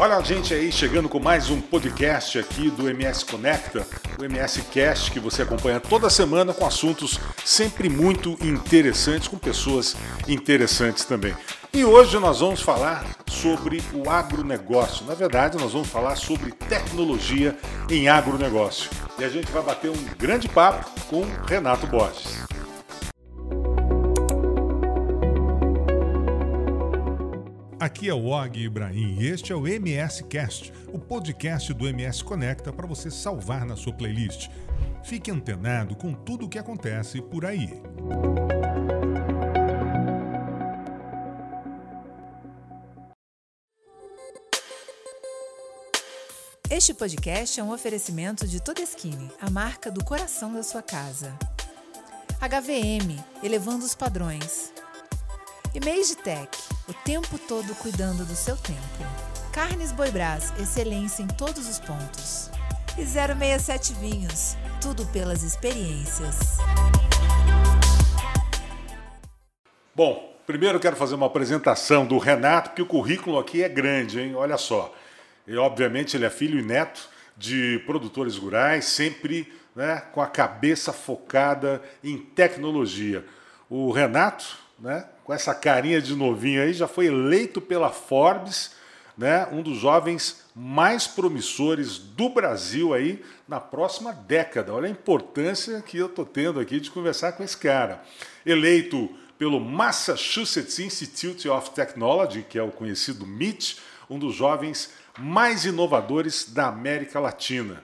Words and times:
Olha 0.00 0.16
a 0.16 0.22
gente 0.22 0.54
aí 0.54 0.72
chegando 0.72 1.10
com 1.10 1.20
mais 1.20 1.50
um 1.50 1.60
podcast 1.60 2.38
aqui 2.38 2.70
do 2.70 2.88
MS 2.88 3.22
Conecta, 3.26 3.86
o 4.18 4.24
MS 4.24 4.62
Cast, 4.72 5.10
que 5.10 5.20
você 5.20 5.42
acompanha 5.42 5.78
toda 5.78 6.08
semana 6.08 6.54
com 6.54 6.64
assuntos 6.64 7.20
sempre 7.44 7.90
muito 7.90 8.30
interessantes, 8.40 9.28
com 9.28 9.36
pessoas 9.36 9.94
interessantes 10.26 11.04
também. 11.04 11.36
E 11.70 11.84
hoje 11.84 12.18
nós 12.18 12.40
vamos 12.40 12.62
falar 12.62 13.04
sobre 13.28 13.82
o 13.92 14.08
agronegócio. 14.08 15.04
Na 15.04 15.14
verdade, 15.14 15.58
nós 15.58 15.74
vamos 15.74 15.88
falar 15.88 16.16
sobre 16.16 16.50
tecnologia 16.50 17.54
em 17.90 18.08
agronegócio. 18.08 18.88
E 19.18 19.24
a 19.24 19.28
gente 19.28 19.52
vai 19.52 19.62
bater 19.62 19.90
um 19.90 20.04
grande 20.16 20.48
papo 20.48 20.90
com 21.10 21.26
Renato 21.46 21.86
Borges. 21.86 22.49
Aqui 27.80 28.10
é 28.10 28.14
o 28.14 28.26
Og 28.26 28.58
Ibrahim 28.58 29.16
e 29.18 29.26
este 29.26 29.54
é 29.54 29.56
o 29.56 29.66
MS 29.66 30.24
Cast, 30.24 30.70
o 30.92 30.98
podcast 30.98 31.72
do 31.72 31.88
MS 31.88 32.22
Conecta 32.22 32.70
para 32.70 32.86
você 32.86 33.10
salvar 33.10 33.64
na 33.64 33.74
sua 33.74 33.90
playlist. 33.90 34.50
Fique 35.02 35.30
antenado 35.30 35.96
com 35.96 36.12
tudo 36.12 36.44
o 36.44 36.48
que 36.50 36.58
acontece 36.58 37.22
por 37.22 37.46
aí. 37.46 37.70
Este 46.68 46.92
podcast 46.92 47.58
é 47.58 47.64
um 47.64 47.72
oferecimento 47.72 48.46
de 48.46 48.62
Todeskine, 48.62 49.30
a 49.40 49.48
marca 49.48 49.90
do 49.90 50.04
coração 50.04 50.52
da 50.52 50.62
sua 50.62 50.82
casa. 50.82 51.34
HVM, 52.42 53.18
elevando 53.42 53.86
os 53.86 53.94
padrões. 53.94 54.70
E 55.72 55.78
Tech, 56.16 56.48
o 56.88 56.92
tempo 56.92 57.38
todo 57.38 57.76
cuidando 57.76 58.24
do 58.24 58.34
seu 58.34 58.56
tempo. 58.56 58.80
Carnes 59.52 59.92
Boi 59.92 60.10
Brás, 60.10 60.52
excelência 60.58 61.22
em 61.22 61.28
todos 61.28 61.68
os 61.68 61.78
pontos. 61.78 62.50
E 62.98 63.04
067 63.04 63.92
Vinhos, 63.94 64.56
tudo 64.82 65.06
pelas 65.06 65.44
experiências. 65.44 66.58
Bom, 69.94 70.34
primeiro 70.44 70.80
quero 70.80 70.96
fazer 70.96 71.14
uma 71.14 71.26
apresentação 71.26 72.04
do 72.04 72.18
Renato, 72.18 72.70
porque 72.70 72.82
o 72.82 72.86
currículo 72.86 73.38
aqui 73.38 73.62
é 73.62 73.68
grande, 73.68 74.18
hein? 74.18 74.34
Olha 74.34 74.58
só. 74.58 74.92
E 75.46 75.56
obviamente 75.56 76.16
ele 76.16 76.26
é 76.26 76.30
filho 76.30 76.58
e 76.58 76.64
neto 76.64 77.08
de 77.36 77.80
produtores 77.86 78.36
rurais, 78.36 78.86
sempre 78.86 79.52
né, 79.76 80.02
com 80.10 80.20
a 80.20 80.26
cabeça 80.26 80.92
focada 80.92 81.80
em 82.02 82.18
tecnologia. 82.18 83.24
O 83.68 83.92
Renato, 83.92 84.58
né, 84.80 85.04
com 85.22 85.32
essa 85.32 85.54
carinha 85.54 86.00
de 86.00 86.14
novinho 86.14 86.62
aí, 86.62 86.72
já 86.72 86.88
foi 86.88 87.06
eleito 87.06 87.60
pela 87.60 87.90
Forbes, 87.90 88.72
né, 89.16 89.46
um 89.52 89.62
dos 89.62 89.78
jovens 89.78 90.44
mais 90.56 91.06
promissores 91.06 91.98
do 91.98 92.30
Brasil 92.30 92.94
aí 92.94 93.22
na 93.46 93.60
próxima 93.60 94.12
década. 94.12 94.72
Olha 94.72 94.88
a 94.88 94.90
importância 94.90 95.82
que 95.82 95.98
eu 95.98 96.06
estou 96.06 96.24
tendo 96.24 96.58
aqui 96.58 96.80
de 96.80 96.90
conversar 96.90 97.32
com 97.32 97.42
esse 97.42 97.56
cara. 97.56 98.02
Eleito 98.44 99.10
pelo 99.38 99.60
Massachusetts 99.60 100.78
Institute 100.78 101.48
of 101.48 101.70
Technology, 101.70 102.42
que 102.42 102.58
é 102.58 102.62
o 102.62 102.70
conhecido 102.70 103.24
MIT, 103.24 103.78
um 104.08 104.18
dos 104.18 104.34
jovens 104.34 104.90
mais 105.18 105.64
inovadores 105.64 106.52
da 106.52 106.68
América 106.68 107.20
Latina. 107.20 107.82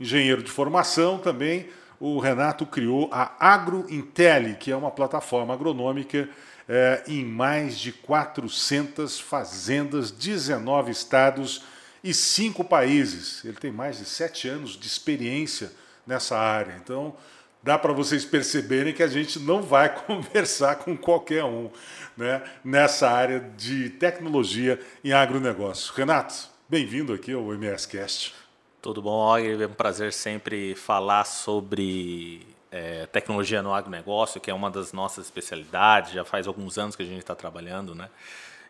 Engenheiro 0.00 0.42
de 0.42 0.50
formação 0.50 1.18
também, 1.18 1.68
o 2.00 2.18
Renato 2.18 2.64
criou 2.64 3.08
a 3.12 3.32
AgroIntelli, 3.40 4.54
que 4.54 4.70
é 4.70 4.76
uma 4.76 4.90
plataforma 4.90 5.52
agronômica 5.52 6.28
é, 6.68 7.02
em 7.08 7.24
mais 7.24 7.78
de 7.78 7.92
400 7.92 9.18
fazendas, 9.18 10.10
19 10.10 10.92
estados 10.92 11.64
e 12.04 12.14
cinco 12.14 12.62
países. 12.62 13.44
Ele 13.44 13.56
tem 13.56 13.72
mais 13.72 13.98
de 13.98 14.04
sete 14.04 14.48
anos 14.48 14.78
de 14.78 14.86
experiência 14.86 15.72
nessa 16.06 16.38
área. 16.38 16.76
Então, 16.82 17.16
dá 17.62 17.78
para 17.78 17.92
vocês 17.92 18.24
perceberem 18.24 18.94
que 18.94 19.02
a 19.02 19.08
gente 19.08 19.38
não 19.40 19.62
vai 19.62 19.88
conversar 20.06 20.76
com 20.76 20.96
qualquer 20.96 21.44
um 21.44 21.70
né, 22.16 22.42
nessa 22.64 23.10
área 23.10 23.40
de 23.56 23.90
tecnologia 23.90 24.80
em 25.02 25.12
agronegócio. 25.12 25.92
Renato, 25.94 26.48
bem-vindo 26.68 27.12
aqui 27.12 27.32
ao 27.32 27.52
MSCast. 27.52 28.34
Tudo 28.80 29.02
bom, 29.02 29.36
É 29.36 29.66
um 29.66 29.72
prazer 29.72 30.12
sempre 30.12 30.74
falar 30.74 31.24
sobre 31.24 32.46
é, 32.70 33.06
tecnologia 33.06 33.60
no 33.60 33.74
agronegócio, 33.74 34.40
que 34.40 34.50
é 34.50 34.54
uma 34.54 34.70
das 34.70 34.92
nossas 34.92 35.24
especialidades, 35.24 36.12
já 36.12 36.24
faz 36.24 36.46
alguns 36.46 36.78
anos 36.78 36.94
que 36.94 37.02
a 37.02 37.06
gente 37.06 37.18
está 37.18 37.34
trabalhando, 37.34 37.94
né? 37.94 38.08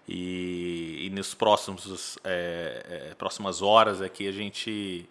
E, 0.08 1.06
e 1.06 1.10
nos 1.10 1.34
próximos 1.34 2.18
é, 2.24 3.10
é, 3.10 3.14
próximas 3.14 3.60
horas 3.60 4.00
aqui 4.00 4.26
a 4.26 4.32
gente 4.32 5.06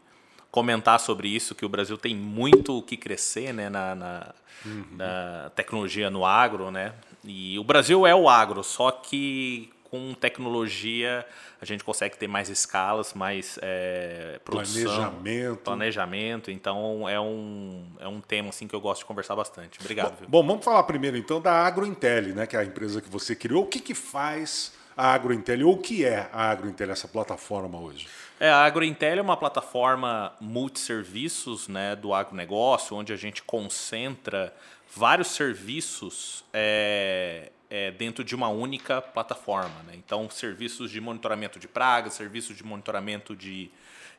comentar 0.50 1.00
sobre 1.00 1.28
isso, 1.28 1.54
que 1.54 1.64
o 1.64 1.70
Brasil 1.70 1.98
tem 1.98 2.16
muito 2.16 2.80
o 2.80 2.82
que 2.82 2.98
crescer 2.98 3.54
né, 3.54 3.70
na, 3.70 3.94
na, 3.94 4.34
uhum. 4.66 4.86
na 4.94 5.52
tecnologia 5.56 6.10
no 6.10 6.26
agro, 6.26 6.72
né? 6.72 6.96
E 7.24 7.60
o 7.60 7.64
Brasil 7.64 8.08
é 8.08 8.16
o 8.16 8.28
agro, 8.28 8.64
só 8.64 8.90
que 8.90 9.70
com 9.90 10.14
tecnologia 10.14 11.26
a 11.62 11.66
gente 11.66 11.84
consegue 11.84 12.18
ter 12.18 12.28
mais 12.28 12.50
escalas, 12.50 13.14
mais 13.14 13.58
é, 13.62 14.40
produção, 14.44 14.84
planejamento. 14.84 15.62
planejamento. 15.64 16.52
Então 16.52 17.08
é 17.10 17.20
um, 17.20 17.86
é 18.00 18.08
um 18.08 18.22
tema 18.22 18.50
assim 18.50 18.68
que 18.68 18.76
eu 18.76 18.82
gosto 18.82 19.00
de 19.00 19.06
conversar 19.06 19.36
bastante. 19.36 19.80
Obrigado. 19.80 20.22
Bom, 20.22 20.42
bom 20.42 20.48
vamos 20.48 20.66
falar 20.66 20.84
primeiro 20.84 21.18
então 21.18 21.42
da 21.42 21.66
AgroIntel, 21.66 22.36
né, 22.36 22.46
que 22.46 22.56
é 22.56 22.60
a 22.60 22.66
empresa 22.66 23.02
que 23.02 23.10
você 23.10 23.36
criou. 23.36 23.64
O 23.64 23.68
que, 23.68 23.80
que 23.80 23.96
faz 23.96 24.74
a 24.96 25.14
AgroIntel 25.14 25.68
ou 25.68 25.76
o 25.76 25.78
que 25.78 26.04
é 26.04 26.30
a 26.32 26.50
AgroIntel, 26.50 26.92
essa 26.92 27.08
plataforma 27.08 27.80
hoje? 27.80 28.08
É, 28.40 28.50
a 28.50 28.66
AgroIntel 28.66 29.20
é 29.20 29.22
uma 29.22 29.38
plataforma 29.38 30.34
multisserviços 30.40 31.68
né, 31.68 31.96
do 31.96 32.14
agronegócio, 32.14 32.96
onde 32.96 33.14
a 33.14 33.16
gente 33.16 33.42
concentra 33.42 34.54
vários 34.96 35.30
serviços 35.30 36.44
é, 36.54 37.52
é, 37.70 37.92
dentro 37.92 38.24
de 38.24 38.36
uma 38.36 38.50
única 38.50 39.02
plataforma. 39.02 39.84
Né? 39.86 39.94
Então, 39.96 40.30
serviços 40.30 40.92
de 40.92 41.02
monitoramento 41.02 41.60
de 41.60 41.68
pragas, 41.68 42.14
serviços 42.14 42.56
de 42.56 42.64
monitoramento 42.64 43.36
de, 43.36 43.70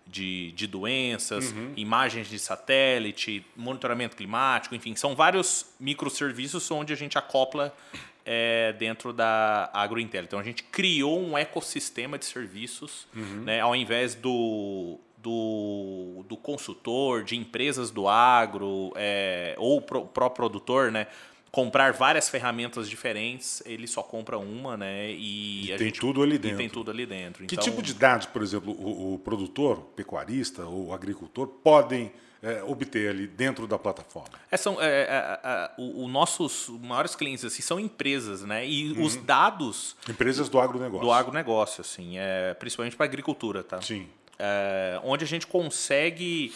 de, 0.06 0.52
de 0.52 0.66
doenças, 0.66 1.52
uhum. 1.52 1.72
imagens 1.76 2.28
de 2.28 2.38
satélite, 2.38 3.44
monitoramento 3.56 4.16
climático, 4.16 4.74
enfim, 4.74 4.94
são 4.94 5.14
vários 5.14 5.66
microserviços 5.80 6.70
onde 6.70 6.92
a 6.92 6.96
gente 6.96 7.16
acopla 7.16 7.74
é, 8.24 8.74
dentro 8.74 9.12
da 9.12 9.70
AgroIntel. 9.72 10.24
Então, 10.24 10.38
a 10.38 10.42
gente 10.42 10.62
criou 10.62 11.18
um 11.18 11.36
ecossistema 11.36 12.18
de 12.18 12.26
serviços, 12.26 13.06
uhum. 13.16 13.44
né, 13.44 13.60
ao 13.60 13.74
invés 13.74 14.14
do, 14.14 14.98
do, 15.16 16.24
do 16.28 16.36
consultor, 16.36 17.24
de 17.24 17.36
empresas 17.36 17.90
do 17.90 18.06
agro, 18.06 18.92
é, 18.96 19.54
ou 19.56 19.78
o 19.78 19.82
próprio 19.82 20.30
produtor, 20.30 20.92
né? 20.92 21.06
Comprar 21.50 21.92
várias 21.92 22.28
ferramentas 22.28 22.88
diferentes, 22.88 23.62
ele 23.64 23.86
só 23.86 24.02
compra 24.02 24.38
uma, 24.38 24.76
né? 24.76 25.10
E, 25.10 25.64
e 25.64 25.76
tem 25.76 25.86
gente, 25.86 26.00
tudo 26.00 26.22
ali 26.22 26.38
dentro. 26.38 26.58
tem 26.58 26.68
tudo 26.68 26.90
ali 26.90 27.06
dentro. 27.06 27.46
Que 27.46 27.54
então, 27.54 27.64
tipo 27.64 27.82
de 27.82 27.94
dados, 27.94 28.26
por 28.26 28.42
exemplo, 28.42 28.72
o, 28.72 29.14
o 29.14 29.18
produtor, 29.18 29.78
o 29.78 29.82
pecuarista 29.82 30.64
ou 30.66 30.92
agricultor 30.92 31.46
podem 31.46 32.12
é, 32.42 32.62
obter 32.62 33.10
ali 33.10 33.26
dentro 33.26 33.66
da 33.66 33.78
plataforma? 33.78 34.38
É, 34.50 34.56
são, 34.56 34.80
é, 34.80 34.86
é, 34.86 35.40
é 35.42 35.70
o, 35.78 36.04
o, 36.04 36.08
nossos 36.08 36.68
maiores 36.68 37.16
clientes 37.16 37.44
assim, 37.44 37.62
são 37.62 37.80
empresas, 37.80 38.42
né? 38.42 38.66
E 38.66 38.92
uhum. 38.92 39.04
os 39.04 39.16
dados... 39.16 39.96
Empresas 40.08 40.48
do 40.48 40.60
agronegócio. 40.60 41.06
Do 41.06 41.12
agronegócio, 41.12 41.80
assim, 41.80 42.18
é, 42.18 42.54
principalmente 42.54 42.96
para 42.96 43.06
a 43.06 43.08
agricultura, 43.08 43.62
tá? 43.62 43.80
Sim. 43.80 44.06
É, 44.38 45.00
onde 45.02 45.24
a 45.24 45.26
gente 45.26 45.46
consegue 45.46 46.52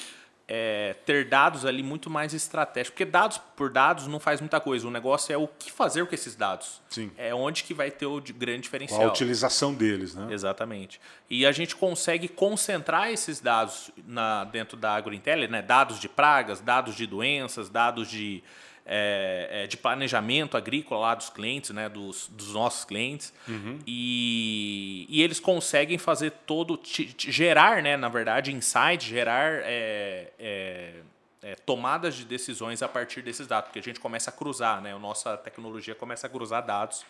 é, 0.54 0.94
ter 1.06 1.24
dados 1.24 1.64
ali 1.64 1.82
muito 1.82 2.10
mais 2.10 2.34
estratégicos. 2.34 2.90
Porque 2.90 3.06
dados 3.06 3.38
por 3.56 3.70
dados 3.70 4.06
não 4.06 4.20
faz 4.20 4.38
muita 4.38 4.60
coisa. 4.60 4.86
O 4.86 4.90
negócio 4.90 5.32
é 5.32 5.36
o 5.38 5.48
que 5.48 5.72
fazer 5.72 6.04
com 6.04 6.14
esses 6.14 6.36
dados. 6.36 6.82
Sim. 6.90 7.10
É 7.16 7.34
onde 7.34 7.64
que 7.64 7.72
vai 7.72 7.90
ter 7.90 8.04
o 8.04 8.20
grande 8.20 8.60
diferencial. 8.60 9.00
A 9.00 9.06
utilização 9.06 9.72
deles, 9.72 10.14
né? 10.14 10.30
Exatamente. 10.30 11.00
E 11.30 11.46
a 11.46 11.52
gente 11.52 11.74
consegue 11.74 12.28
concentrar 12.28 13.10
esses 13.10 13.40
dados 13.40 13.90
na, 14.06 14.44
dentro 14.44 14.76
da 14.76 14.94
AgroIntel, 14.94 15.48
né? 15.48 15.62
Dados 15.62 15.98
de 15.98 16.06
pragas, 16.06 16.60
dados 16.60 16.94
de 16.94 17.06
doenças, 17.06 17.70
dados 17.70 18.06
de 18.10 18.44
é, 18.84 19.48
é, 19.50 19.66
de 19.66 19.76
planejamento 19.76 20.56
agrícola 20.56 21.00
lá 21.00 21.14
dos 21.14 21.30
clientes, 21.30 21.70
né, 21.70 21.88
dos, 21.88 22.28
dos 22.28 22.52
nossos 22.52 22.84
clientes, 22.84 23.32
uhum. 23.48 23.78
e, 23.86 25.06
e 25.08 25.22
eles 25.22 25.38
conseguem 25.38 25.98
fazer 25.98 26.32
todo, 26.46 26.80
gerar, 27.16 27.82
né, 27.82 27.96
na 27.96 28.08
verdade, 28.08 28.52
insights, 28.52 29.06
gerar 29.06 29.60
é, 29.62 30.32
é, 30.38 30.94
é, 31.42 31.54
tomadas 31.54 32.14
de 32.14 32.24
decisões 32.24 32.82
a 32.82 32.88
partir 32.88 33.22
desses 33.22 33.46
dados, 33.46 33.68
porque 33.68 33.78
a 33.78 33.82
gente 33.82 34.00
começa 34.00 34.30
a 34.30 34.32
cruzar, 34.32 34.80
né, 34.80 34.92
a 34.92 34.98
nossa 34.98 35.36
tecnologia 35.36 35.94
começa 35.94 36.26
a 36.26 36.30
cruzar 36.30 36.64
dados 36.64 37.04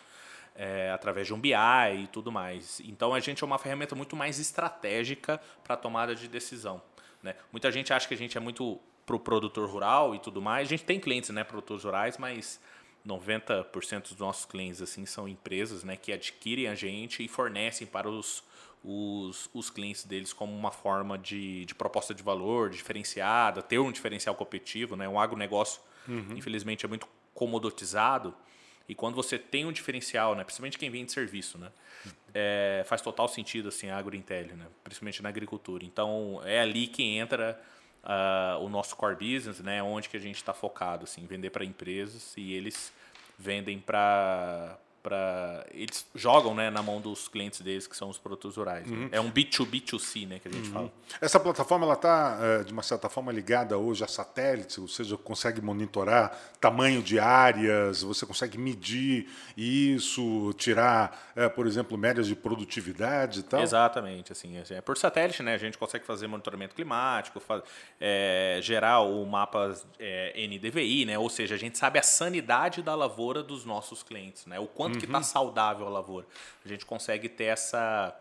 é, 0.55 0.91
através 0.91 1.27
de 1.27 1.33
um 1.33 1.39
BI 1.39 1.53
e 2.03 2.07
tudo 2.11 2.31
mais. 2.31 2.79
Então 2.81 3.13
a 3.13 3.19
gente 3.19 3.43
é 3.43 3.45
uma 3.45 3.57
ferramenta 3.57 3.95
muito 3.95 4.15
mais 4.15 4.39
estratégica 4.39 5.41
para 5.63 5.75
tomada 5.75 6.13
de 6.13 6.27
decisão. 6.27 6.81
Né? 7.21 7.35
Muita 7.51 7.71
gente 7.71 7.91
acha 7.93 8.07
que 8.07 8.13
a 8.13 8.17
gente 8.17 8.37
é 8.37 8.41
muito 8.41 8.79
para 9.05 9.15
o 9.15 9.19
produtor 9.19 9.69
rural 9.69 10.15
e 10.15 10.19
tudo 10.19 10.41
mais. 10.41 10.67
A 10.67 10.69
gente 10.69 10.83
tem 10.83 10.99
clientes, 10.99 11.29
né, 11.29 11.43
produtores 11.43 11.83
rurais, 11.83 12.17
mas 12.17 12.59
90% 13.05 14.09
dos 14.09 14.17
nossos 14.17 14.45
clientes 14.45 14.81
assim 14.81 15.05
são 15.05 15.27
empresas, 15.27 15.83
né, 15.83 15.95
que 15.95 16.11
adquirem 16.11 16.67
a 16.67 16.75
gente 16.75 17.23
e 17.23 17.27
fornecem 17.27 17.85
para 17.85 18.09
os 18.09 18.43
os, 18.83 19.49
os 19.53 19.69
clientes 19.69 20.03
deles 20.03 20.33
como 20.33 20.53
uma 20.53 20.71
forma 20.71 21.17
de, 21.17 21.65
de 21.65 21.73
proposta 21.73 22.13
de 22.13 22.21
valor 22.21 22.69
diferenciada, 22.69 23.61
ter 23.61 23.79
um 23.79 23.91
diferencial 23.91 24.35
competitivo. 24.35 24.95
Né? 24.95 25.07
Um 25.07 25.19
agronegócio, 25.19 25.81
uhum. 26.07 26.35
infelizmente, 26.35 26.85
é 26.85 26.89
muito 26.89 27.07
comodotizado. 27.33 28.35
E 28.87 28.93
quando 28.93 29.15
você 29.15 29.39
tem 29.39 29.65
um 29.65 29.71
diferencial, 29.71 30.35
né, 30.35 30.43
principalmente 30.43 30.77
quem 30.77 30.89
vende 30.89 31.13
serviço, 31.13 31.57
né, 31.57 31.71
é, 32.33 32.83
faz 32.85 33.01
total 33.01 33.29
sentido 33.29 33.69
assim 33.69 33.89
a 33.89 33.97
agrointel, 33.97 34.57
né, 34.57 34.67
principalmente 34.83 35.23
na 35.23 35.29
agricultura. 35.29 35.85
Então 35.85 36.41
é 36.43 36.59
ali 36.59 36.87
que 36.87 37.01
entra 37.01 37.59
uh, 38.03 38.63
o 38.63 38.69
nosso 38.69 38.95
core 38.95 39.15
business, 39.15 39.59
né, 39.59 39.81
onde 39.81 40.09
que 40.09 40.17
a 40.17 40.19
gente 40.19 40.35
está 40.35 40.53
focado, 40.53 41.03
assim, 41.03 41.25
vender 41.25 41.49
para 41.49 41.65
empresas 41.65 42.33
e 42.37 42.53
eles 42.53 42.93
vendem 43.37 43.79
para 43.79 44.77
para 45.03 45.65
eles 45.71 46.05
jogam 46.15 46.55
né, 46.55 46.69
na 46.69 46.81
mão 46.81 47.01
dos 47.01 47.27
clientes 47.27 47.59
deles 47.59 47.85
que 47.85 47.95
são 47.95 48.09
os 48.09 48.17
produtores 48.17 48.55
rurais. 48.55 48.89
Né? 48.89 48.95
Uhum. 48.95 49.03
Né? 49.03 49.09
É 49.11 49.19
um 49.19 49.29
B2B2C 49.29 50.25
né, 50.25 50.39
que 50.39 50.47
a 50.47 50.51
gente 50.51 50.67
uhum. 50.69 50.73
fala. 50.73 50.93
Essa 51.19 51.39
plataforma 51.39 51.85
ela 51.85 51.95
está 51.95 52.39
é, 52.41 52.63
de 52.63 52.71
uma 52.71 52.81
certa 52.81 53.09
forma 53.09 53.29
ligada 53.29 53.77
hoje 53.77 54.01
a 54.01 54.07
satélites, 54.07 54.77
ou 54.77 54.87
seja, 54.87 55.17
consegue 55.17 55.61
monitorar 55.61 56.39
tamanho 56.61 57.03
de 57.03 57.19
áreas, 57.19 58.01
você 58.01 58.25
consegue 58.25 58.57
medir 58.57 59.29
isso, 59.57 60.53
tirar, 60.53 61.33
é, 61.35 61.49
por 61.49 61.67
exemplo, 61.67 61.97
médias 61.97 62.25
de 62.25 62.35
produtividade 62.35 63.41
e 63.41 63.43
tal. 63.43 63.61
Exatamente, 63.61 64.31
assim, 64.31 64.57
é 64.57 64.79
por 64.79 64.97
satélite, 64.97 65.43
né, 65.43 65.53
a 65.53 65.57
gente 65.57 65.77
consegue 65.77 66.05
fazer 66.05 66.27
monitoramento 66.27 66.73
climático, 66.73 67.41
faz, 67.41 67.63
é, 67.99 68.59
gerar 68.61 69.01
o 69.01 69.25
mapa 69.25 69.75
é, 69.99 70.47
NDVI, 70.47 71.05
né, 71.05 71.19
ou 71.19 71.29
seja, 71.29 71.55
a 71.55 71.57
gente 71.57 71.77
sabe 71.77 71.99
a 71.99 72.03
sanidade 72.03 72.81
da 72.81 72.95
lavoura 72.95 73.43
dos 73.43 73.65
nossos 73.65 74.01
clientes, 74.01 74.45
né, 74.45 74.57
o 74.59 74.67
quanto 74.67 74.92
quanto 74.93 74.99
tá 74.99 74.99
uhum. 74.99 74.99
que 74.99 75.05
está 75.05 75.21
saudável 75.21 75.87
a 75.87 75.89
lavoura. 75.89 76.27
A 76.63 76.67
gente 76.67 76.85
consegue 76.85 77.29
ter 77.29 77.45
essa, 77.45 78.15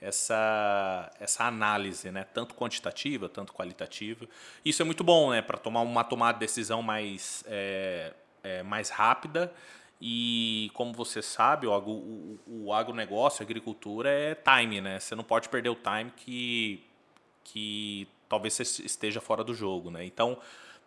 essa, 0.00 1.10
essa 1.20 1.44
análise, 1.44 2.10
né? 2.10 2.24
tanto 2.24 2.54
quantitativa, 2.54 3.28
tanto 3.28 3.52
qualitativa. 3.52 4.26
Isso 4.64 4.82
é 4.82 4.84
muito 4.84 5.04
bom 5.04 5.30
né? 5.30 5.42
para 5.42 5.58
tomar 5.58 5.80
uma 5.80 6.04
tomada 6.04 6.34
de 6.34 6.40
decisão 6.40 6.82
mais, 6.82 7.44
é, 7.46 8.12
é, 8.42 8.62
mais 8.62 8.90
rápida. 8.90 9.52
E 10.00 10.70
como 10.74 10.92
você 10.92 11.22
sabe, 11.22 11.66
o, 11.66 11.72
o, 11.72 12.38
o 12.46 12.72
agronegócio, 12.72 13.42
a 13.42 13.44
agricultura 13.44 14.10
é 14.10 14.34
time, 14.34 14.78
né? 14.82 15.00
Você 15.00 15.14
não 15.14 15.24
pode 15.24 15.48
perder 15.48 15.70
o 15.70 15.74
time 15.74 16.12
que, 16.14 16.84
que 17.42 18.06
talvez 18.28 18.52
você 18.52 18.62
esteja 18.84 19.22
fora 19.22 19.42
do 19.42 19.54
jogo, 19.54 19.90
né? 19.90 20.04
Então, 20.04 20.38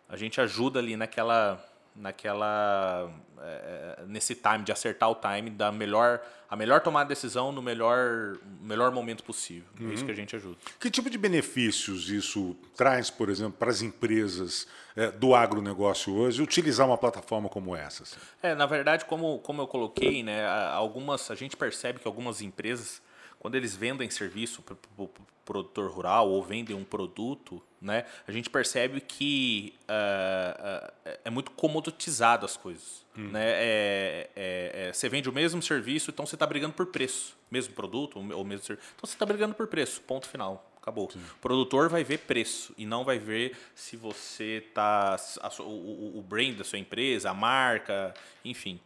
a 0.08 0.16
gente 0.16 0.40
ajuda 0.40 0.78
ali 0.78 0.96
naquela 0.96 1.60
naquela 1.94 3.10
é, 3.40 4.04
nesse 4.06 4.34
time 4.34 4.64
de 4.64 4.72
acertar 4.72 5.10
o 5.10 5.14
time 5.14 5.50
da 5.50 5.72
melhor 5.72 6.20
a 6.48 6.56
melhor 6.56 6.80
tomada 6.80 7.06
de 7.06 7.14
decisão 7.14 7.52
no 7.52 7.62
melhor 7.62 8.36
melhor 8.60 8.90
momento 8.92 9.24
possível 9.24 9.68
uhum. 9.80 9.90
é 9.90 9.94
isso 9.94 10.04
que 10.04 10.10
a 10.10 10.14
gente 10.14 10.34
ajuda 10.36 10.56
que 10.78 10.90
tipo 10.90 11.10
de 11.10 11.18
benefícios 11.18 12.08
isso 12.08 12.56
traz 12.76 13.10
por 13.10 13.28
exemplo 13.28 13.52
para 13.58 13.70
as 13.70 13.82
empresas 13.82 14.66
é, 14.94 15.10
do 15.10 15.34
agronegócio 15.34 16.14
hoje 16.14 16.42
utilizar 16.42 16.86
uma 16.86 16.98
plataforma 16.98 17.48
como 17.48 17.74
essa 17.74 18.02
assim? 18.02 18.16
é 18.42 18.54
na 18.54 18.66
verdade 18.66 19.04
como 19.04 19.38
como 19.40 19.62
eu 19.62 19.66
coloquei 19.66 20.22
né 20.22 20.46
algumas 20.46 21.30
a 21.30 21.34
gente 21.34 21.56
percebe 21.56 21.98
que 21.98 22.06
algumas 22.06 22.40
empresas 22.42 23.02
quando 23.40 23.54
eles 23.56 23.74
vendem 23.74 24.08
serviço 24.10 24.62
para 24.62 24.76
o 24.96 25.08
pro 25.08 25.26
produtor 25.44 25.90
rural 25.90 26.30
ou 26.30 26.40
vendem 26.44 26.76
um 26.76 26.84
produto, 26.84 27.60
né, 27.80 28.04
a 28.28 28.30
gente 28.30 28.48
percebe 28.48 29.00
que 29.00 29.74
uh, 29.88 31.08
uh, 31.08 31.18
é 31.24 31.30
muito 31.30 31.50
comoditizado 31.50 32.46
as 32.46 32.56
coisas. 32.56 33.04
Hum. 33.16 33.30
Né? 33.30 33.44
É, 33.44 34.30
é, 34.36 34.72
é, 34.74 34.92
você 34.92 35.08
vende 35.08 35.28
o 35.28 35.32
mesmo 35.32 35.60
serviço, 35.60 36.10
então 36.10 36.24
você 36.24 36.36
está 36.36 36.46
brigando 36.46 36.74
por 36.74 36.86
preço. 36.86 37.36
Mesmo 37.50 37.74
produto 37.74 38.18
ou 38.18 38.44
mesmo 38.44 38.64
serviço. 38.64 38.88
Então 38.94 39.08
você 39.08 39.16
está 39.16 39.26
brigando 39.26 39.54
por 39.54 39.66
preço, 39.66 40.00
ponto 40.02 40.28
final. 40.28 40.70
Acabou. 40.80 41.10
Sim. 41.10 41.18
O 41.18 41.40
produtor 41.40 41.88
vai 41.88 42.04
ver 42.04 42.18
preço 42.18 42.72
e 42.78 42.86
não 42.86 43.04
vai 43.04 43.18
ver 43.18 43.56
se 43.74 43.96
você 43.96 44.64
tá. 44.72 45.16
A, 45.40 45.62
o, 45.62 46.18
o 46.18 46.22
brand 46.22 46.56
da 46.56 46.64
sua 46.64 46.78
empresa, 46.78 47.30
a 47.30 47.34
marca, 47.34 48.14
enfim. 48.44 48.80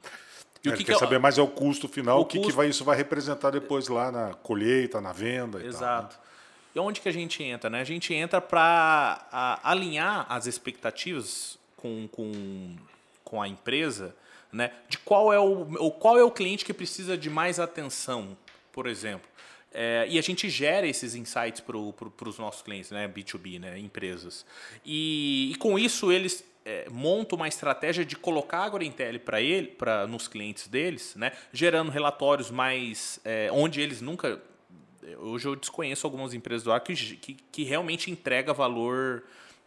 E 0.65 0.69
o 0.69 0.73
é, 0.73 0.77
que, 0.77 0.85
quer 0.85 0.95
que 0.95 0.99
saber 0.99 1.19
mais 1.19 1.37
é 1.37 1.43
o 1.43 1.49
custo 1.49 1.87
final, 1.87 2.19
o, 2.19 2.23
o 2.23 2.25
que, 2.25 2.39
custo... 2.39 2.51
que 2.51 2.57
vai, 2.57 2.69
isso 2.69 2.85
vai 2.85 2.97
representar 2.97 3.51
depois 3.51 3.89
lá 3.89 4.11
na 4.11 4.35
colheita, 4.35 5.01
na 5.01 5.13
venda 5.13 5.61
e 5.61 5.67
Exato. 5.67 6.17
Tal, 6.17 6.25
né? 6.25 6.25
E 6.75 6.79
onde 6.81 7.01
que 7.01 7.09
a 7.09 7.13
gente 7.13 7.43
entra? 7.43 7.71
Né? 7.71 7.81
A 7.81 7.85
gente 7.85 8.13
entra 8.13 8.41
para 8.41 9.61
alinhar 9.63 10.27
as 10.29 10.47
expectativas 10.47 11.57
com, 11.77 12.09
com, 12.09 12.77
com 13.23 13.41
a 13.41 13.47
empresa 13.47 14.15
né? 14.51 14.73
de 14.89 14.99
qual 14.99 15.33
é 15.33 15.39
o, 15.39 15.91
qual 15.93 16.19
é 16.19 16.25
o 16.25 16.31
cliente 16.31 16.65
que 16.65 16.75
precisa 16.75 17.17
de 17.17 17.31
mais 17.31 17.61
atenção, 17.61 18.37
por 18.73 18.87
exemplo. 18.87 19.29
É, 19.73 20.07
e 20.09 20.19
a 20.19 20.23
gente 20.23 20.49
gera 20.49 20.87
esses 20.87 21.15
insights 21.15 21.61
para 21.61 21.77
pro, 21.93 22.13
os 22.29 22.39
nossos 22.39 22.63
clientes, 22.63 22.93
né? 22.93 23.09
B2B, 23.09 23.59
né? 23.59 23.77
empresas. 23.79 24.47
E, 24.85 25.51
e 25.53 25.55
com 25.57 25.77
isso 25.77 26.13
eles 26.13 26.45
é, 26.65 26.87
monta 26.91 27.35
uma 27.35 27.49
estratégia 27.49 28.05
de 28.05 28.17
colocar 28.17 28.59
a 28.59 28.65
AgroIntel 28.65 29.21
para 29.21 29.41
ele, 29.41 29.69
para 29.69 30.07
nos 30.07 30.29
clientes 30.29 30.67
deles, 30.69 31.15
né, 31.17 31.33
gerando 31.53 31.91
relatórios 31.91 32.51
mais 32.51 33.21
é, 33.25 33.49
onde 33.53 33.81
eles 33.81 34.01
nunca 34.01 34.41
hoje 35.19 35.47
eu 35.47 35.55
desconheço 35.55 36.07
algumas 36.07 36.33
empresas 36.33 36.63
do 36.63 36.73
ar 36.73 36.81
que, 36.81 36.95
que, 36.95 37.35
que 37.35 37.65
realmente 37.65 38.11
entrega 38.11 38.55
valor 38.55 39.25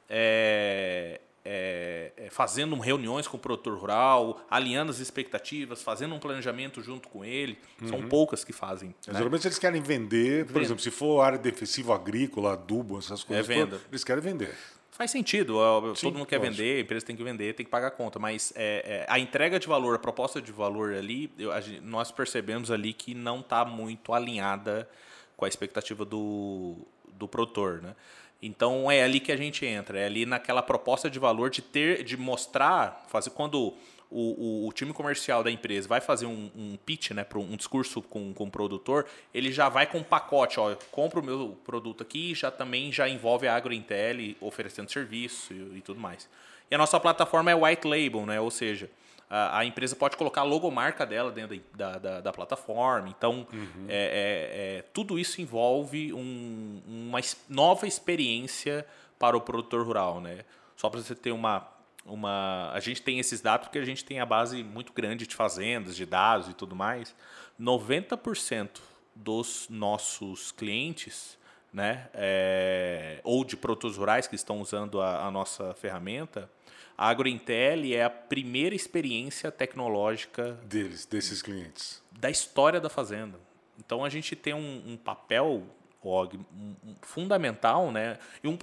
é, 0.09 1.21
é, 1.49 2.11
é, 2.17 2.29
fazendo 2.29 2.77
reuniões 2.77 3.25
com 3.25 3.37
o 3.37 3.39
produtor 3.39 3.77
rural, 3.77 4.45
alinhando 4.49 4.91
as 4.91 4.99
expectativas, 4.99 5.81
fazendo 5.81 6.13
um 6.13 6.19
planejamento 6.19 6.81
junto 6.81 7.07
com 7.07 7.23
ele. 7.23 7.57
Uhum. 7.81 7.87
São 7.87 8.01
poucas 8.09 8.43
que 8.43 8.51
fazem. 8.51 8.89
Né? 9.07 9.13
Geralmente 9.13 9.47
eles 9.47 9.57
querem 9.57 9.81
vender, 9.81 10.45
por 10.45 10.53
Venda. 10.53 10.65
exemplo, 10.65 10.83
se 10.83 10.91
for 10.91 11.21
área 11.21 11.39
defensiva 11.39 11.95
agrícola, 11.95 12.53
adubo, 12.53 12.97
essas 12.99 13.23
coisas, 13.23 13.49
é 13.49 13.53
venda. 13.53 13.79
eles 13.89 14.03
querem 14.03 14.21
vender. 14.21 14.53
Faz 14.97 15.11
sentido, 15.11 15.59
Sim, 15.95 16.07
todo 16.07 16.17
mundo 16.17 16.25
quer 16.25 16.39
lógico. 16.39 16.57
vender, 16.57 16.77
a 16.77 16.79
empresa 16.81 17.05
tem 17.05 17.15
que 17.15 17.23
vender, 17.23 17.53
tem 17.53 17.63
que 17.63 17.69
pagar 17.69 17.89
a 17.89 17.91
conta, 17.91 18.17
mas 18.17 18.51
é, 18.55 19.05
é, 19.05 19.05
a 19.07 19.19
entrega 19.19 19.59
de 19.59 19.67
valor, 19.67 19.95
a 19.95 19.99
proposta 19.99 20.41
de 20.41 20.51
valor 20.51 20.95
ali, 20.95 21.31
eu, 21.37 21.61
gente, 21.61 21.81
nós 21.81 22.11
percebemos 22.11 22.71
ali 22.71 22.93
que 22.93 23.13
não 23.13 23.41
está 23.41 23.63
muito 23.63 24.11
alinhada 24.11 24.89
com 25.35 25.45
a 25.45 25.47
expectativa 25.47 26.03
do, 26.03 26.77
do 27.13 27.27
produtor, 27.27 27.79
né? 27.79 27.95
Então 28.41 28.89
é 28.89 29.03
ali 29.03 29.19
que 29.19 29.31
a 29.31 29.37
gente 29.37 29.63
entra, 29.67 29.99
é 29.99 30.07
ali 30.07 30.25
naquela 30.25 30.63
proposta 30.63 31.11
de 31.11 31.19
valor 31.19 31.51
de 31.51 31.61
ter, 31.61 32.03
de 32.03 32.17
mostrar, 32.17 33.05
fazer 33.07 33.29
quando 33.29 33.75
o, 34.09 34.65
o, 34.65 34.67
o, 34.67 34.71
time 34.71 34.93
comercial 34.93 35.43
da 35.43 35.51
empresa 35.51 35.87
vai 35.87 35.99
fazer 35.99 36.25
um, 36.25 36.49
um 36.55 36.77
pitch, 36.85 37.11
né, 37.11 37.25
um 37.35 37.55
discurso 37.55 38.01
com, 38.01 38.33
com 38.33 38.45
o 38.45 38.51
produtor, 38.51 39.05
ele 39.33 39.51
já 39.51 39.69
vai 39.69 39.85
com 39.85 39.97
um 39.99 40.03
pacote, 40.03 40.59
ó, 40.59 40.75
compra 40.91 41.19
o 41.19 41.23
meu 41.23 41.57
produto 41.65 42.03
aqui, 42.03 42.33
já 42.33 42.49
também 42.49 42.91
já 42.91 43.07
envolve 43.09 43.47
a 43.47 43.55
AgroIntel 43.55 44.35
oferecendo 44.39 44.91
serviço 44.91 45.53
e, 45.53 45.77
e, 45.77 45.81
tudo 45.81 45.99
mais. 45.99 46.29
E 46.69 46.75
a 46.75 46.77
nossa 46.77 46.99
plataforma 46.99 47.51
é 47.51 47.55
white 47.55 47.87
label, 47.87 48.25
né, 48.25 48.39
ou 48.39 48.49
seja, 48.51 48.89
a, 49.29 49.59
a 49.59 49.65
empresa 49.65 49.95
pode 49.95 50.15
colocar 50.15 50.41
a 50.41 50.45
logomarca 50.45 51.05
dela 51.05 51.31
dentro 51.31 51.59
da, 51.75 51.97
da, 51.97 52.21
da 52.21 52.31
plataforma. 52.31 53.09
Então, 53.09 53.45
uhum. 53.51 53.85
é, 53.89 53.95
é, 53.95 54.77
é, 54.77 54.81
tudo 54.93 55.19
isso 55.19 55.41
envolve 55.41 56.13
um, 56.13 56.81
uma 56.87 57.19
nova 57.49 57.85
experiência 57.85 58.85
para 59.19 59.35
o 59.35 59.41
produtor 59.41 59.85
rural, 59.85 60.21
né? 60.21 60.45
Só 60.75 60.89
para 60.89 61.01
você 61.01 61.15
ter 61.15 61.31
uma 61.31 61.67
uma. 62.07 62.71
A 62.73 62.79
gente 62.79 63.01
tem 63.01 63.19
esses 63.19 63.41
dados 63.41 63.67
porque 63.67 63.79
a 63.79 63.85
gente 63.85 64.03
tem 64.03 64.19
a 64.19 64.25
base 64.25 64.63
muito 64.63 64.93
grande 64.93 65.27
de 65.27 65.35
fazendas, 65.35 65.95
de 65.95 66.05
dados 66.05 66.47
e 66.49 66.53
tudo 66.53 66.75
mais. 66.75 67.15
90% 67.59 68.79
dos 69.15 69.67
nossos 69.69 70.51
clientes, 70.51 71.37
né, 71.73 72.07
é, 72.13 73.19
ou 73.23 73.43
de 73.43 73.57
produtores 73.57 73.97
rurais 73.97 74.27
que 74.27 74.35
estão 74.35 74.61
usando 74.61 75.01
a, 75.01 75.25
a 75.25 75.31
nossa 75.31 75.73
ferramenta, 75.73 76.49
a 76.97 77.09
AgroIntel 77.09 77.93
é 77.93 78.03
a 78.03 78.09
primeira 78.09 78.75
experiência 78.75 79.51
tecnológica 79.51 80.53
deles, 80.63 81.05
desses 81.05 81.41
clientes, 81.41 82.01
da 82.11 82.29
história 82.29 82.79
da 82.79 82.89
fazenda. 82.89 83.39
Então 83.77 84.03
a 84.03 84.09
gente 84.09 84.35
tem 84.35 84.53
um, 84.53 84.83
um 84.87 84.97
papel 84.97 85.63
OG, 86.01 86.37
um, 86.37 86.75
um, 86.83 86.95
fundamental, 87.01 87.91
né, 87.91 88.17
e 88.43 88.47
um 88.47 88.57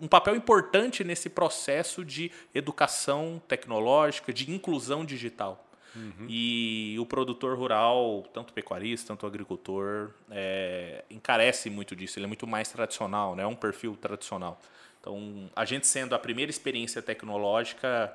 um 0.00 0.08
papel 0.08 0.34
importante 0.34 1.04
nesse 1.04 1.28
processo 1.28 2.04
de 2.04 2.30
educação 2.54 3.40
tecnológica, 3.46 4.32
de 4.32 4.50
inclusão 4.50 5.04
digital. 5.04 5.64
Uhum. 5.94 6.26
E 6.28 6.96
o 6.98 7.06
produtor 7.06 7.56
rural, 7.56 8.24
tanto 8.32 8.52
pecuarista, 8.52 9.08
tanto 9.08 9.26
agricultor, 9.26 10.10
é, 10.30 11.04
encarece 11.08 11.70
muito 11.70 11.94
disso. 11.94 12.18
Ele 12.18 12.26
é 12.26 12.28
muito 12.28 12.46
mais 12.46 12.68
tradicional, 12.68 13.36
né? 13.36 13.44
é 13.44 13.46
um 13.46 13.54
perfil 13.54 13.96
tradicional. 13.96 14.60
Então, 15.00 15.50
a 15.54 15.64
gente 15.64 15.86
sendo 15.86 16.14
a 16.14 16.18
primeira 16.18 16.50
experiência 16.50 17.00
tecnológica, 17.00 18.12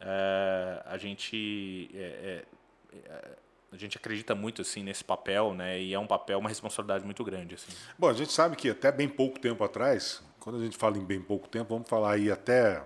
é, 0.00 0.82
a 0.86 0.96
gente 0.98 1.90
é, 1.94 2.44
é, 2.92 2.98
é 3.06 3.38
a 3.72 3.76
gente 3.76 3.96
acredita 3.96 4.34
muito 4.34 4.62
assim 4.62 4.82
nesse 4.82 5.04
papel, 5.04 5.54
né? 5.54 5.80
E 5.80 5.94
é 5.94 5.98
um 5.98 6.06
papel, 6.06 6.38
uma 6.38 6.48
responsabilidade 6.48 7.04
muito 7.04 7.22
grande 7.22 7.54
assim. 7.54 7.70
Bom, 7.96 8.08
a 8.08 8.12
gente 8.12 8.32
sabe 8.32 8.56
que 8.56 8.68
até 8.68 8.90
bem 8.90 9.08
pouco 9.08 9.38
tempo 9.38 9.62
atrás, 9.62 10.20
quando 10.40 10.56
a 10.56 10.64
gente 10.64 10.76
fala 10.76 10.98
em 10.98 11.04
bem 11.04 11.20
pouco 11.20 11.48
tempo, 11.48 11.74
vamos 11.74 11.88
falar 11.88 12.12
aí 12.12 12.30
até 12.30 12.82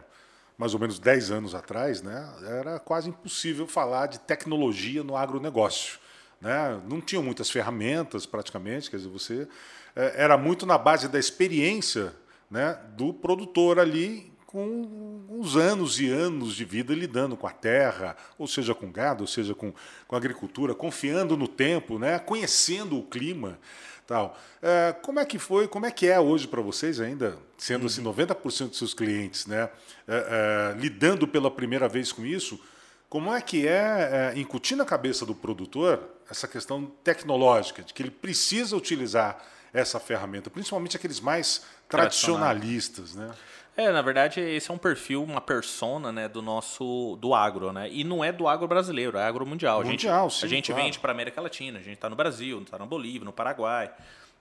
mais 0.59 0.75
ou 0.75 0.81
menos 0.81 0.99
10 0.99 1.31
anos 1.31 1.55
atrás, 1.55 2.03
né, 2.03 2.33
era 2.61 2.79
quase 2.79 3.09
impossível 3.09 3.67
falar 3.67 4.07
de 4.07 4.21
tecnologia 4.21 5.03
no 5.03 5.17
agronegócio. 5.17 5.99
né? 6.41 6.81
não 6.89 7.01
tinham 7.01 7.23
muitas 7.23 7.51
ferramentas 7.51 8.27
praticamente, 8.27 8.91
quer 8.91 8.99
dizer, 8.99 9.09
você 9.09 9.49
é, 9.97 10.23
era 10.23 10.37
muito 10.37 10.67
na 10.67 10.77
base 10.77 11.09
da 11.09 11.19
experiência 11.19 12.15
né, 12.51 12.79
do 12.97 13.13
produtor 13.13 13.79
ali 13.79 14.33
com 14.47 15.25
uns 15.29 15.57
anos 15.57 15.99
e 15.99 16.09
anos 16.09 16.55
de 16.55 16.65
vida 16.65 16.95
lidando 16.95 17.37
com 17.37 17.47
a 17.47 17.51
terra, 17.51 18.17
ou 18.39 18.47
seja, 18.47 18.73
com 18.73 18.93
gado, 18.93 19.25
ou 19.25 19.27
seja, 19.27 19.53
com, 19.53 19.73
com 20.07 20.15
agricultura, 20.15 20.73
confiando 20.73 21.37
no 21.37 21.49
tempo, 21.49 21.99
né, 21.99 22.21
conhecendo 22.21 22.97
o 22.97 23.03
clima. 23.03 23.59
Tal. 24.07 24.39
É, 24.61 24.95
como 25.03 25.19
é 25.19 25.25
que 25.25 25.39
foi, 25.39 25.67
como 25.67 25.87
é 25.87 25.91
que 25.91 26.07
é 26.07 26.21
hoje 26.21 26.47
para 26.47 26.61
vocês 26.61 27.01
ainda, 27.01 27.39
sendo 27.57 27.87
assim 27.87 28.03
90% 28.03 28.61
uhum. 28.61 28.69
dos 28.69 28.79
seus 28.79 28.93
clientes, 28.93 29.47
né, 29.47 29.71
é, 30.07 30.75
é, 30.77 30.79
lidando 30.79 31.27
pela 31.27 31.51
primeira 31.51 31.89
vez 31.89 32.13
com 32.13 32.25
isso, 32.25 32.61
como 33.09 33.33
é 33.33 33.41
que 33.41 33.67
é, 33.67 34.33
é 34.35 34.39
incutir 34.39 34.77
na 34.77 34.85
cabeça 34.85 35.25
do 35.25 35.35
produtor 35.35 36.03
essa 36.29 36.47
questão 36.47 36.85
tecnológica, 37.03 37.83
de 37.83 37.95
que 37.95 38.03
ele 38.03 38.11
precisa 38.11 38.77
utilizar 38.77 39.43
essa 39.73 39.99
ferramenta, 39.99 40.51
principalmente 40.51 40.97
aqueles 40.97 41.21
mais 41.21 41.63
tradicionalistas, 41.89 43.15
né? 43.15 43.31
É, 43.77 43.91
na 43.91 44.03
verdade, 44.03 44.41
esse 44.41 44.71
é 44.71 44.75
um 44.75 44.79
perfil, 44.79 45.25
uma 45.25 45.41
persona, 45.41 46.13
né, 46.13 46.29
do 46.29 46.41
nosso 46.41 47.17
do 47.21 47.35
agro, 47.35 47.73
né? 47.73 47.89
E 47.91 48.05
não 48.05 48.23
é 48.23 48.31
do 48.31 48.47
agro 48.47 48.69
brasileiro, 48.69 49.19
é 49.19 49.25
agro 49.25 49.45
mundial. 49.45 49.85
Mundial, 49.85 50.27
a 50.27 50.29
gente, 50.29 50.39
sim, 50.39 50.47
A 50.47 50.49
gente 50.49 50.67
claro. 50.71 50.85
vende 50.85 50.99
para 51.01 51.11
América 51.11 51.41
Latina, 51.41 51.79
a 51.79 51.83
gente 51.83 51.95
está 51.95 52.09
no 52.09 52.15
Brasil, 52.15 52.63
está 52.63 52.79
na 52.79 52.87
Bolívia, 52.87 53.25
no 53.25 53.33
Paraguai, 53.33 53.91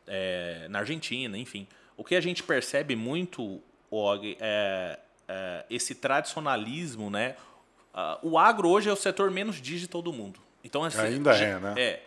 é, 0.07 0.67
na 0.69 0.79
Argentina, 0.79 1.35
enfim. 1.37 1.67
O 1.97 2.03
que 2.03 2.15
a 2.15 2.21
gente 2.21 2.43
percebe 2.43 2.95
muito, 2.95 3.59
Og, 3.89 4.37
é, 4.39 4.99
é 5.27 5.65
esse 5.69 5.95
tradicionalismo, 5.95 7.09
né? 7.09 7.35
Uh, 7.93 8.31
o 8.31 8.39
agro 8.39 8.69
hoje 8.69 8.89
é 8.89 8.93
o 8.93 8.95
setor 8.95 9.29
menos 9.29 9.61
digital 9.61 10.01
do 10.01 10.11
mundo. 10.11 10.39
Então, 10.63 10.83
assim, 10.83 10.99
Ainda 10.99 11.35
é, 11.35 11.59
né? 11.59 11.73
É, 11.77 12.01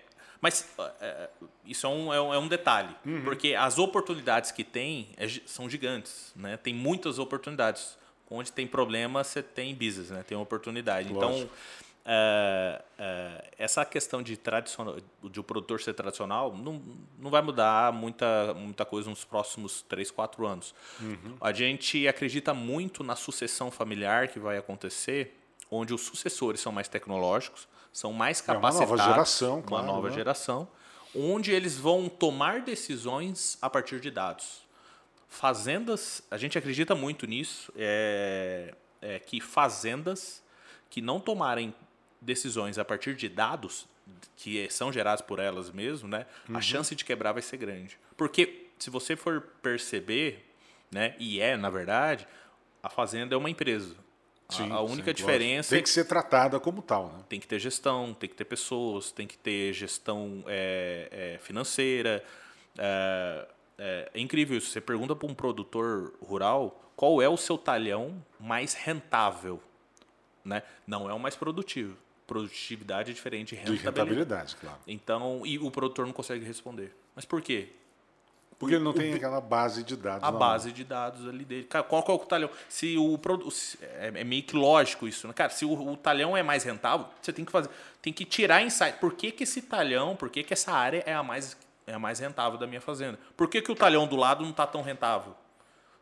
mas 0.47 0.65
é, 1.01 1.29
isso 1.65 1.89
é 1.89 1.91
um, 1.91 2.15
é 2.15 2.21
um, 2.21 2.35
é 2.35 2.39
um 2.39 2.47
detalhe, 2.47 2.95
uhum. 3.05 3.25
porque 3.25 3.57
as 3.57 3.81
oportunidades 3.81 4.53
que 4.53 4.63
tem 4.63 5.09
é, 5.17 5.27
são 5.45 5.69
gigantes, 5.69 6.33
né? 6.37 6.57
Tem 6.57 6.73
muitas 6.73 7.19
oportunidades. 7.19 7.99
Onde 8.31 8.53
tem 8.53 8.65
problema, 8.65 9.25
você 9.25 9.43
tem 9.43 9.75
business, 9.75 10.11
né? 10.11 10.23
Tem 10.23 10.39
oportunidade. 10.39 11.11
Então, 11.11 11.31
Lógico. 11.31 11.51
Então, 11.53 11.97
é, 12.05 12.83
é, 12.97 13.45
essa 13.59 13.85
questão 13.85 14.23
de 14.23 14.37
tradicional, 14.37 14.99
de 15.25 15.41
o 15.41 15.43
produtor 15.43 15.81
ser 15.81 15.95
tradicional, 15.95 16.57
não, 16.57 16.81
não 17.19 17.29
vai 17.29 17.43
mudar 17.43 17.93
muita, 17.93 18.55
muita 18.55 18.85
coisa 18.85 19.11
nos 19.11 19.25
próximos 19.25 19.83
3, 19.83 20.13
4 20.13 20.47
anos. 20.47 20.73
Uhum. 21.01 21.37
A 21.41 21.53
gente 21.53 22.07
acredita 22.07 22.55
muito 22.55 23.03
na 23.03 23.17
sucessão 23.17 23.69
familiar 23.69 24.29
que 24.29 24.39
vai 24.39 24.57
acontecer, 24.57 25.37
onde 25.69 25.93
os 25.93 26.03
sucessores 26.03 26.61
são 26.61 26.71
mais 26.71 26.87
tecnológicos, 26.87 27.67
são 27.97 28.13
mais 28.13 28.43
capacitados. 28.43 28.79
É 28.79 28.85
uma 28.85 28.97
nova 28.97 29.11
geração, 29.11 29.65
Uma 29.67 29.83
nova 29.83 30.09
né? 30.11 30.15
geração, 30.15 30.69
onde 31.15 31.51
eles 31.51 31.79
vão 31.79 32.11
tomar 32.11 32.61
decisões 32.61 33.57
a 33.63 33.71
partir 33.71 34.01
de 34.01 34.11
dados. 34.11 34.67
Fazendas, 35.31 36.23
a 36.31 36.37
gente 36.37 36.59
acredita 36.59 36.95
muito 36.95 37.27
nisso, 37.27 37.73
é, 37.75 38.75
é 39.01 39.19
que 39.19 39.41
fazendas 39.41 40.43
que 40.91 41.01
não 41.01 41.19
tomarem 41.19 41.75
decisões 42.21 42.77
a 42.79 42.85
partir 42.85 43.17
de 43.17 43.31
dados 43.31 43.87
que 44.37 44.71
são 44.71 44.93
gerados 44.93 45.23
por 45.23 45.39
elas 45.39 45.71
mesmo, 45.71 46.07
né, 46.07 46.27
uhum. 46.51 46.57
a 46.59 46.61
chance 46.61 46.95
de 46.95 47.03
quebrar 47.03 47.33
vai 47.33 47.41
ser 47.41 47.57
grande. 47.57 47.99
Porque 48.15 48.67
se 48.79 48.91
você 48.91 49.17
for 49.17 49.41
perceber, 49.63 50.45
né, 50.91 51.17
e 51.19 51.41
é 51.41 51.57
na 51.57 51.71
verdade, 51.71 52.29
a 52.83 52.91
fazenda 52.91 53.35
é 53.35 53.39
uma 53.39 53.49
empresa. 53.49 53.97
Sim, 54.49 54.71
a, 54.71 54.81
única 54.81 55.11
sim, 55.11 55.15
diferença. 55.15 55.75
Tem 55.75 55.83
que 55.83 55.89
ser 55.89 56.05
tratada 56.05 56.61
como 56.61 56.81
tal. 56.81 57.09
Né? 57.09 57.25
Tem 57.29 57.41
que 57.41 57.49
ter 57.49 57.59
gestão, 57.59 58.15
tem 58.15 58.29
que 58.29 58.37
ter 58.37 58.45
pessoas, 58.45 59.11
tem 59.11 59.27
que 59.27 59.37
ter 59.37 59.73
gestão 59.73 60.45
é, 60.47 61.35
é, 61.35 61.39
financeira. 61.39 62.23
É, 62.79 63.49
é, 63.79 64.11
é 64.15 64.21
incrível 64.21 64.57
isso. 64.57 64.71
Você 64.71 64.81
pergunta 64.81 65.17
para 65.17 65.29
um 65.29 65.35
produtor 65.35 66.15
rural 66.23 66.93
qual 66.95 67.21
é 67.21 67.29
o 67.29 67.37
seu 67.37 67.59
talhão 67.59 68.25
mais 68.39 68.75
rentável. 68.75 69.61
Né? 70.45 70.63
Não 70.87 71.11
é 71.11 71.15
o 71.15 71.19
mais 71.19 71.35
produtivo. 71.35 71.97
Produtividade 72.27 73.11
é 73.11 73.15
diferente 73.15 73.49
de 73.51 73.57
rentabilidade. 73.57 73.93
De 73.93 74.01
rentabilidade, 74.01 74.57
claro. 74.57 74.79
Então, 74.87 75.43
e 75.45 75.59
o 75.59 75.71
produtor 75.71 76.07
não 76.07 76.13
consegue 76.13 76.45
responder. 76.45 76.95
Mas 77.15 77.25
por 77.25 77.43
quê? 77.43 77.71
Porque 78.59 78.75
ele 78.75 78.85
não 78.85 78.93
tem 78.93 79.13
aquela 79.13 79.41
base 79.41 79.83
de 79.83 79.97
dados. 79.97 80.27
A 80.27 80.33
base 80.33 80.69
mão. 80.69 80.75
de 80.75 80.85
dados 80.85 81.29
ali 81.29 81.45
dele. 81.45 81.65
Cara, 81.65 81.85
qual, 81.85 82.03
qual 82.03 82.19
é 82.19 82.23
o 82.23 82.25
talhão? 82.25 82.51
Se 82.69 82.97
o 82.97 83.21
é, 83.83 84.13
é, 84.15 84.25
meio 84.25 84.43
que 84.43 84.57
lógico 84.57 85.07
isso, 85.07 85.29
né? 85.29 85.35
Cara, 85.35 85.51
se 85.51 85.65
o, 85.65 85.73
o, 85.73 85.97
talhão 85.97 86.35
é 86.35 86.43
mais 86.43 86.65
rentável, 86.65 87.07
você 87.21 87.33
tem 87.33 87.45
que 87.45 87.53
fazer, 87.53 87.69
tem 88.01 88.13
que 88.13 88.25
tirar 88.25 88.63
insight. 88.63 88.99
Por 88.99 89.13
que, 89.13 89.31
que 89.31 89.43
esse 89.43 89.61
talhão, 89.61 90.17
por 90.17 90.31
que, 90.31 90.43
que 90.43 90.55
essa 90.55 90.73
área 90.73 91.03
é 91.07 91.13
a 91.13 91.23
mais 91.23 91.57
é 91.87 91.95
a 91.95 91.99
mais 91.99 92.19
rentável 92.19 92.59
da 92.59 92.67
minha 92.67 92.81
fazenda? 92.81 93.19
Por 93.37 93.49
que, 93.49 93.63
que 93.63 93.71
o 93.71 93.75
talhão 93.75 94.07
do 94.09 94.17
lado 94.17 94.43
não 94.43 94.51
está 94.51 94.67
tão 94.67 94.83
rentável? 94.83 95.35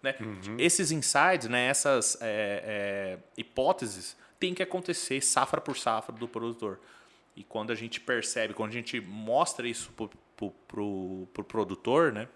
Né? 0.02 0.14
Uhum. 0.20 0.56
Esses 0.58 0.90
insights, 0.90 1.48
né, 1.48 1.66
essas 1.66 2.16
é, 2.20 2.62
é, 2.64 3.18
hipóteses, 3.36 4.16
tem 4.40 4.54
que 4.54 4.62
acontecer 4.62 5.20
safra 5.22 5.60
por 5.60 5.76
safra 5.76 6.14
do 6.14 6.26
produtor. 6.26 6.80
E 7.36 7.42
quando 7.42 7.70
a 7.70 7.74
gente 7.74 8.00
percebe, 8.00 8.54
quando 8.54 8.70
a 8.70 8.74
gente 8.74 9.00
mostra 9.00 9.66
isso 9.66 9.92
para 10.36 10.46
o 10.46 10.50
pro, 10.50 11.28
pro 11.32 11.44
produtor, 11.44 12.12
né? 12.12 12.28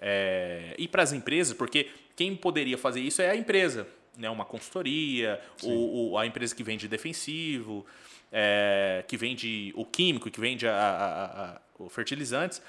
É, 0.00 0.74
e 0.78 0.86
para 0.86 1.02
as 1.02 1.12
empresas, 1.12 1.56
porque 1.56 1.90
quem 2.14 2.34
poderia 2.36 2.78
fazer 2.78 3.00
isso 3.00 3.20
é 3.20 3.30
a 3.30 3.36
empresa, 3.36 3.86
né? 4.16 4.30
uma 4.30 4.44
consultoria, 4.44 5.40
ou, 5.62 5.72
ou 5.72 6.18
a 6.18 6.26
empresa 6.26 6.54
que 6.54 6.62
vende 6.62 6.86
defensivo, 6.86 7.84
é, 8.32 9.04
que 9.08 9.16
vende 9.16 9.72
o 9.76 9.84
químico, 9.84 10.30
que 10.30 10.40
vende 10.40 10.66
a, 10.68 10.74
a, 10.74 11.44
a, 11.44 11.60
o 11.78 11.88
fertilizantes. 11.88 12.62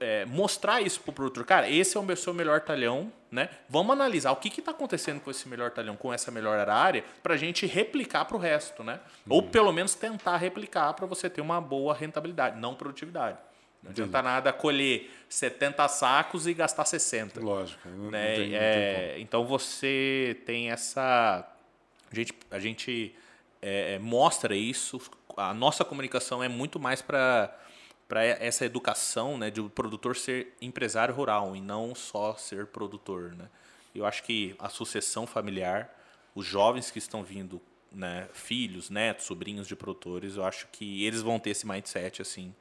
É, 0.00 0.24
mostrar 0.24 0.80
isso 0.80 1.00
para 1.00 1.10
o 1.10 1.12
produtor, 1.12 1.44
cara, 1.44 1.70
esse 1.70 1.96
é 1.96 2.00
o 2.00 2.02
meu, 2.02 2.16
seu 2.16 2.32
melhor 2.34 2.62
talhão, 2.62 3.12
né? 3.30 3.50
Vamos 3.68 3.92
analisar 3.92 4.32
o 4.32 4.36
que 4.36 4.48
está 4.48 4.72
acontecendo 4.72 5.20
com 5.20 5.30
esse 5.30 5.48
melhor 5.48 5.70
talhão, 5.70 5.94
com 5.96 6.12
essa 6.12 6.30
melhor 6.30 6.68
área, 6.68 7.04
para 7.22 7.34
a 7.34 7.36
gente 7.36 7.66
replicar 7.66 8.24
para 8.24 8.36
o 8.36 8.40
resto, 8.40 8.82
né? 8.82 8.98
Ou 9.28 9.42
uhum. 9.42 9.48
pelo 9.48 9.70
menos 9.72 9.94
tentar 9.94 10.38
replicar 10.38 10.94
para 10.94 11.06
você 11.06 11.30
ter 11.30 11.40
uma 11.40 11.60
boa 11.60 11.94
rentabilidade, 11.94 12.58
não 12.58 12.74
produtividade. 12.74 13.38
Não 13.82 13.90
adianta 13.90 14.22
nada 14.22 14.52
colher 14.52 15.10
70 15.28 15.88
sacos 15.88 16.46
e 16.46 16.54
gastar 16.54 16.84
60. 16.84 17.40
Lógico. 17.40 17.88
Não, 17.88 18.10
né? 18.10 18.28
não 18.28 18.36
tem, 18.36 18.54
é, 18.54 19.12
não 19.14 19.20
então 19.20 19.44
você 19.44 20.40
tem 20.46 20.70
essa. 20.70 21.48
A 22.10 22.14
gente, 22.14 22.32
a 22.50 22.58
gente 22.58 23.14
é, 23.60 23.94
é 23.94 23.98
mostra 23.98 24.54
isso. 24.54 25.00
A 25.36 25.52
nossa 25.52 25.84
comunicação 25.84 26.42
é 26.42 26.48
muito 26.48 26.78
mais 26.78 27.02
para 27.02 27.58
para 28.12 28.24
essa 28.26 28.66
educação 28.66 29.38
né, 29.38 29.50
de 29.50 29.58
o 29.58 29.70
produtor 29.70 30.14
ser 30.14 30.54
empresário 30.60 31.14
rural 31.14 31.56
e 31.56 31.62
não 31.62 31.94
só 31.94 32.34
ser 32.34 32.66
produtor. 32.66 33.34
Né? 33.34 33.48
Eu 33.94 34.04
acho 34.04 34.22
que 34.22 34.54
a 34.58 34.68
sucessão 34.68 35.26
familiar, 35.26 35.90
os 36.34 36.44
jovens 36.44 36.90
que 36.90 36.98
estão 36.98 37.24
vindo, 37.24 37.58
né, 37.90 38.28
filhos, 38.34 38.90
netos, 38.90 39.24
sobrinhos 39.24 39.66
de 39.66 39.74
produtores, 39.74 40.36
eu 40.36 40.44
acho 40.44 40.66
que 40.70 41.06
eles 41.06 41.22
vão 41.22 41.38
ter 41.38 41.50
esse 41.50 41.66
mindset 41.66 42.20
assim 42.20 42.54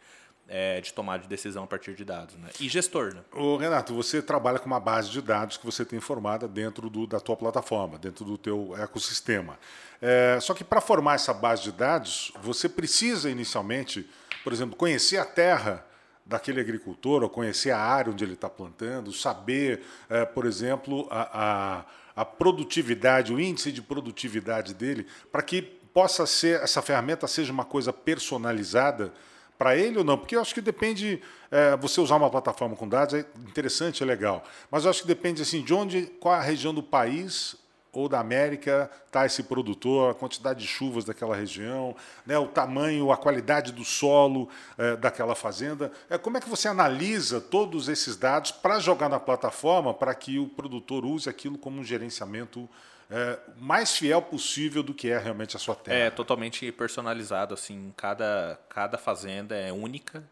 é, 0.53 0.81
de 0.81 0.93
tomar 0.93 1.17
de 1.17 1.29
decisão 1.29 1.63
a 1.63 1.67
partir 1.67 1.96
de 1.96 2.03
dados. 2.03 2.36
Né? 2.36 2.50
E 2.60 2.67
gestor. 2.67 3.15
Né? 3.15 3.22
Ô, 3.31 3.55
Renato, 3.55 3.96
você 3.96 4.22
trabalha 4.22 4.60
com 4.60 4.65
uma 4.65 4.81
base 4.81 5.10
de 5.10 5.22
dados 5.22 5.55
que 5.55 5.65
você 5.65 5.86
tem 5.86 6.01
formada 6.01 6.46
dentro 6.46 6.89
do, 6.89 7.08
da 7.08 7.22
tua 7.22 7.38
plataforma, 7.38 7.98
dentro 7.98 8.25
do 8.25 8.38
teu 8.38 8.75
ecossistema. 8.77 9.58
É, 10.01 10.38
só 10.41 10.53
que 10.53 10.63
para 10.63 10.81
formar 10.81 11.15
essa 11.15 11.34
base 11.34 11.63
de 11.63 11.72
dados, 11.72 12.34
você 12.41 12.67
precisa 12.67 13.29
inicialmente, 13.29 14.05
por 14.43 14.51
exemplo, 14.51 14.75
conhecer 14.75 15.17
a 15.17 15.25
terra 15.25 15.86
daquele 16.25 16.60
agricultor, 16.60 17.24
ou 17.24 17.29
conhecer 17.29 17.72
a 17.72 17.79
área 17.79 18.12
onde 18.12 18.24
ele 18.24 18.34
está 18.34 18.50
plantando, 18.50 19.12
saber, 19.13 19.81
é, 20.10 20.25
por 20.25 20.46
exemplo, 20.46 21.08
a, 21.10 21.86
a, 22.15 22.22
a 22.22 22.25
produtividade, 22.25 23.34
o 23.34 23.39
índice 23.39 23.72
de 23.72 23.81
produtividade 23.81 24.74
dele, 24.74 25.08
para 25.31 25.41
que 25.41 25.62
possa 25.62 26.25
ser 26.25 26.62
essa 26.62 26.81
ferramenta 26.81 27.25
seja 27.25 27.51
uma 27.51 27.65
coisa 27.65 27.91
personalizada 27.91 29.13
para 29.61 29.77
ele 29.77 29.99
ou 29.99 30.03
não? 30.03 30.17
Porque 30.17 30.35
eu 30.35 30.41
acho 30.41 30.55
que 30.55 30.61
depende. 30.61 31.21
É, 31.51 31.77
você 31.77 32.01
usar 32.01 32.15
uma 32.15 32.31
plataforma 32.31 32.75
com 32.75 32.89
dados 32.89 33.13
é 33.13 33.19
interessante, 33.47 34.01
é 34.01 34.05
legal. 34.07 34.43
Mas 34.71 34.85
eu 34.85 34.89
acho 34.89 35.03
que 35.03 35.07
depende 35.07 35.43
assim, 35.43 35.61
de 35.61 35.71
onde, 35.71 36.07
qual 36.19 36.33
a 36.33 36.41
região 36.41 36.73
do 36.73 36.81
país 36.81 37.55
ou 37.93 38.09
da 38.09 38.19
América 38.19 38.89
está 39.05 39.23
esse 39.23 39.43
produtor, 39.43 40.09
a 40.09 40.13
quantidade 40.15 40.61
de 40.61 40.67
chuvas 40.67 41.05
daquela 41.05 41.35
região, 41.35 41.95
né, 42.25 42.39
o 42.39 42.47
tamanho, 42.47 43.11
a 43.11 43.17
qualidade 43.17 43.71
do 43.71 43.83
solo 43.83 44.49
é, 44.79 44.95
daquela 44.95 45.35
fazenda. 45.35 45.91
É, 46.09 46.17
como 46.17 46.37
é 46.37 46.41
que 46.41 46.49
você 46.49 46.67
analisa 46.67 47.39
todos 47.39 47.87
esses 47.87 48.15
dados 48.17 48.51
para 48.51 48.79
jogar 48.79 49.09
na 49.09 49.19
plataforma 49.19 49.93
para 49.93 50.15
que 50.15 50.39
o 50.39 50.47
produtor 50.47 51.05
use 51.05 51.29
aquilo 51.29 51.59
como 51.59 51.81
um 51.81 51.83
gerenciamento 51.83 52.67
é, 53.11 53.39
mais 53.57 53.97
fiel 53.97 54.21
possível 54.21 54.81
do 54.81 54.93
que 54.93 55.09
é 55.09 55.17
realmente 55.17 55.55
a 55.55 55.59
sua 55.59 55.75
terra. 55.75 55.97
É 55.97 56.09
totalmente 56.09 56.71
personalizado, 56.71 57.53
assim, 57.53 57.93
cada, 57.95 58.59
cada 58.69 58.97
fazenda 58.97 59.55
é 59.55 59.71
única, 59.71 60.23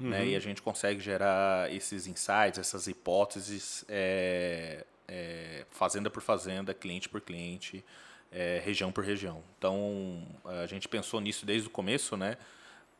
uhum. 0.00 0.08
né, 0.08 0.26
e 0.28 0.36
a 0.36 0.40
gente 0.40 0.62
consegue 0.62 1.00
gerar 1.00 1.72
esses 1.72 2.06
insights, 2.06 2.58
essas 2.58 2.86
hipóteses, 2.86 3.84
é, 3.88 4.84
é, 5.06 5.66
fazenda 5.70 6.08
por 6.08 6.22
fazenda, 6.22 6.72
cliente 6.72 7.08
por 7.08 7.20
cliente, 7.20 7.84
é, 8.30 8.62
região 8.64 8.92
por 8.92 9.04
região. 9.04 9.42
Então, 9.58 10.26
a 10.44 10.66
gente 10.66 10.88
pensou 10.88 11.20
nisso 11.20 11.44
desde 11.44 11.66
o 11.66 11.70
começo, 11.70 12.16
né? 12.16 12.36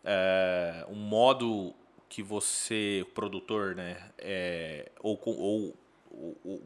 é, 0.04 0.86
um 0.88 0.94
modo 0.94 1.74
que 2.08 2.22
você, 2.22 3.04
o 3.06 3.12
produtor, 3.12 3.74
né, 3.74 4.10
é, 4.18 4.90
ou, 5.00 5.20
ou, 5.24 5.76
ou, 6.10 6.36
o 6.44 6.62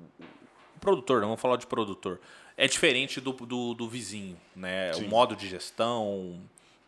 produtor, 0.83 1.21
não 1.21 1.29
vamos 1.29 1.41
falar 1.41 1.57
de 1.57 1.67
produtor, 1.67 2.21
é 2.57 2.67
diferente 2.67 3.21
do, 3.21 3.33
do, 3.33 3.73
do 3.73 3.89
vizinho, 3.89 4.37
né? 4.55 4.93
Sim. 4.93 5.07
O 5.07 5.09
modo 5.09 5.35
de 5.35 5.49
gestão 5.49 6.39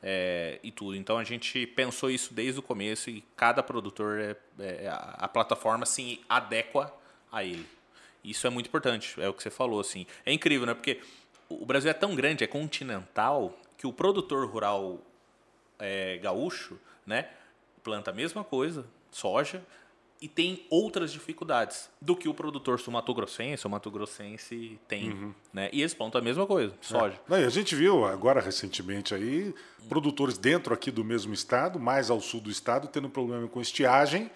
é, 0.02 0.58
e 0.62 0.70
tudo. 0.70 0.96
Então 0.96 1.16
a 1.16 1.24
gente 1.24 1.66
pensou 1.68 2.10
isso 2.10 2.34
desde 2.34 2.60
o 2.60 2.62
começo 2.62 3.08
e 3.08 3.24
cada 3.34 3.62
produtor, 3.62 4.20
é, 4.20 4.36
é, 4.58 4.88
a, 4.88 5.16
a 5.20 5.28
plataforma 5.28 5.86
se 5.86 6.20
adequa 6.28 6.92
a 7.32 7.42
ele. 7.42 7.66
Isso 8.22 8.46
é 8.46 8.50
muito 8.50 8.66
importante, 8.66 9.20
é 9.20 9.28
o 9.28 9.34
que 9.34 9.42
você 9.42 9.50
falou, 9.50 9.80
assim. 9.80 10.06
É 10.24 10.32
incrível, 10.32 10.66
né? 10.66 10.74
Porque 10.74 11.00
o 11.48 11.64
Brasil 11.64 11.90
é 11.90 11.94
tão 11.94 12.14
grande, 12.14 12.42
é 12.42 12.46
continental, 12.46 13.56
que 13.76 13.86
o 13.86 13.92
produtor 13.92 14.48
rural 14.48 14.98
é, 15.78 16.18
gaúcho, 16.18 16.78
né? 17.06 17.28
Planta 17.82 18.10
a 18.10 18.14
mesma 18.14 18.42
coisa, 18.42 18.86
soja, 19.10 19.62
e 20.24 20.28
tem 20.28 20.64
outras 20.70 21.12
dificuldades 21.12 21.90
do 22.00 22.16
que 22.16 22.30
o 22.30 22.32
produtor 22.32 22.80
sumatogrossense 22.80 23.66
ou 23.66 23.70
matogrossense 23.70 24.80
tem, 24.88 25.10
uhum. 25.10 25.34
né? 25.52 25.68
E 25.70 25.82
eles 25.82 25.92
plantam 25.92 26.18
a 26.18 26.24
mesma 26.24 26.46
coisa, 26.46 26.72
soja. 26.80 27.20
É. 27.28 27.30
Não, 27.30 27.46
a 27.46 27.50
gente 27.50 27.74
viu 27.74 28.06
agora 28.06 28.40
recentemente 28.40 29.14
aí 29.14 29.54
produtores 29.86 30.38
dentro 30.38 30.72
aqui 30.72 30.90
do 30.90 31.04
mesmo 31.04 31.34
estado, 31.34 31.78
mais 31.78 32.08
ao 32.08 32.22
sul 32.22 32.40
do 32.40 32.50
estado, 32.50 32.88
tendo 32.88 33.10
problema 33.10 33.46
com 33.48 33.60
estiagem 33.60 34.30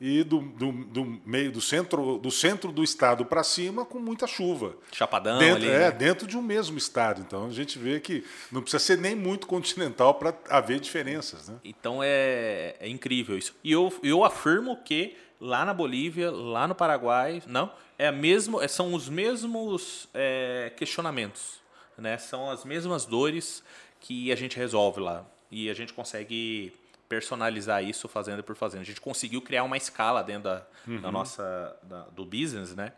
e 0.00 0.24
do, 0.24 0.40
do, 0.40 0.72
do, 0.72 1.20
meio 1.24 1.52
do 1.52 1.60
centro 1.60 2.18
do 2.18 2.30
centro 2.30 2.72
do 2.72 2.82
estado 2.82 3.24
para 3.24 3.44
cima 3.44 3.84
com 3.84 3.98
muita 3.98 4.26
chuva. 4.26 4.76
Chapadão 4.92 5.38
dentro, 5.38 5.56
ali. 5.56 5.68
É, 5.68 5.78
né? 5.78 5.90
dentro 5.90 6.26
de 6.26 6.36
um 6.36 6.42
mesmo 6.42 6.76
estado. 6.76 7.20
Então 7.20 7.46
a 7.46 7.50
gente 7.50 7.78
vê 7.78 8.00
que 8.00 8.24
não 8.50 8.60
precisa 8.60 8.82
ser 8.82 8.98
nem 8.98 9.14
muito 9.14 9.46
continental 9.46 10.14
para 10.14 10.34
haver 10.48 10.80
diferenças. 10.80 11.48
Né? 11.48 11.56
Então 11.64 12.00
é, 12.02 12.76
é 12.80 12.88
incrível 12.88 13.36
isso. 13.36 13.54
E 13.62 13.70
eu, 13.72 13.92
eu 14.02 14.24
afirmo 14.24 14.76
que 14.84 15.16
lá 15.40 15.64
na 15.64 15.74
Bolívia, 15.74 16.30
lá 16.30 16.66
no 16.66 16.74
Paraguai, 16.74 17.42
não, 17.46 17.70
é 17.98 18.10
mesmo, 18.10 18.60
é, 18.60 18.68
são 18.68 18.94
os 18.94 19.08
mesmos 19.08 20.08
é, 20.14 20.72
questionamentos. 20.76 21.60
Né? 21.96 22.18
São 22.18 22.50
as 22.50 22.64
mesmas 22.64 23.04
dores 23.06 23.62
que 24.00 24.32
a 24.32 24.36
gente 24.36 24.56
resolve 24.56 25.00
lá. 25.00 25.24
E 25.50 25.70
a 25.70 25.74
gente 25.74 25.92
consegue 25.92 26.72
personalizar 27.08 27.84
isso 27.84 28.08
fazenda 28.08 28.42
por 28.42 28.56
fazenda. 28.56 28.82
A 28.82 28.86
gente 28.86 29.00
conseguiu 29.00 29.40
criar 29.40 29.62
uma 29.62 29.76
escala 29.76 30.22
dentro 30.22 30.44
da, 30.44 30.66
uhum. 30.86 31.00
da 31.00 31.12
nossa 31.12 31.76
da, 31.82 32.02
do 32.06 32.24
business, 32.24 32.74
né? 32.74 32.92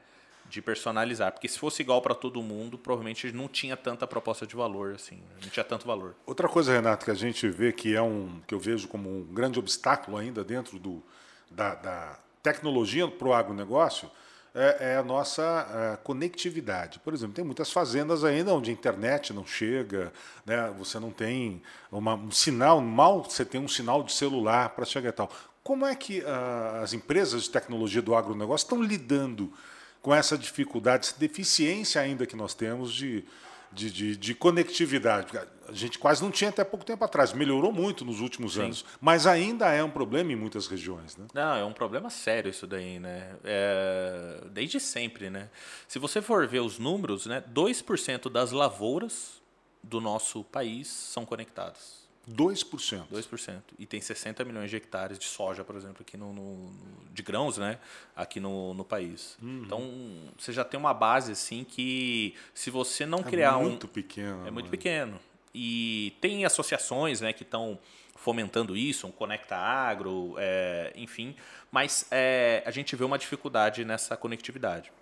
De 0.48 0.62
personalizar, 0.62 1.32
porque 1.32 1.48
se 1.48 1.58
fosse 1.58 1.82
igual 1.82 2.00
para 2.00 2.14
todo 2.14 2.40
mundo, 2.40 2.78
provavelmente 2.78 3.32
não 3.32 3.48
tinha 3.48 3.76
tanta 3.76 4.06
proposta 4.06 4.46
de 4.46 4.54
valor 4.54 4.94
assim, 4.94 5.20
não 5.42 5.50
tinha 5.50 5.64
tanto 5.64 5.84
valor. 5.84 6.14
Outra 6.24 6.48
coisa, 6.48 6.72
Renato, 6.72 7.04
que 7.04 7.10
a 7.10 7.14
gente 7.14 7.48
vê 7.48 7.72
que 7.72 7.96
é 7.96 8.00
um 8.00 8.40
que 8.46 8.54
eu 8.54 8.60
vejo 8.60 8.86
como 8.86 9.08
um 9.10 9.24
grande 9.24 9.58
obstáculo 9.58 10.16
ainda 10.16 10.44
dentro 10.44 10.78
do, 10.78 11.02
da, 11.50 11.74
da 11.74 12.18
tecnologia 12.52 13.08
para 13.08 13.26
o 13.26 13.34
agronegócio, 13.34 14.08
é, 14.54 14.92
é 14.92 14.96
a 14.96 15.02
nossa 15.02 15.92
a 15.92 15.96
conectividade. 15.96 17.00
Por 17.00 17.12
exemplo, 17.12 17.34
tem 17.34 17.44
muitas 17.44 17.72
fazendas 17.72 18.22
ainda 18.22 18.54
onde 18.54 18.70
a 18.70 18.72
internet 18.72 19.32
não 19.32 19.44
chega, 19.44 20.12
né? 20.44 20.72
você 20.78 21.00
não 21.00 21.10
tem 21.10 21.60
uma, 21.90 22.14
um 22.14 22.30
sinal, 22.30 22.80
mal 22.80 23.24
você 23.24 23.44
tem 23.44 23.60
um 23.60 23.68
sinal 23.68 24.02
de 24.02 24.12
celular 24.12 24.70
para 24.70 24.84
chegar 24.84 25.08
e 25.08 25.12
tal. 25.12 25.30
Como 25.62 25.84
é 25.84 25.96
que 25.96 26.20
uh, 26.20 26.82
as 26.82 26.92
empresas 26.92 27.42
de 27.42 27.50
tecnologia 27.50 28.00
do 28.00 28.14
agronegócio 28.14 28.64
estão 28.64 28.80
lidando 28.80 29.52
com 30.00 30.14
essa 30.14 30.38
dificuldade, 30.38 31.08
essa 31.08 31.18
deficiência 31.18 32.00
ainda 32.00 32.24
que 32.24 32.36
nós 32.36 32.54
temos 32.54 32.94
de, 32.94 33.24
de, 33.72 33.90
de, 33.90 34.16
de, 34.16 34.34
conectividade. 34.34 35.36
A 35.68 35.72
gente 35.72 35.98
quase 35.98 36.22
não 36.22 36.30
tinha 36.30 36.50
até 36.50 36.64
pouco 36.64 36.84
tempo 36.84 37.04
atrás, 37.04 37.32
melhorou 37.32 37.72
muito 37.72 38.04
nos 38.04 38.20
últimos 38.20 38.54
Sim. 38.54 38.62
anos, 38.62 38.84
mas 39.00 39.26
ainda 39.26 39.68
é 39.72 39.82
um 39.82 39.90
problema 39.90 40.32
em 40.32 40.36
muitas 40.36 40.66
regiões. 40.66 41.16
Né? 41.16 41.26
Não, 41.34 41.56
é 41.56 41.64
um 41.64 41.72
problema 41.72 42.08
sério 42.08 42.50
isso 42.50 42.66
daí, 42.66 42.98
né? 42.98 43.36
É, 43.44 44.44
desde 44.50 44.78
sempre, 44.78 45.28
né? 45.28 45.50
Se 45.88 45.98
você 45.98 46.22
for 46.22 46.46
ver 46.46 46.60
os 46.60 46.78
números, 46.78 47.26
né, 47.26 47.42
2% 47.52 48.30
das 48.30 48.52
lavouras 48.52 49.42
do 49.82 50.00
nosso 50.00 50.44
país 50.44 50.88
são 50.88 51.24
conectadas. 51.24 52.05
2%. 52.28 53.06
2%. 53.12 53.62
E 53.78 53.86
tem 53.86 54.00
60 54.00 54.44
milhões 54.44 54.68
de 54.68 54.76
hectares 54.76 55.18
de 55.18 55.26
soja, 55.26 55.62
por 55.62 55.76
exemplo, 55.76 55.98
aqui 56.00 56.16
no, 56.16 56.32
no 56.32 56.72
de 57.12 57.22
grãos, 57.22 57.56
né? 57.56 57.78
Aqui 58.16 58.40
no, 58.40 58.74
no 58.74 58.84
país. 58.84 59.38
Uhum. 59.40 59.62
Então, 59.64 60.32
você 60.36 60.52
já 60.52 60.64
tem 60.64 60.78
uma 60.78 60.92
base 60.92 61.32
assim 61.32 61.64
que 61.64 62.34
se 62.52 62.70
você 62.70 63.06
não 63.06 63.20
é 63.20 63.22
criar 63.22 63.56
um. 63.58 63.60
É 63.60 63.68
muito 63.68 63.88
pequeno. 63.88 64.46
É 64.46 64.50
muito 64.50 64.68
pequeno. 64.68 65.20
E 65.54 66.14
tem 66.20 66.44
associações 66.44 67.20
né, 67.20 67.32
que 67.32 67.42
estão 67.42 67.78
fomentando 68.16 68.76
isso, 68.76 69.06
um 69.06 69.12
Conecta 69.12 69.56
Agro, 69.56 70.34
é, 70.36 70.92
enfim. 70.96 71.36
Mas 71.70 72.06
é, 72.10 72.62
a 72.66 72.70
gente 72.70 72.96
vê 72.96 73.04
uma 73.04 73.16
dificuldade 73.16 73.84
nessa 73.84 74.16
conectividade. 74.16 74.92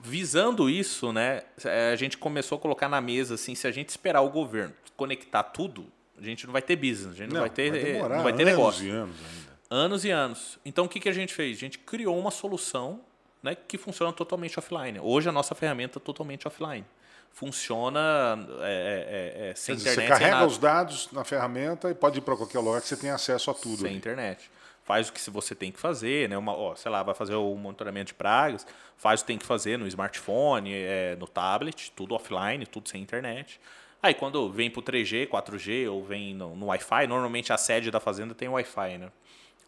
Visando 0.00 0.68
isso, 0.68 1.12
né, 1.12 1.42
é, 1.64 1.92
a 1.92 1.96
gente 1.96 2.16
começou 2.16 2.56
a 2.56 2.60
colocar 2.60 2.88
na 2.88 3.00
mesa 3.00 3.34
assim, 3.34 3.54
se 3.54 3.66
a 3.66 3.70
gente 3.70 3.90
esperar 3.90 4.22
o 4.22 4.30
governo 4.30 4.74
conectar 4.96 5.42
tudo, 5.42 5.86
a 6.18 6.22
gente 6.22 6.46
não 6.46 6.52
vai 6.52 6.62
ter 6.62 6.76
business, 6.76 7.14
a 7.14 7.16
gente 7.16 7.28
não, 7.28 7.34
não 7.34 7.40
vai 7.40 7.50
ter, 7.50 7.70
vai 7.70 7.80
demorar, 7.80 8.16
não 8.16 8.24
vai 8.24 8.32
ter 8.32 8.42
anos 8.42 8.54
negócio. 8.54 8.86
E 8.86 8.90
anos 8.90 9.16
ainda. 9.16 9.56
Anos 9.68 10.04
e 10.04 10.10
anos. 10.10 10.58
Então 10.64 10.84
o 10.84 10.88
que, 10.88 11.00
que 11.00 11.08
a 11.08 11.12
gente 11.12 11.34
fez? 11.34 11.56
A 11.56 11.60
gente 11.60 11.78
criou 11.78 12.18
uma 12.18 12.30
solução 12.30 13.00
né, 13.42 13.54
que 13.54 13.78
funciona 13.78 14.12
totalmente 14.12 14.58
offline. 14.58 14.98
Hoje 15.00 15.28
a 15.28 15.32
nossa 15.32 15.54
ferramenta 15.54 15.98
é 15.98 16.00
totalmente 16.00 16.46
offline. 16.46 16.84
Funciona 17.32 18.46
é, 18.60 19.44
é, 19.44 19.50
é, 19.50 19.54
sem 19.54 19.76
dizer, 19.76 19.92
internet. 19.92 20.08
Você 20.08 20.24
carrega 20.24 20.46
os 20.46 20.58
dados 20.58 21.08
na 21.12 21.22
ferramenta 21.22 21.90
e 21.90 21.94
pode 21.94 22.18
ir 22.18 22.22
para 22.22 22.36
qualquer 22.36 22.58
lugar 22.60 22.80
que 22.80 22.88
você 22.88 22.96
tenha 22.96 23.14
acesso 23.14 23.50
a 23.50 23.54
tudo. 23.54 23.78
Sem 23.78 23.88
ali. 23.88 23.96
internet. 23.96 24.50
Faz 24.84 25.08
o 25.08 25.12
que 25.12 25.30
você 25.30 25.54
tem 25.54 25.70
que 25.70 25.78
fazer, 25.78 26.28
né? 26.28 26.38
Uma, 26.38 26.56
ó, 26.56 26.74
sei 26.76 26.90
lá, 26.90 27.02
vai 27.02 27.14
fazer 27.14 27.34
o 27.34 27.54
monitoramento 27.56 28.06
de 28.06 28.14
pragas, 28.14 28.66
faz 28.96 29.20
o 29.20 29.24
que 29.24 29.26
tem 29.26 29.36
que 29.36 29.44
fazer 29.44 29.76
no 29.76 29.86
smartphone, 29.86 30.72
é, 30.72 31.16
no 31.16 31.26
tablet, 31.26 31.92
tudo 31.94 32.14
offline, 32.14 32.64
tudo 32.64 32.88
sem 32.88 33.02
internet. 33.02 33.60
Aí 34.02 34.14
quando 34.14 34.50
vem 34.50 34.70
para 34.70 34.80
o 34.80 34.82
3G, 34.82 35.26
4G 35.28 35.90
ou 35.90 36.04
vem 36.04 36.34
no, 36.34 36.54
no 36.54 36.66
Wi-Fi, 36.66 37.06
normalmente 37.06 37.52
a 37.52 37.56
sede 37.56 37.90
da 37.90 37.98
fazenda 37.98 38.34
tem 38.34 38.48
Wi-Fi, 38.48 38.98
né? 38.98 39.10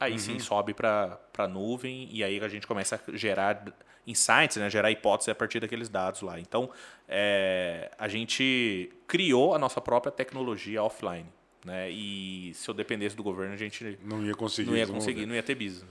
Aí 0.00 0.12
uhum. 0.12 0.18
sim 0.18 0.38
sobe 0.38 0.74
para 0.74 1.18
a 1.36 1.48
nuvem 1.48 2.08
e 2.12 2.22
aí 2.22 2.38
a 2.40 2.48
gente 2.48 2.66
começa 2.66 3.00
a 3.08 3.16
gerar 3.16 3.64
insights, 4.06 4.56
né? 4.56 4.70
gerar 4.70 4.90
hipóteses 4.90 5.28
a 5.28 5.34
partir 5.34 5.60
daqueles 5.60 5.88
dados 5.88 6.22
lá. 6.22 6.38
Então, 6.38 6.70
é, 7.08 7.90
a 7.98 8.08
gente 8.08 8.90
criou 9.06 9.54
a 9.54 9.58
nossa 9.58 9.80
própria 9.80 10.10
tecnologia 10.10 10.82
offline. 10.82 11.26
Né? 11.64 11.90
E 11.90 12.52
se 12.54 12.68
eu 12.70 12.74
dependesse 12.74 13.16
do 13.16 13.22
governo, 13.22 13.54
a 13.54 13.56
gente 13.56 13.98
não 14.02 14.24
ia 14.24 14.34
conseguir, 14.34 14.70
não 14.70 14.76
ia, 14.76 14.86
conseguir, 14.86 15.26
não 15.26 15.34
ia 15.34 15.42
ter 15.42 15.54
business. 15.54 15.86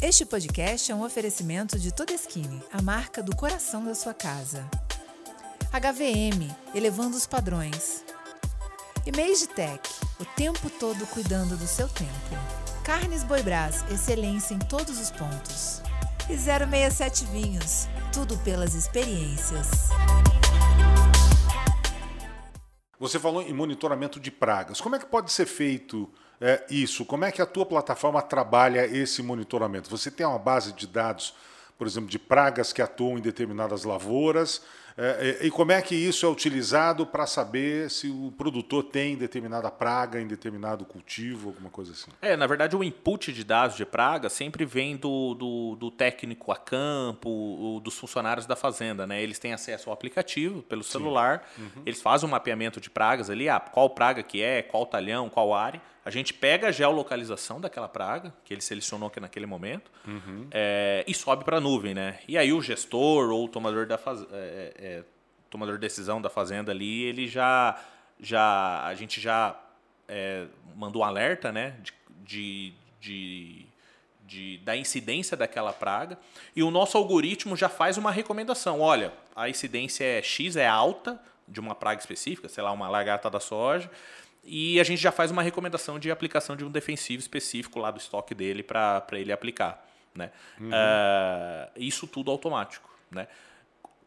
Este 0.00 0.24
podcast 0.24 0.90
é 0.90 0.94
um 0.94 1.04
oferecimento 1.04 1.78
de 1.78 1.94
Todeschini, 1.94 2.60
a 2.72 2.82
marca 2.82 3.22
do 3.22 3.36
coração 3.36 3.84
da 3.84 3.94
sua 3.94 4.14
casa. 4.14 4.68
HVM, 5.72 6.54
elevando 6.74 7.16
os 7.16 7.26
padrões. 7.26 8.04
E 9.06 9.46
Tech, 9.46 9.80
o 10.20 10.24
tempo 10.36 10.68
todo 10.68 11.06
cuidando 11.06 11.56
do 11.56 11.66
seu 11.66 11.88
tempo. 11.88 12.12
Carnes 12.84 13.24
Boi 13.24 13.42
Brás, 13.42 13.82
excelência 13.90 14.52
em 14.52 14.58
todos 14.58 15.00
os 15.00 15.10
pontos. 15.10 15.80
E 16.28 16.36
067 16.36 17.24
Vinhos, 17.24 17.88
tudo 18.12 18.36
pelas 18.44 18.74
experiências. 18.74 19.88
Você 23.00 23.18
falou 23.18 23.40
em 23.40 23.54
monitoramento 23.54 24.20
de 24.20 24.30
pragas. 24.30 24.78
Como 24.78 24.94
é 24.94 24.98
que 24.98 25.06
pode 25.06 25.32
ser 25.32 25.46
feito 25.46 26.06
é, 26.38 26.66
isso? 26.68 27.06
Como 27.06 27.24
é 27.24 27.32
que 27.32 27.40
a 27.40 27.46
tua 27.46 27.64
plataforma 27.64 28.20
trabalha 28.20 28.84
esse 28.84 29.22
monitoramento? 29.22 29.88
Você 29.88 30.10
tem 30.10 30.26
uma 30.26 30.38
base 30.38 30.74
de 30.74 30.86
dados, 30.86 31.34
por 31.82 31.88
exemplo, 31.88 32.08
de 32.08 32.16
pragas 32.16 32.72
que 32.72 32.80
atuam 32.80 33.18
em 33.18 33.20
determinadas 33.20 33.82
lavouras 33.82 34.62
é, 34.96 35.38
e 35.42 35.50
como 35.50 35.72
é 35.72 35.80
que 35.80 35.96
isso 35.96 36.24
é 36.24 36.28
utilizado 36.28 37.04
para 37.04 37.26
saber 37.26 37.90
se 37.90 38.08
o 38.08 38.32
produtor 38.38 38.84
tem 38.84 39.16
determinada 39.16 39.68
praga 39.68 40.20
em 40.20 40.28
determinado 40.28 40.84
cultivo, 40.84 41.48
alguma 41.48 41.70
coisa 41.70 41.90
assim? 41.90 42.10
É, 42.20 42.36
na 42.36 42.46
verdade, 42.46 42.76
o 42.76 42.84
input 42.84 43.32
de 43.32 43.42
dados 43.44 43.76
de 43.76 43.84
praga 43.84 44.28
sempre 44.28 44.64
vem 44.64 44.96
do, 44.96 45.34
do, 45.34 45.76
do 45.76 45.90
técnico 45.90 46.52
a 46.52 46.56
campo, 46.56 47.80
dos 47.82 47.98
funcionários 47.98 48.46
da 48.46 48.54
fazenda. 48.54 49.04
Né? 49.04 49.20
Eles 49.20 49.38
têm 49.38 49.52
acesso 49.52 49.88
ao 49.88 49.94
aplicativo 49.94 50.62
pelo 50.62 50.84
celular, 50.84 51.48
uhum. 51.58 51.82
eles 51.86 52.00
fazem 52.00 52.28
um 52.28 52.30
mapeamento 52.30 52.80
de 52.80 52.90
pragas 52.90 53.30
ali, 53.30 53.48
ah, 53.48 53.58
qual 53.58 53.90
praga 53.90 54.22
que 54.22 54.40
é, 54.40 54.62
qual 54.62 54.86
talhão, 54.86 55.28
qual 55.28 55.54
área. 55.54 55.80
A 56.04 56.10
gente 56.10 56.34
pega 56.34 56.68
a 56.68 56.72
geolocalização 56.72 57.60
daquela 57.60 57.88
praga, 57.88 58.34
que 58.44 58.52
ele 58.52 58.60
selecionou 58.60 59.08
aqui 59.08 59.20
naquele 59.20 59.46
momento, 59.46 59.90
uhum. 60.06 60.48
é, 60.50 61.04
e 61.06 61.14
sobe 61.14 61.44
para 61.44 61.58
a 61.58 61.60
nuvem. 61.60 61.94
Né? 61.94 62.18
E 62.26 62.36
aí 62.36 62.52
o 62.52 62.60
gestor 62.60 63.30
ou 63.30 63.44
o 63.44 63.48
tomador, 63.48 63.86
da 63.86 63.96
faz... 63.96 64.20
É, 64.32 64.72
é, 64.76 65.04
tomador 65.48 65.74
de 65.74 65.82
decisão 65.82 66.20
da 66.20 66.30
fazenda 66.30 66.72
ali, 66.72 67.02
ele 67.02 67.28
já. 67.28 67.78
já 68.18 68.82
a 68.84 68.94
gente 68.94 69.20
já 69.20 69.54
é, 70.08 70.46
mandou 70.74 71.02
um 71.02 71.04
alerta 71.04 71.52
né, 71.52 71.76
de, 72.24 72.72
de, 72.98 73.66
de, 74.26 74.58
da 74.58 74.74
incidência 74.74 75.36
daquela 75.36 75.72
praga. 75.72 76.18
E 76.56 76.62
o 76.62 76.70
nosso 76.70 76.96
algoritmo 76.96 77.54
já 77.54 77.68
faz 77.68 77.98
uma 77.98 78.10
recomendação. 78.10 78.80
Olha, 78.80 79.12
a 79.36 79.48
incidência 79.48 80.04
é 80.04 80.22
X, 80.22 80.56
é 80.56 80.66
alta, 80.66 81.20
de 81.46 81.60
uma 81.60 81.74
praga 81.74 82.00
específica, 82.00 82.48
sei 82.48 82.62
lá, 82.62 82.72
uma 82.72 82.88
lagarta 82.88 83.28
da 83.28 83.40
soja, 83.40 83.90
e 84.44 84.80
a 84.80 84.84
gente 84.84 85.00
já 85.00 85.12
faz 85.12 85.30
uma 85.30 85.42
recomendação 85.42 85.98
de 85.98 86.10
aplicação 86.10 86.56
de 86.56 86.64
um 86.64 86.70
defensivo 86.70 87.20
específico 87.20 87.78
lá 87.78 87.90
do 87.90 87.98
estoque 87.98 88.34
dele 88.34 88.62
para 88.62 89.04
ele 89.12 89.32
aplicar. 89.32 89.86
Né? 90.14 90.30
Uhum. 90.60 90.68
Uh, 90.68 91.70
isso 91.76 92.06
tudo 92.06 92.30
automático. 92.30 92.90
Né? 93.10 93.28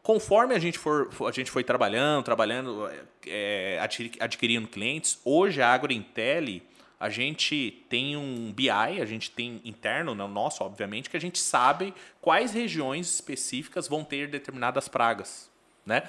Conforme 0.02 0.54
a 0.54 0.58
gente, 0.58 0.78
for, 0.78 1.10
a 1.26 1.32
gente 1.32 1.50
foi 1.50 1.64
trabalhando, 1.64 2.24
trabalhando, 2.24 2.88
é, 3.26 3.80
adquirindo 4.20 4.68
clientes, 4.68 5.18
hoje 5.24 5.60
a 5.60 5.72
AgroIntel, 5.72 6.60
a 6.98 7.10
gente 7.10 7.84
tem 7.88 8.16
um 8.16 8.52
BI, 8.52 8.70
a 8.70 9.04
gente 9.04 9.30
tem 9.30 9.60
interno, 9.64 10.14
né, 10.14 10.26
nosso, 10.26 10.64
obviamente, 10.64 11.10
que 11.10 11.16
a 11.16 11.20
gente 11.20 11.38
sabe 11.38 11.92
quais 12.20 12.52
regiões 12.52 13.12
específicas 13.12 13.88
vão 13.88 14.04
ter 14.04 14.28
determinadas 14.28 14.88
pragas. 14.88 15.50
Né? 15.84 16.08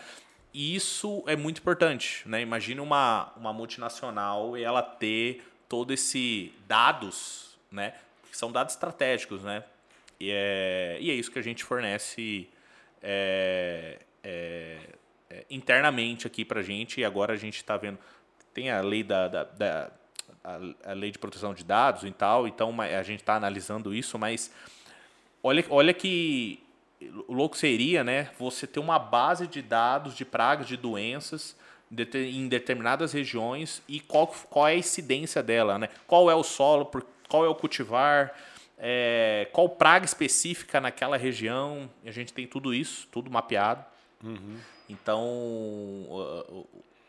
E 0.57 0.75
isso 0.75 1.23
é 1.27 1.35
muito 1.35 1.59
importante. 1.59 2.27
Né? 2.27 2.41
Imagina 2.41 2.81
uma, 2.81 3.31
uma 3.37 3.53
multinacional 3.53 4.57
e 4.57 4.63
ela 4.63 4.81
ter 4.81 5.43
todo 5.69 5.93
esse 5.93 6.51
dados, 6.67 7.55
né? 7.71 7.93
que 8.27 8.35
são 8.35 8.51
dados 8.51 8.73
estratégicos. 8.73 9.43
Né? 9.43 9.63
E, 10.19 10.31
é, 10.31 10.97
e 10.99 11.11
é 11.11 11.13
isso 11.13 11.29
que 11.29 11.37
a 11.37 11.43
gente 11.43 11.63
fornece 11.63 12.49
é, 13.03 13.99
é, 14.23 14.79
é, 15.29 15.45
internamente 15.47 16.25
aqui 16.25 16.43
para 16.43 16.61
a 16.61 16.63
gente. 16.63 17.01
E 17.01 17.05
agora 17.05 17.33
a 17.33 17.37
gente 17.37 17.57
está 17.57 17.77
vendo. 17.77 17.99
Tem 18.51 18.71
a 18.71 18.81
lei 18.81 19.03
da, 19.03 19.27
da, 19.27 19.43
da 19.43 19.91
a, 20.43 20.89
a, 20.89 20.93
lei 20.93 21.11
de 21.11 21.19
proteção 21.19 21.53
de 21.53 21.63
dados 21.63 22.03
e 22.03 22.09
tal, 22.09 22.47
então 22.47 22.75
a 22.81 23.03
gente 23.03 23.19
está 23.19 23.35
analisando 23.35 23.93
isso, 23.93 24.17
mas 24.17 24.51
olha, 25.43 25.63
olha 25.69 25.93
que 25.93 26.66
louco 27.27 27.57
seria, 27.57 28.03
né? 28.03 28.29
Você 28.39 28.65
ter 28.65 28.79
uma 28.79 28.97
base 28.97 29.47
de 29.47 29.61
dados 29.61 30.15
de 30.15 30.25
pragas, 30.25 30.67
de 30.67 30.77
doenças 30.77 31.55
em 32.13 32.47
determinadas 32.49 33.13
regiões 33.13 33.81
e 33.87 33.99
qual, 33.99 34.27
qual 34.27 34.67
é 34.67 34.73
a 34.73 34.77
incidência 34.77 35.41
dela, 35.41 35.77
né? 35.77 35.89
Qual 36.05 36.29
é 36.29 36.35
o 36.35 36.43
solo, 36.43 36.89
qual 37.29 37.45
é 37.45 37.47
o 37.47 37.55
cultivar, 37.55 38.33
é, 38.77 39.47
qual 39.51 39.69
praga 39.69 40.05
específica 40.05 40.81
naquela 40.81 41.17
região. 41.17 41.89
A 42.05 42.11
gente 42.11 42.33
tem 42.33 42.45
tudo 42.45 42.73
isso, 42.73 43.07
tudo 43.11 43.31
mapeado. 43.31 43.85
Uhum. 44.23 44.57
Então, 44.89 45.23
uh, 46.09 46.67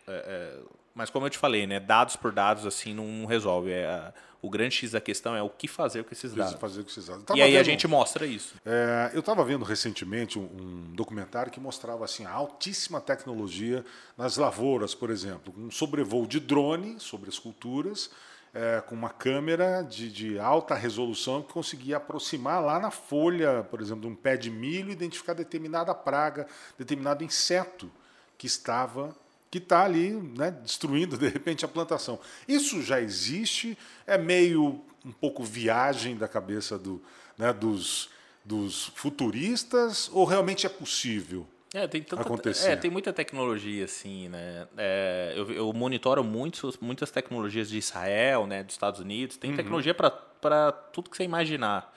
uh, 0.08 0.70
mas 0.98 1.10
como 1.10 1.24
eu 1.26 1.30
te 1.30 1.38
falei, 1.38 1.64
né, 1.64 1.78
dados 1.78 2.16
por 2.16 2.32
dados 2.32 2.66
assim 2.66 2.92
não 2.92 3.24
resolve. 3.24 3.70
É, 3.70 4.12
o 4.42 4.50
grande 4.50 4.74
X 4.74 4.90
da 4.90 5.00
questão 5.00 5.34
é 5.36 5.40
o 5.40 5.48
que 5.48 5.68
fazer 5.68 6.02
com 6.02 6.12
esses 6.12 6.34
dados. 6.34 6.54
Fazer 6.54 6.82
com 6.82 6.90
esses 6.90 7.06
dados. 7.06 7.24
E 7.36 7.40
aí 7.40 7.52
vendo, 7.52 7.60
a 7.60 7.62
gente 7.62 7.86
mostra 7.86 8.26
isso. 8.26 8.54
É, 8.66 9.12
eu 9.14 9.20
estava 9.20 9.44
vendo 9.44 9.64
recentemente 9.64 10.40
um, 10.40 10.42
um, 10.42 10.92
documentário 10.94 11.52
que 11.52 11.60
mostrava 11.60 12.04
assim, 12.04 12.24
a 12.24 12.32
altíssima 12.32 13.00
tecnologia 13.00 13.84
nas 14.16 14.36
lavouras, 14.36 14.92
por 14.92 15.08
exemplo. 15.08 15.54
Um 15.56 15.70
sobrevoo 15.70 16.26
de 16.26 16.40
drone 16.40 16.98
sobre 16.98 17.28
as 17.28 17.38
culturas, 17.38 18.10
é, 18.52 18.80
com 18.80 18.96
uma 18.96 19.10
câmera 19.10 19.82
de, 19.82 20.10
de, 20.10 20.38
alta 20.40 20.74
resolução 20.74 21.42
que 21.42 21.52
conseguia 21.52 21.98
aproximar 21.98 22.60
lá 22.60 22.80
na 22.80 22.90
folha, 22.90 23.62
por 23.70 23.80
exemplo, 23.80 24.00
de 24.00 24.08
um 24.08 24.16
pé 24.16 24.36
de 24.36 24.50
milho, 24.50 24.90
identificar 24.90 25.32
determinada 25.32 25.94
praga, 25.94 26.46
determinado 26.76 27.22
inseto 27.22 27.88
que 28.36 28.48
estava 28.48 29.14
que 29.50 29.58
está 29.58 29.84
ali 29.84 30.10
né, 30.10 30.50
destruindo 30.50 31.16
de 31.16 31.28
repente 31.28 31.64
a 31.64 31.68
plantação. 31.68 32.18
Isso 32.46 32.82
já 32.82 33.00
existe, 33.00 33.76
é 34.06 34.18
meio 34.18 34.84
um 35.04 35.12
pouco 35.12 35.42
viagem 35.42 36.16
da 36.16 36.28
cabeça 36.28 36.78
do, 36.78 37.02
né, 37.36 37.52
dos, 37.52 38.10
dos 38.44 38.86
futuristas 38.94 40.10
ou 40.12 40.24
realmente 40.24 40.66
é 40.66 40.68
possível? 40.68 41.46
É, 41.72 41.86
tem 41.86 42.02
tanta, 42.02 42.22
acontecer. 42.22 42.70
É, 42.70 42.76
tem 42.76 42.90
muita 42.90 43.12
tecnologia, 43.12 43.84
assim, 43.84 44.28
né? 44.28 44.66
É, 44.76 45.34
eu, 45.36 45.50
eu, 45.52 45.72
monitoro 45.72 46.24
muitos, 46.24 46.78
muitas 46.78 47.10
tecnologias 47.10 47.68
de 47.68 47.76
Israel, 47.76 48.46
né, 48.46 48.62
dos 48.62 48.74
Estados 48.74 49.00
Unidos. 49.00 49.36
Tem 49.36 49.50
uhum. 49.50 49.56
tecnologia 49.56 49.94
para 49.94 50.72
tudo 50.72 51.10
que 51.10 51.16
você 51.16 51.24
imaginar. 51.24 51.94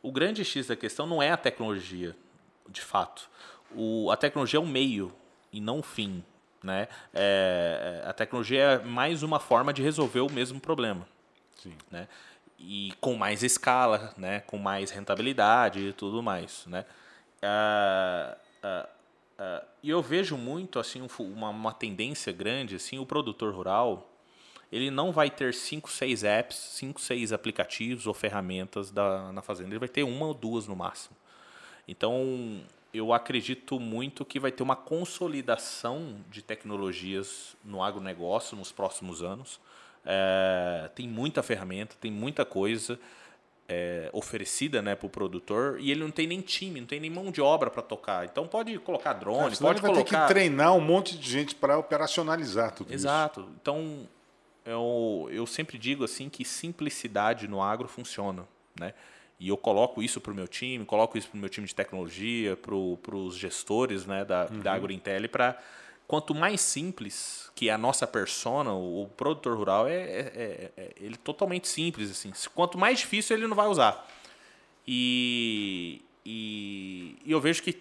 O 0.00 0.12
grande 0.12 0.44
X 0.44 0.68
da 0.68 0.76
questão 0.76 1.06
não 1.06 1.20
é 1.20 1.30
a 1.30 1.36
tecnologia, 1.36 2.16
de 2.68 2.80
fato. 2.80 3.28
O, 3.74 4.10
a 4.10 4.16
tecnologia 4.16 4.58
é 4.58 4.62
um 4.62 4.66
meio 4.66 5.12
e 5.52 5.60
não 5.60 5.78
um 5.78 5.82
fim. 5.82 6.24
Né? 6.62 6.88
É, 7.14 8.02
a 8.06 8.12
tecnologia 8.12 8.60
é 8.60 8.78
mais 8.78 9.22
uma 9.22 9.40
forma 9.40 9.72
de 9.72 9.82
resolver 9.82 10.20
o 10.20 10.30
mesmo 10.30 10.60
problema. 10.60 11.06
Sim. 11.56 11.74
Né? 11.90 12.06
E 12.58 12.92
com 13.00 13.14
mais 13.14 13.42
escala, 13.42 14.12
né? 14.16 14.40
com 14.40 14.58
mais 14.58 14.90
rentabilidade 14.90 15.80
e 15.80 15.92
tudo 15.92 16.22
mais. 16.22 16.66
Né? 16.66 16.84
Ah, 17.42 18.36
ah, 18.62 18.88
ah, 19.38 19.64
e 19.82 19.88
eu 19.88 20.02
vejo 20.02 20.36
muito 20.36 20.78
assim 20.78 21.06
uma, 21.18 21.48
uma 21.48 21.72
tendência 21.72 22.30
grande 22.32 22.76
assim 22.76 22.98
o 22.98 23.06
produtor 23.06 23.54
rural 23.54 24.10
ele 24.72 24.90
não 24.90 25.10
vai 25.10 25.28
ter 25.30 25.52
cinco, 25.52 25.90
seis 25.90 26.22
apps, 26.22 26.56
cinco, 26.56 27.00
seis 27.00 27.32
aplicativos 27.32 28.06
ou 28.06 28.14
ferramentas 28.14 28.90
da, 28.90 29.32
na 29.32 29.42
fazenda. 29.42 29.70
Ele 29.70 29.80
vai 29.80 29.88
ter 29.88 30.04
uma 30.04 30.26
ou 30.26 30.34
duas 30.34 30.68
no 30.68 30.76
máximo. 30.76 31.16
Então, 31.88 32.60
eu 32.92 33.12
acredito 33.12 33.78
muito 33.78 34.24
que 34.24 34.40
vai 34.40 34.50
ter 34.50 34.62
uma 34.62 34.76
consolidação 34.76 36.16
de 36.28 36.42
tecnologias 36.42 37.56
no 37.64 37.82
agronegócio 37.82 38.56
nos 38.56 38.72
próximos 38.72 39.22
anos. 39.22 39.60
É, 40.04 40.90
tem 40.94 41.08
muita 41.08 41.42
ferramenta, 41.42 41.94
tem 42.00 42.10
muita 42.10 42.44
coisa 42.44 42.98
é, 43.68 44.10
oferecida 44.12 44.82
né, 44.82 44.96
para 44.96 45.06
o 45.06 45.10
produtor 45.10 45.78
e 45.78 45.92
ele 45.92 46.00
não 46.00 46.10
tem 46.10 46.26
nem 46.26 46.40
time, 46.40 46.80
não 46.80 46.86
tem 46.86 46.98
nem 46.98 47.10
mão 47.10 47.30
de 47.30 47.40
obra 47.40 47.70
para 47.70 47.82
tocar. 47.82 48.24
Então 48.24 48.46
pode 48.48 48.76
colocar 48.80 49.12
drone, 49.12 49.56
pode 49.56 49.80
vai 49.80 49.92
colocar... 49.92 50.04
ter 50.04 50.26
que 50.26 50.34
treinar 50.34 50.74
um 50.74 50.80
monte 50.80 51.16
de 51.16 51.30
gente 51.30 51.54
para 51.54 51.78
operacionalizar 51.78 52.72
tudo 52.72 52.92
Exato. 52.92 53.40
isso. 53.40 53.48
Exato. 53.48 53.58
Então 53.62 54.08
eu, 54.64 55.28
eu 55.30 55.46
sempre 55.46 55.78
digo 55.78 56.02
assim 56.02 56.28
que 56.28 56.44
simplicidade 56.44 57.46
no 57.46 57.62
agro 57.62 57.86
funciona, 57.86 58.46
né? 58.78 58.92
E 59.40 59.48
eu 59.48 59.56
coloco 59.56 60.02
isso 60.02 60.20
para 60.20 60.32
o 60.32 60.34
meu 60.34 60.46
time, 60.46 60.84
coloco 60.84 61.16
isso 61.16 61.30
para 61.30 61.38
o 61.38 61.40
meu 61.40 61.48
time 61.48 61.66
de 61.66 61.74
tecnologia, 61.74 62.58
para 62.58 62.74
os 62.74 63.34
gestores 63.34 64.04
né, 64.04 64.22
da, 64.22 64.46
uhum. 64.50 64.60
da 64.60 64.74
AgroIntel, 64.74 65.26
para 65.30 65.58
quanto 66.06 66.34
mais 66.34 66.60
simples 66.60 67.50
que 67.54 67.70
é 67.70 67.72
a 67.72 67.78
nossa 67.78 68.06
persona, 68.06 68.70
o, 68.74 69.04
o 69.04 69.08
produtor 69.08 69.56
rural 69.56 69.88
é, 69.88 69.94
é, 69.94 70.18
é, 70.18 70.72
é, 70.76 70.92
ele 71.00 71.16
totalmente 71.16 71.68
simples 71.68 72.10
assim. 72.10 72.30
Quanto 72.54 72.76
mais 72.76 72.98
difícil 72.98 73.34
ele 73.34 73.46
não 73.46 73.56
vai 73.56 73.66
usar. 73.66 74.06
E, 74.86 76.02
e, 76.24 77.16
e 77.24 77.32
eu 77.32 77.40
vejo 77.40 77.62
que 77.62 77.80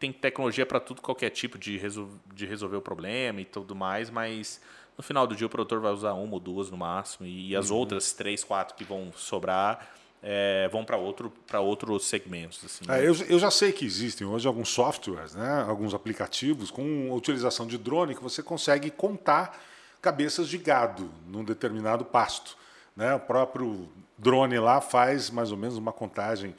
tem 0.00 0.12
tecnologia 0.12 0.66
para 0.66 0.80
tudo 0.80 1.00
qualquer 1.00 1.30
tipo 1.30 1.56
de, 1.58 1.78
resol, 1.78 2.10
de 2.34 2.44
resolver 2.44 2.76
o 2.76 2.82
problema 2.82 3.40
e 3.40 3.44
tudo 3.44 3.72
mais, 3.76 4.10
mas 4.10 4.60
no 4.98 5.04
final 5.04 5.28
do 5.28 5.36
dia 5.36 5.46
o 5.46 5.50
produtor 5.50 5.80
vai 5.80 5.92
usar 5.92 6.14
uma 6.14 6.34
ou 6.34 6.40
duas 6.40 6.70
no 6.72 6.76
máximo 6.76 7.24
e, 7.24 7.50
e 7.50 7.56
as 7.56 7.70
uhum. 7.70 7.76
outras 7.76 8.12
três, 8.12 8.42
quatro 8.42 8.74
que 8.74 8.82
vão 8.82 9.12
sobrar 9.14 9.94
é, 10.28 10.68
vão 10.72 10.84
para 10.84 10.96
outro, 10.96 11.32
outros 11.54 12.04
segmentos. 12.06 12.60
Assim, 12.64 12.84
né? 12.84 12.98
é, 12.98 13.08
eu, 13.08 13.14
eu, 13.28 13.38
já 13.38 13.48
sei 13.48 13.70
que 13.70 13.84
existem 13.84 14.26
hoje 14.26 14.48
alguns 14.48 14.70
softwares, 14.70 15.36
né, 15.36 15.64
alguns 15.68 15.94
aplicativos 15.94 16.68
com 16.68 17.12
utilização 17.12 17.64
de 17.64 17.78
drone 17.78 18.12
que 18.12 18.22
você 18.22 18.42
consegue 18.42 18.90
contar 18.90 19.56
cabeças 20.02 20.48
de 20.48 20.58
gado 20.58 21.08
num 21.28 21.44
determinado 21.44 22.04
pasto. 22.04 22.56
Né? 22.96 23.14
O 23.14 23.20
próprio 23.20 23.88
drone 24.18 24.58
lá 24.58 24.80
faz 24.80 25.30
mais 25.30 25.52
ou 25.52 25.56
menos 25.56 25.76
uma 25.76 25.92
contagem, 25.92 26.56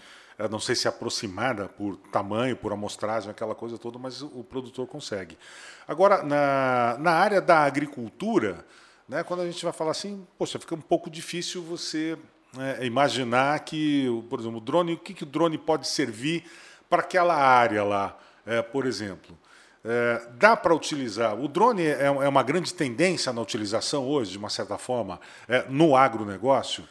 não 0.50 0.60
sei 0.60 0.74
se 0.74 0.88
aproximada 0.88 1.68
por 1.68 1.98
tamanho, 2.10 2.56
por 2.56 2.72
amostragem, 2.72 3.30
aquela 3.30 3.54
coisa 3.54 3.78
toda, 3.78 4.00
mas 4.00 4.22
o 4.22 4.46
produtor 4.46 4.88
consegue. 4.88 5.38
Agora, 5.86 6.24
na, 6.24 6.96
na 7.00 7.12
área 7.12 7.42
da 7.42 7.60
agricultura, 7.60 8.66
né, 9.10 9.24
quando 9.24 9.42
a 9.42 9.46
gente 9.46 9.62
vai 9.62 9.74
falar 9.74 9.92
assim, 9.92 10.26
poxa, 10.38 10.58
fica 10.58 10.74
um 10.74 10.82
pouco 10.82 11.10
difícil 11.10 11.62
você 11.62 12.18
é, 12.60 12.86
imaginar 12.86 13.60
que, 13.62 14.08
por 14.30 14.39
exemplo, 14.39 14.58
o 14.58 14.62
drone, 14.62 14.93
o 14.93 14.98
que, 14.98 15.13
que 15.13 15.24
o 15.24 15.26
drone 15.26 15.58
pode 15.58 15.88
servir 15.88 16.43
para 16.89 17.02
aquela 17.02 17.36
área 17.36 17.84
lá, 17.84 18.17
é, 18.46 18.62
por 18.62 18.86
exemplo. 18.86 19.38
É, 19.84 20.28
dá 20.34 20.56
para 20.56 20.74
utilizar. 20.74 21.39
O 21.39 21.48
drone 21.48 21.84
é, 21.84 22.06
é, 22.06 22.10
uma 22.10 22.43
grande 22.43 22.74
tendência 22.74 23.32
na 23.32 23.41
utilização 23.41 24.06
hoje, 24.06 24.32
de 24.32 24.38
uma 24.38 24.50
certa 24.50 24.78
forma, 24.78 25.20
é, 25.48 25.65
no 25.70 25.96
agronegócio. 25.96 26.88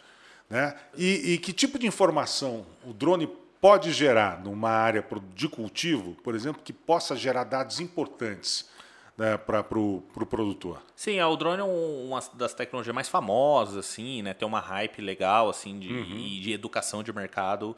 Né? 0.48 0.74
E, 0.96 1.32
e 1.32 1.38
que 1.38 1.52
tipo 1.52 1.78
de 1.78 1.86
informação 1.86 2.64
o 2.84 2.92
drone 2.92 3.28
pode 3.60 3.92
gerar 3.92 4.42
numa 4.42 4.70
área 4.70 5.04
de 5.34 5.48
cultivo, 5.48 6.14
por 6.22 6.34
exemplo, 6.34 6.62
que 6.62 6.72
possa 6.72 7.16
gerar 7.16 7.44
dados 7.44 7.80
importantes 7.80 8.66
né, 9.16 9.36
para 9.36 9.60
o 9.60 9.64
pro, 9.64 10.02
pro 10.12 10.26
produtor. 10.26 10.82
Sim, 10.94 11.20
o 11.20 11.36
drone 11.36 11.60
é 11.60 11.64
uma 11.64 12.20
das 12.34 12.52
tecnologias 12.54 12.94
mais 12.94 13.08
famosas, 13.08 13.76
assim, 13.76 14.22
né? 14.22 14.34
Tem 14.34 14.46
uma 14.46 14.60
hype 14.60 15.00
legal, 15.00 15.48
assim, 15.48 15.78
de, 15.78 15.92
uhum. 15.92 16.40
de 16.40 16.52
educação 16.52 17.02
de 17.02 17.12
mercado. 17.12 17.76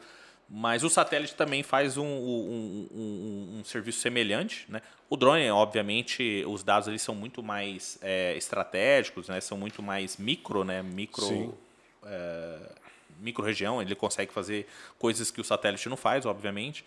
Mas 0.51 0.83
o 0.83 0.89
satélite 0.89 1.35
também 1.35 1.61
faz 1.61 1.95
um, 1.95 2.03
um, 2.03 2.87
um, 2.91 3.59
um, 3.59 3.63
serviço 3.63 3.99
semelhante. 3.99 4.65
Né? 4.67 4.81
O 5.07 5.15
drone, 5.15 5.47
obviamente, 5.51 6.43
os 6.47 6.63
dados 6.63 6.87
eles 6.87 7.03
são 7.03 7.13
muito 7.13 7.43
mais 7.43 7.99
é, 8.01 8.35
estratégicos, 8.35 9.29
né? 9.29 9.39
são 9.41 9.55
muito 9.55 9.83
mais 9.83 10.17
micro, 10.17 10.63
né? 10.63 10.81
micro, 10.81 11.55
é, 12.03 12.71
micro 13.19 13.45
região. 13.45 13.79
Ele 13.79 13.93
consegue 13.93 14.33
fazer 14.33 14.65
coisas 14.97 15.29
que 15.29 15.39
o 15.39 15.43
satélite 15.43 15.87
não 15.87 15.97
faz, 15.97 16.25
obviamente. 16.25 16.83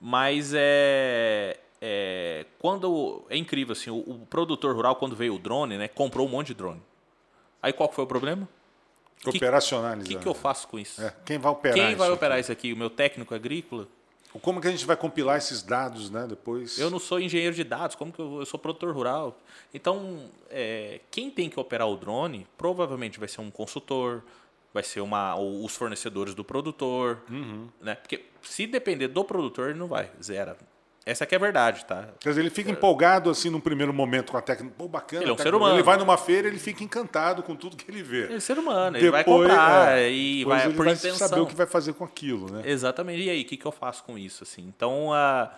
Mas 0.00 0.52
é, 0.52 1.56
é, 1.86 2.46
quando 2.58 3.26
é 3.28 3.36
incrível 3.36 3.72
assim, 3.72 3.90
o, 3.90 3.98
o, 3.98 4.26
produtor 4.30 4.74
rural 4.74 4.96
quando 4.96 5.14
veio 5.14 5.34
o 5.34 5.38
drone, 5.38 5.76
né, 5.76 5.86
comprou 5.86 6.26
um 6.26 6.30
monte 6.30 6.46
de 6.48 6.54
drone. 6.54 6.80
Aí 7.60 7.74
qual 7.74 7.92
foi 7.92 8.04
o 8.04 8.06
problema? 8.06 8.48
Operacionalizar. 9.26 10.06
O 10.06 10.16
que, 10.16 10.22
que, 10.22 10.26
eu 10.26 10.32
faço 10.32 10.66
com 10.66 10.78
isso? 10.78 11.02
É, 11.02 11.14
quem 11.26 11.36
vai 11.36 11.52
operar 11.52 11.74
Quem 11.74 11.94
vai 11.94 12.06
isso 12.06 12.14
operar 12.14 12.32
aqui? 12.32 12.40
isso 12.40 12.52
aqui? 12.52 12.72
O 12.72 12.76
meu 12.76 12.88
técnico 12.88 13.34
agrícola? 13.34 13.86
Como 14.40 14.62
que 14.62 14.66
a 14.66 14.70
gente 14.70 14.86
vai 14.86 14.96
compilar 14.96 15.36
esses 15.36 15.62
dados, 15.62 16.10
né? 16.10 16.26
Depois. 16.26 16.78
Eu 16.78 16.90
não 16.90 16.98
sou 16.98 17.20
engenheiro 17.20 17.54
de 17.54 17.62
dados, 17.62 17.94
como 17.94 18.10
que 18.10 18.18
eu, 18.18 18.40
eu 18.40 18.46
sou 18.46 18.58
produtor 18.58 18.92
rural? 18.94 19.38
Então, 19.72 20.28
é, 20.50 21.00
quem 21.10 21.30
tem 21.30 21.50
que 21.50 21.60
operar 21.60 21.86
o 21.86 21.96
drone 21.96 22.46
provavelmente 22.56 23.18
vai 23.18 23.28
ser 23.28 23.42
um 23.42 23.50
consultor, 23.50 24.24
vai 24.72 24.82
ser 24.82 25.00
uma, 25.00 25.36
os 25.36 25.76
fornecedores 25.76 26.34
do 26.34 26.42
produtor, 26.42 27.22
uhum. 27.30 27.68
né? 27.80 27.94
Porque 27.94 28.24
se 28.42 28.66
depender 28.66 29.08
do 29.08 29.22
produtor, 29.22 29.70
ele 29.70 29.78
não 29.78 29.86
vai, 29.86 30.10
zero. 30.20 30.56
Essa 31.06 31.24
aqui 31.24 31.34
é 31.34 31.36
a 31.36 31.40
verdade, 31.40 31.84
tá? 31.84 32.08
Quer 32.18 32.30
dizer, 32.30 32.40
ele 32.40 32.50
fica 32.50 32.70
empolgado 32.70 33.28
assim 33.28 33.50
num 33.50 33.60
primeiro 33.60 33.92
momento 33.92 34.32
com 34.32 34.38
a 34.38 34.40
técnica. 34.40 34.74
Pô, 34.76 34.88
bacana. 34.88 35.22
Ele 35.22 35.30
é 35.30 35.34
um 35.34 35.38
ser 35.38 35.54
humano. 35.54 35.74
Ele 35.74 35.82
vai 35.82 35.98
numa 35.98 36.16
feira, 36.16 36.48
ele 36.48 36.58
fica 36.58 36.82
encantado 36.82 37.42
com 37.42 37.54
tudo 37.54 37.76
que 37.76 37.90
ele 37.90 38.02
vê. 38.02 38.24
Ele 38.24 38.36
é 38.36 38.40
ser 38.40 38.58
humano, 38.58 38.96
ele 38.96 39.10
vai 39.10 39.22
comprar 39.22 39.98
é, 39.98 40.10
e 40.10 40.44
vai 40.44 40.64
ele 40.64 40.74
por 40.74 40.86
vai 40.86 40.94
intenção. 40.94 41.28
saber 41.28 41.40
o 41.42 41.46
que 41.46 41.54
vai 41.54 41.66
fazer 41.66 41.92
com 41.92 42.04
aquilo, 42.04 42.50
né? 42.50 42.62
Exatamente. 42.64 43.22
E 43.22 43.28
aí, 43.28 43.42
o 43.42 43.44
que, 43.44 43.56
que 43.56 43.66
eu 43.66 43.72
faço 43.72 44.02
com 44.04 44.16
isso, 44.18 44.44
assim? 44.44 44.62
Então, 44.62 45.12
a 45.12 45.52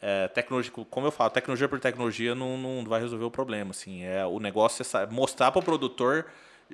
é, 0.00 0.28
tecnologia, 0.28 0.72
como 0.88 1.06
eu 1.06 1.10
falo, 1.10 1.30
tecnologia 1.30 1.68
por 1.68 1.80
tecnologia 1.80 2.34
não, 2.34 2.56
não 2.56 2.84
vai 2.84 3.00
resolver 3.00 3.24
o 3.24 3.30
problema, 3.30 3.72
assim. 3.72 4.04
É, 4.04 4.24
o 4.24 4.38
negócio 4.38 4.84
é 4.96 5.06
mostrar 5.06 5.50
para 5.50 5.58
o 5.58 5.62
produtor 5.64 6.26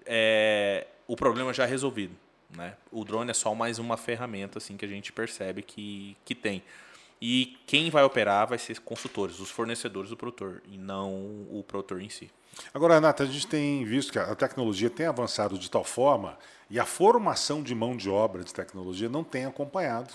é, 0.04 0.86
o 1.06 1.16
problema 1.16 1.52
já 1.54 1.64
resolvido, 1.64 2.14
né? 2.54 2.74
O 2.92 3.04
drone 3.04 3.30
é 3.30 3.34
só 3.34 3.54
mais 3.54 3.78
uma 3.78 3.96
ferramenta, 3.96 4.58
assim, 4.58 4.76
que 4.76 4.84
a 4.84 4.88
gente 4.88 5.12
percebe 5.12 5.62
que, 5.62 6.14
que 6.26 6.34
tem. 6.34 6.62
E 7.20 7.58
quem 7.66 7.90
vai 7.90 8.04
operar 8.04 8.46
vai 8.46 8.58
ser 8.58 8.78
consultores, 8.80 9.40
os 9.40 9.50
fornecedores 9.50 10.10
do 10.10 10.16
produtor, 10.16 10.62
e 10.70 10.78
não 10.78 11.46
o 11.50 11.64
produtor 11.66 12.00
em 12.00 12.08
si. 12.08 12.30
Agora, 12.72 12.94
Renata, 12.94 13.22
a 13.22 13.26
gente 13.26 13.46
tem 13.46 13.84
visto 13.84 14.12
que 14.12 14.18
a 14.18 14.34
tecnologia 14.34 14.90
tem 14.90 15.06
avançado 15.06 15.58
de 15.58 15.70
tal 15.70 15.84
forma 15.84 16.38
e 16.70 16.78
a 16.78 16.84
formação 16.84 17.62
de 17.62 17.74
mão 17.74 17.96
de 17.96 18.10
obra 18.10 18.42
de 18.44 18.52
tecnologia 18.52 19.08
não 19.08 19.24
tem 19.24 19.44
acompanhado 19.44 20.12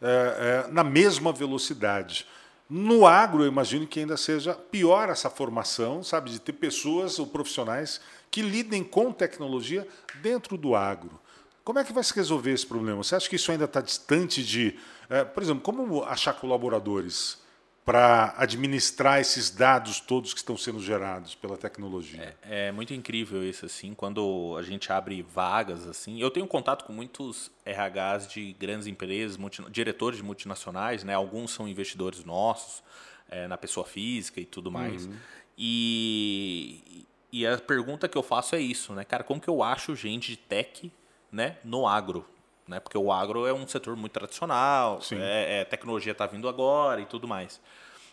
é, 0.00 0.64
é, 0.66 0.72
na 0.72 0.84
mesma 0.84 1.32
velocidade. 1.32 2.26
No 2.68 3.06
agro, 3.06 3.42
eu 3.42 3.48
imagino 3.48 3.86
que 3.86 4.00
ainda 4.00 4.16
seja 4.16 4.54
pior 4.54 5.08
essa 5.08 5.30
formação, 5.30 6.02
sabe, 6.02 6.30
de 6.30 6.40
ter 6.40 6.54
pessoas 6.54 7.18
ou 7.18 7.26
profissionais 7.26 8.00
que 8.30 8.42
lidem 8.42 8.82
com 8.82 9.12
tecnologia 9.12 9.86
dentro 10.22 10.56
do 10.56 10.74
agro. 10.74 11.20
Como 11.64 11.78
é 11.78 11.84
que 11.84 11.94
vai 11.94 12.04
se 12.04 12.14
resolver 12.14 12.52
esse 12.52 12.66
problema? 12.66 13.02
Você 13.02 13.16
acha 13.16 13.28
que 13.28 13.36
isso 13.36 13.50
ainda 13.50 13.64
está 13.64 13.80
distante 13.80 14.44
de. 14.44 14.78
É, 15.08 15.24
por 15.24 15.42
exemplo, 15.42 15.62
como 15.62 16.04
achar 16.04 16.34
colaboradores 16.34 17.42
para 17.84 18.34
administrar 18.36 19.20
esses 19.20 19.50
dados 19.50 20.00
todos 20.00 20.32
que 20.32 20.40
estão 20.40 20.56
sendo 20.56 20.80
gerados 20.80 21.34
pela 21.34 21.56
tecnologia? 21.56 22.36
É, 22.42 22.68
é, 22.68 22.72
muito 22.72 22.92
incrível 22.92 23.42
isso, 23.42 23.64
assim, 23.64 23.94
quando 23.94 24.54
a 24.58 24.62
gente 24.62 24.92
abre 24.92 25.22
vagas, 25.22 25.86
assim. 25.86 26.20
Eu 26.20 26.30
tenho 26.30 26.46
contato 26.46 26.84
com 26.84 26.92
muitos 26.92 27.50
RHs 27.64 28.28
de 28.28 28.52
grandes 28.54 28.86
empresas, 28.86 29.38
diretores 29.70 30.18
de 30.18 30.22
multinacionais, 30.22 31.02
né? 31.02 31.14
Alguns 31.14 31.50
são 31.50 31.66
investidores 31.66 32.24
nossos, 32.24 32.82
é, 33.30 33.48
na 33.48 33.56
pessoa 33.56 33.86
física 33.86 34.38
e 34.38 34.44
tudo 34.44 34.70
mais. 34.70 35.06
Uhum. 35.06 35.16
E, 35.56 37.06
e 37.32 37.46
a 37.46 37.56
pergunta 37.56 38.06
que 38.06 38.18
eu 38.18 38.22
faço 38.22 38.54
é 38.54 38.60
isso, 38.60 38.92
né, 38.92 39.02
cara? 39.02 39.24
Como 39.24 39.40
que 39.40 39.48
eu 39.48 39.62
acho 39.62 39.96
gente 39.96 40.32
de 40.32 40.36
tech 40.36 40.92
né, 41.34 41.56
no 41.64 41.86
agro. 41.86 42.24
Né? 42.66 42.78
Porque 42.80 42.96
o 42.96 43.12
agro 43.12 43.46
é 43.46 43.52
um 43.52 43.66
setor 43.66 43.96
muito 43.96 44.12
tradicional, 44.12 45.00
é, 45.12 45.60
é, 45.60 45.64
tecnologia 45.64 46.12
está 46.12 46.26
vindo 46.26 46.48
agora 46.48 47.00
e 47.00 47.06
tudo 47.06 47.26
mais. 47.26 47.60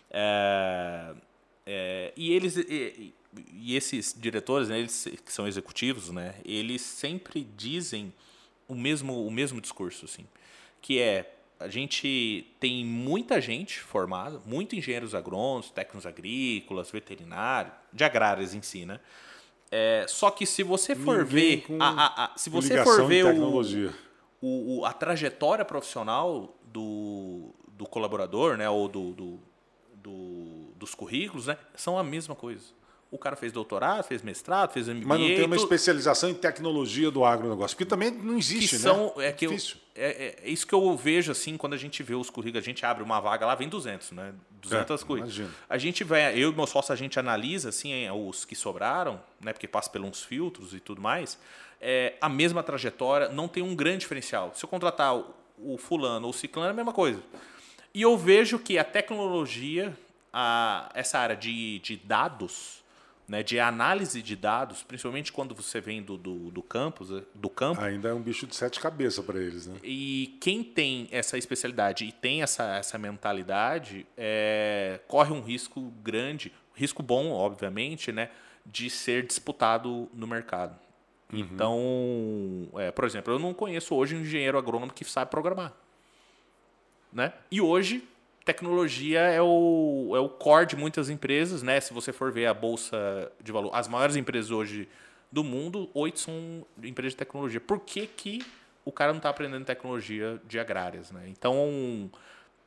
É, 0.09 1.13
é, 1.65 2.13
e 2.17 2.33
eles 2.33 2.57
e, 2.57 3.13
e, 3.53 3.75
esses 3.75 4.13
diretores, 4.17 4.67
né, 4.67 4.79
eles 4.79 5.07
que 5.23 5.31
são 5.31 5.47
executivos, 5.47 6.09
né, 6.09 6.35
eles 6.43 6.81
sempre 6.81 7.47
dizem 7.55 8.11
o 8.67 8.75
mesmo 8.75 9.25
o 9.25 9.31
mesmo 9.31 9.61
discurso, 9.61 10.05
assim, 10.05 10.25
que 10.81 10.99
é 10.99 11.35
a 11.59 11.67
gente 11.67 12.51
tem 12.59 12.83
muita 12.83 13.39
gente 13.39 13.79
formada, 13.79 14.41
muitos 14.47 14.75
engenheiros 14.75 15.13
agrônomos, 15.13 15.69
técnicos 15.69 16.07
agrícolas, 16.07 16.89
veterinários, 16.89 17.73
de 17.93 18.03
agrárias 18.03 18.55
em 18.55 18.63
si, 18.63 18.83
né? 18.83 18.99
É, 19.71 20.05
só 20.07 20.29
que 20.29 20.45
se 20.45 20.63
você 20.63 20.93
for 20.93 21.19
Ninguém 21.19 21.63
ver. 21.65 21.77
A, 21.79 21.89
a, 21.89 22.25
a, 22.25 22.37
se 22.37 22.49
você 22.49 22.83
for 22.83 23.07
ver 23.07 23.25
o, 24.41 24.79
o, 24.79 24.85
a 24.85 24.91
trajetória 24.91 25.63
profissional 25.63 26.57
do, 26.65 27.53
do 27.69 27.85
colaborador, 27.85 28.57
né? 28.57 28.69
Ou 28.69 28.89
do, 28.89 29.13
do, 29.13 29.39
do, 29.95 30.73
dos 30.75 30.93
currículos, 30.93 31.47
né? 31.47 31.57
São 31.73 31.97
a 31.97 32.03
mesma 32.03 32.35
coisa. 32.35 32.65
O 33.11 33.17
cara 33.17 33.35
fez 33.35 33.51
doutorado, 33.51 34.03
fez 34.03 34.21
mestrado, 34.21 34.71
fez 34.71 34.87
MBA. 34.87 35.05
Mas 35.05 35.19
não 35.19 35.27
tem 35.27 35.43
uma 35.43 35.57
especialização 35.57 36.29
em 36.29 36.33
tecnologia 36.33 37.11
do 37.11 37.25
agronegócio, 37.25 37.75
porque 37.75 37.89
também 37.89 38.09
não 38.09 38.37
existe, 38.37 38.69
que 38.69 38.75
né? 38.75 38.81
são, 38.81 39.13
né? 39.17 39.27
É 39.27 39.31
que 39.33 39.47
Difícil. 39.47 39.75
Eu, 39.93 40.03
é, 40.03 40.35
é, 40.43 40.49
isso 40.49 40.65
que 40.65 40.73
eu 40.73 40.95
vejo 40.95 41.29
assim 41.29 41.57
quando 41.57 41.73
a 41.73 41.77
gente 41.77 42.01
vê 42.01 42.15
os 42.15 42.29
currículos, 42.29 42.63
a 42.63 42.65
gente 42.65 42.85
abre 42.85 43.03
uma 43.03 43.19
vaga 43.19 43.45
lá, 43.45 43.53
vem 43.53 43.67
200, 43.67 44.11
né? 44.13 44.33
200 44.61 45.01
é, 45.01 45.05
currículos. 45.05 45.37
Imagino. 45.37 45.57
A 45.69 45.77
gente 45.77 46.05
vai, 46.05 46.33
eu 46.41 46.51
e 46.51 46.55
meu 46.55 46.65
sócio, 46.65 46.93
a 46.93 46.95
gente 46.95 47.19
analisa 47.19 47.67
assim 47.67 48.09
os 48.09 48.45
que 48.45 48.55
sobraram, 48.55 49.21
né? 49.41 49.51
Porque 49.51 49.67
passa 49.67 49.89
por 49.89 49.99
uns 49.99 50.23
filtros 50.23 50.73
e 50.73 50.79
tudo 50.79 51.01
mais. 51.01 51.37
É, 51.81 52.13
a 52.21 52.29
mesma 52.29 52.63
trajetória, 52.63 53.27
não 53.27 53.49
tem 53.49 53.61
um 53.61 53.75
grande 53.75 53.99
diferencial. 53.99 54.53
Se 54.55 54.63
eu 54.63 54.69
contratar 54.69 55.17
o, 55.17 55.25
o 55.57 55.77
fulano 55.77 56.27
ou 56.27 56.31
o 56.31 56.33
ciclano, 56.33 56.69
é 56.69 56.71
a 56.71 56.75
mesma 56.75 56.93
coisa. 56.93 57.21
E 57.93 58.01
eu 58.01 58.17
vejo 58.17 58.57
que 58.57 58.77
a 58.77 58.85
tecnologia, 58.85 59.93
a, 60.31 60.89
essa 60.93 61.19
área 61.19 61.35
de, 61.35 61.79
de 61.79 61.97
dados, 61.97 62.80
né, 63.31 63.41
de 63.41 63.61
análise 63.61 64.21
de 64.21 64.35
dados, 64.35 64.83
principalmente 64.83 65.31
quando 65.31 65.55
você 65.55 65.79
vem 65.79 66.03
do, 66.03 66.17
do, 66.17 66.51
do 66.51 66.61
campus, 66.61 67.09
eh, 67.11 67.23
do 67.33 67.49
campo. 67.49 67.79
Ainda 67.79 68.09
é 68.09 68.13
um 68.13 68.21
bicho 68.21 68.45
de 68.45 68.53
sete 68.53 68.77
cabeças 68.77 69.23
para 69.23 69.39
eles, 69.39 69.67
né? 69.67 69.77
E 69.85 70.37
quem 70.41 70.61
tem 70.61 71.07
essa 71.11 71.37
especialidade 71.37 72.03
e 72.03 72.11
tem 72.11 72.41
essa, 72.41 72.75
essa 72.75 72.97
mentalidade 72.97 74.05
é, 74.17 74.99
corre 75.07 75.31
um 75.31 75.39
risco 75.39 75.79
grande, 76.03 76.51
risco 76.75 77.01
bom, 77.01 77.31
obviamente, 77.31 78.11
né, 78.11 78.31
de 78.65 78.89
ser 78.89 79.25
disputado 79.25 80.09
no 80.13 80.27
mercado. 80.27 80.77
Uhum. 81.31 81.39
Então, 81.39 82.81
é, 82.81 82.91
por 82.91 83.05
exemplo, 83.05 83.33
eu 83.33 83.39
não 83.39 83.53
conheço 83.53 83.95
hoje 83.95 84.13
um 84.13 84.19
engenheiro 84.19 84.57
agrônomo 84.57 84.91
que 84.91 85.05
sabe 85.05 85.31
programar. 85.31 85.71
Né? 87.13 87.31
E 87.49 87.61
hoje 87.61 88.05
tecnologia 88.43 89.19
é 89.19 89.41
o, 89.41 90.11
é 90.15 90.19
o 90.19 90.29
core 90.29 90.65
de 90.65 90.75
muitas 90.75 91.09
empresas, 91.09 91.61
né? 91.61 91.79
Se 91.79 91.93
você 91.93 92.11
for 92.11 92.31
ver 92.31 92.47
a 92.47 92.53
bolsa 92.53 93.31
de 93.41 93.51
valor, 93.51 93.71
as 93.73 93.87
maiores 93.87 94.15
empresas 94.15 94.51
hoje 94.51 94.87
do 95.31 95.43
mundo, 95.43 95.89
oito 95.93 96.19
são 96.19 96.65
empresas 96.83 97.13
de 97.13 97.17
tecnologia. 97.17 97.61
Por 97.61 97.79
que, 97.79 98.05
que 98.07 98.45
o 98.83 98.91
cara 98.91 99.11
não 99.11 99.17
está 99.17 99.29
aprendendo 99.29 99.65
tecnologia 99.65 100.41
de 100.47 100.59
agrárias, 100.59 101.11
né? 101.11 101.23
Então, 101.27 102.09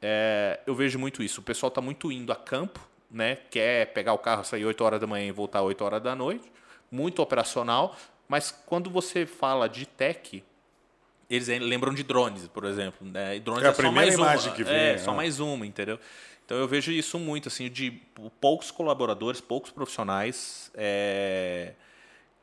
é, 0.01 0.61
eu 0.67 0.75
vejo 0.75 0.99
muito 0.99 1.23
isso. 1.23 1.41
O 1.41 1.45
pessoal 1.45 1.69
está 1.69 1.81
muito 1.81 2.11
indo 2.11 2.33
a 2.33 2.37
campo, 2.37 2.81
né? 3.11 3.37
Quer 3.51 3.93
pegar 3.93 4.13
o 4.13 4.19
carro, 4.19 4.45
sair 4.45 4.65
8 4.65 4.85
horas 4.85 5.01
da 5.01 5.07
manhã 5.07 5.27
e 5.27 5.33
voltar 5.33 5.63
8 5.63 5.85
horas 5.85 6.03
da 6.03 6.15
noite. 6.15 6.51
Muito 6.91 7.21
operacional. 7.21 7.97
Mas 8.29 8.51
quando 8.51 8.89
você 8.91 9.27
fala 9.27 9.69
de 9.69 9.87
tech, 9.87 10.43
eles 11.35 11.49
lembram 11.49 11.93
de 11.93 12.03
drones, 12.03 12.47
por 12.49 12.65
exemplo. 12.65 13.07
Né? 13.07 13.37
E 13.37 13.41
drones 13.41 13.65
é, 13.65 13.67
é 13.67 13.71
a 13.71 13.75
só 13.75 13.91
mais 13.91 14.17
uma. 14.17 14.37
Que 14.53 14.65
vem, 14.65 14.75
é, 14.75 14.93
é, 14.93 14.99
só 14.99 15.15
mais 15.15 15.41
uma, 15.41 15.67
entendeu? 15.67 15.99
Então 16.45 16.57
eu 16.59 16.69
vejo 16.69 16.93
isso 16.93 17.19
muito, 17.19 17.49
assim, 17.49 17.71
de 17.71 17.91
poucos 18.41 18.71
colaboradores, 18.71 19.41
poucos 19.41 19.71
profissionais. 19.71 20.71
É, 20.75 21.73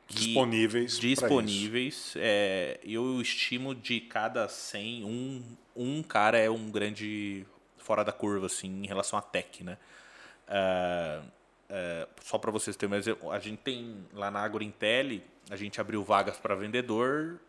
disponíveis. 0.08 0.98
Disponíveis. 0.98 2.14
É, 2.16 2.80
eu 2.84 3.20
estimo 3.20 3.74
de 3.74 4.00
cada 4.00 4.48
100, 4.48 5.04
um, 5.04 5.42
um 5.76 6.02
cara 6.02 6.38
é 6.38 6.50
um 6.50 6.70
grande 6.70 7.46
fora 7.78 8.04
da 8.04 8.12
curva, 8.12 8.46
assim, 8.46 8.82
em 8.82 8.86
relação 8.86 9.18
à 9.18 9.22
tech, 9.22 9.62
né? 9.62 9.78
É, 10.48 11.20
é, 11.70 12.08
só 12.22 12.38
para 12.38 12.50
vocês 12.50 12.76
terem 12.76 12.90
mais 12.90 13.06
a 13.08 13.38
gente 13.38 13.58
tem 13.58 13.96
lá 14.12 14.30
na 14.30 14.40
AgroIntel, 14.40 15.20
a 15.48 15.56
gente 15.56 15.80
abriu 15.80 16.02
vagas 16.02 16.36
para 16.36 16.54
vendedor 16.54 17.40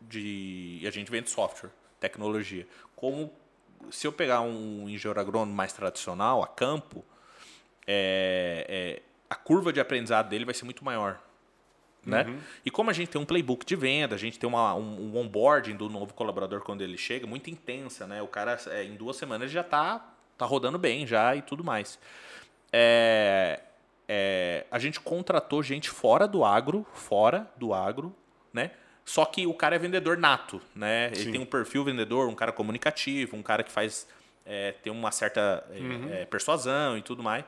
de. 0.00 0.82
A 0.86 0.90
gente 0.90 1.10
vende 1.10 1.30
software, 1.30 1.70
tecnologia. 1.98 2.66
Como 2.94 3.32
se 3.90 4.06
eu 4.06 4.12
pegar 4.12 4.40
um 4.40 4.88
engenheiro 4.88 5.20
agrônomo 5.20 5.52
mais 5.52 5.72
tradicional, 5.72 6.42
a 6.42 6.46
campo, 6.46 7.04
é, 7.86 8.66
é, 8.68 9.02
a 9.28 9.34
curva 9.34 9.72
de 9.72 9.80
aprendizado 9.80 10.28
dele 10.28 10.44
vai 10.44 10.54
ser 10.54 10.64
muito 10.64 10.84
maior. 10.84 11.20
Né? 12.04 12.24
Uhum. 12.24 12.38
E 12.64 12.70
como 12.70 12.88
a 12.88 12.92
gente 12.92 13.08
tem 13.08 13.20
um 13.20 13.26
playbook 13.26 13.64
de 13.64 13.76
venda, 13.76 14.14
a 14.14 14.18
gente 14.18 14.38
tem 14.38 14.48
uma, 14.48 14.74
um, 14.74 15.12
um 15.12 15.18
onboarding 15.18 15.76
do 15.76 15.88
novo 15.88 16.14
colaborador 16.14 16.62
quando 16.62 16.80
ele 16.80 16.96
chega, 16.96 17.26
muito 17.26 17.50
intensa, 17.50 18.06
né? 18.06 18.22
O 18.22 18.26
cara 18.26 18.58
é, 18.68 18.84
em 18.84 18.94
duas 18.94 19.16
semanas 19.16 19.50
já 19.50 19.60
está 19.60 20.14
tá 20.38 20.46
rodando 20.46 20.78
bem 20.78 21.06
já 21.06 21.36
e 21.36 21.42
tudo 21.42 21.62
mais. 21.62 21.98
É, 22.72 23.60
é, 24.08 24.64
a 24.70 24.78
gente 24.78 24.98
contratou 24.98 25.62
gente 25.62 25.90
fora 25.90 26.26
do 26.26 26.42
agro, 26.42 26.86
fora 26.94 27.50
do 27.56 27.74
agro, 27.74 28.14
né? 28.50 28.70
Só 29.10 29.24
que 29.24 29.44
o 29.44 29.52
cara 29.52 29.74
é 29.74 29.78
vendedor 29.78 30.16
nato, 30.16 30.62
né? 30.72 31.08
Ele 31.08 31.16
Sim. 31.16 31.32
tem 31.32 31.40
um 31.40 31.44
perfil 31.44 31.82
vendedor, 31.82 32.28
um 32.28 32.34
cara 32.34 32.52
comunicativo, 32.52 33.36
um 33.36 33.42
cara 33.42 33.64
que 33.64 33.72
faz 33.72 34.06
é, 34.46 34.70
ter 34.70 34.90
uma 34.90 35.10
certa 35.10 35.66
é, 35.72 36.22
é, 36.22 36.26
persuasão 36.26 36.96
e 36.96 37.02
tudo 37.02 37.20
mais. 37.20 37.44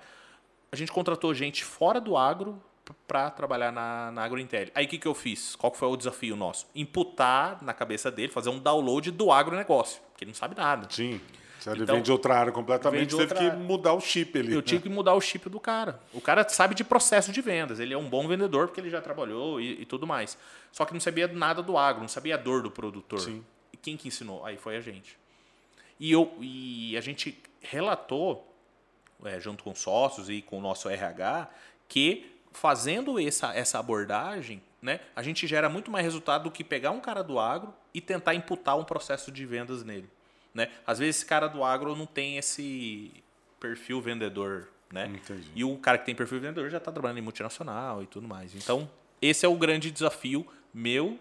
A 0.73 0.75
gente 0.75 0.91
contratou 0.91 1.33
gente 1.33 1.65
fora 1.65 2.01
do 2.01 2.17
agro 2.17 2.61
para 3.07 3.31
trabalhar 3.31 3.71
na, 3.71 4.11
na 4.11 4.25
AgroIntel. 4.25 4.71
Aí 4.75 4.87
o 4.87 4.89
que, 4.89 4.99
que 4.99 5.07
eu 5.07 5.15
fiz? 5.15 5.55
Qual 5.55 5.71
que 5.71 5.79
foi 5.79 5.87
o 5.87 5.97
desafio 5.97 6.35
nosso? 6.35 6.67
Imputar 6.75 7.63
na 7.63 7.73
cabeça 7.73 8.11
dele, 8.11 8.33
fazer 8.33 8.51
um 8.51 8.59
download 8.59 9.13
do 9.13 9.31
agronegócio, 9.31 10.03
porque 10.11 10.25
ele 10.25 10.33
não 10.33 10.37
sabe 10.37 10.57
nada. 10.57 10.89
Sim. 10.91 11.21
Se 11.63 11.71
ele 11.71 11.85
então, 11.85 11.95
vem 11.95 12.03
de 12.03 12.11
outra 12.11 12.37
área 12.37 12.51
completamente, 12.51 13.11
teve 13.11 13.23
outra... 13.23 13.51
que 13.51 13.57
mudar 13.57 13.93
o 13.93 14.01
chip 14.01 14.37
ali. 14.37 14.51
Eu 14.51 14.57
né? 14.57 14.63
tive 14.63 14.83
que 14.83 14.89
mudar 14.89 15.15
o 15.15 15.21
chip 15.21 15.49
do 15.49 15.61
cara. 15.61 16.01
O 16.13 16.21
cara 16.21 16.49
sabe 16.49 16.75
de 16.75 16.83
processo 16.83 17.31
de 17.31 17.41
vendas. 17.41 17.79
Ele 17.79 17.95
é 17.95 17.97
um 17.97 18.09
bom 18.09 18.27
vendedor 18.27 18.67
porque 18.67 18.81
ele 18.81 18.91
já 18.91 19.01
trabalhou 19.01 19.61
e, 19.61 19.83
e 19.83 19.87
tudo 19.87 20.05
mais. 20.05 20.37
Só 20.73 20.85
que 20.85 20.93
não 20.93 20.99
sabia 20.99 21.29
nada 21.29 21.63
do 21.63 21.79
agro, 21.79 22.01
não 22.01 22.09
sabia 22.09 22.35
a 22.35 22.37
dor 22.37 22.65
do 22.65 22.71
produtor. 22.71 23.21
Sim. 23.21 23.45
E 23.73 23.77
quem 23.77 23.97
que 23.97 24.09
ensinou? 24.09 24.45
Aí 24.45 24.57
foi 24.57 24.77
a 24.77 24.81
gente. 24.81 25.17
E, 26.01 26.11
eu, 26.11 26.37
e 26.41 26.97
a 26.97 27.01
gente 27.01 27.41
relatou, 27.61 28.53
é, 29.25 29.39
junto 29.39 29.63
com 29.63 29.73
sócios 29.73 30.29
e 30.29 30.43
com 30.43 30.59
o 30.59 30.61
nosso 30.61 30.89
RH, 30.89 31.49
que 31.89 32.27
fazendo 32.51 33.21
essa, 33.21 33.55
essa 33.55 33.79
abordagem, 33.79 34.61
né, 34.83 34.99
a 35.15 35.23
gente 35.23 35.47
gera 35.47 35.69
muito 35.69 35.93
mais 35.93 36.05
resultado 36.05 36.43
do 36.43 36.51
que 36.51 36.65
pegar 36.65 36.91
um 36.91 36.99
cara 36.99 37.23
do 37.23 37.39
agro 37.39 37.73
e 37.95 38.01
tentar 38.01 38.35
imputar 38.35 38.77
um 38.77 38.83
processo 38.83 39.31
de 39.31 39.47
vendas 39.47 39.85
nele. 39.85 40.11
Né? 40.55 40.69
Às 40.87 40.99
vezes 40.99 41.17
esse 41.17 41.27
cara 41.27 41.47
do 41.47 41.65
agro 41.65 41.97
não 41.97 42.07
tem 42.07 42.37
esse 42.37 43.13
perfil 43.59 44.01
vendedor, 44.01 44.69
né? 44.93 45.07
Entendi. 45.07 45.51
E 45.55 45.65
o 45.65 45.77
cara 45.79 45.99
que 45.99 46.05
tem 46.05 46.15
perfil 46.15 46.41
vendedor 46.41 46.69
já 46.69 46.79
está 46.79 46.93
trabalhando 46.93 47.19
em 47.19 47.23
multinacional 47.23 48.03
e 48.03 48.07
tudo 48.07 48.29
mais. 48.29 48.55
Então, 48.55 48.91
esse 49.21 49.47
é 49.47 49.49
o 49.49 49.57
grande 49.57 49.91
desafio 49.91 50.47
meu, 50.75 51.19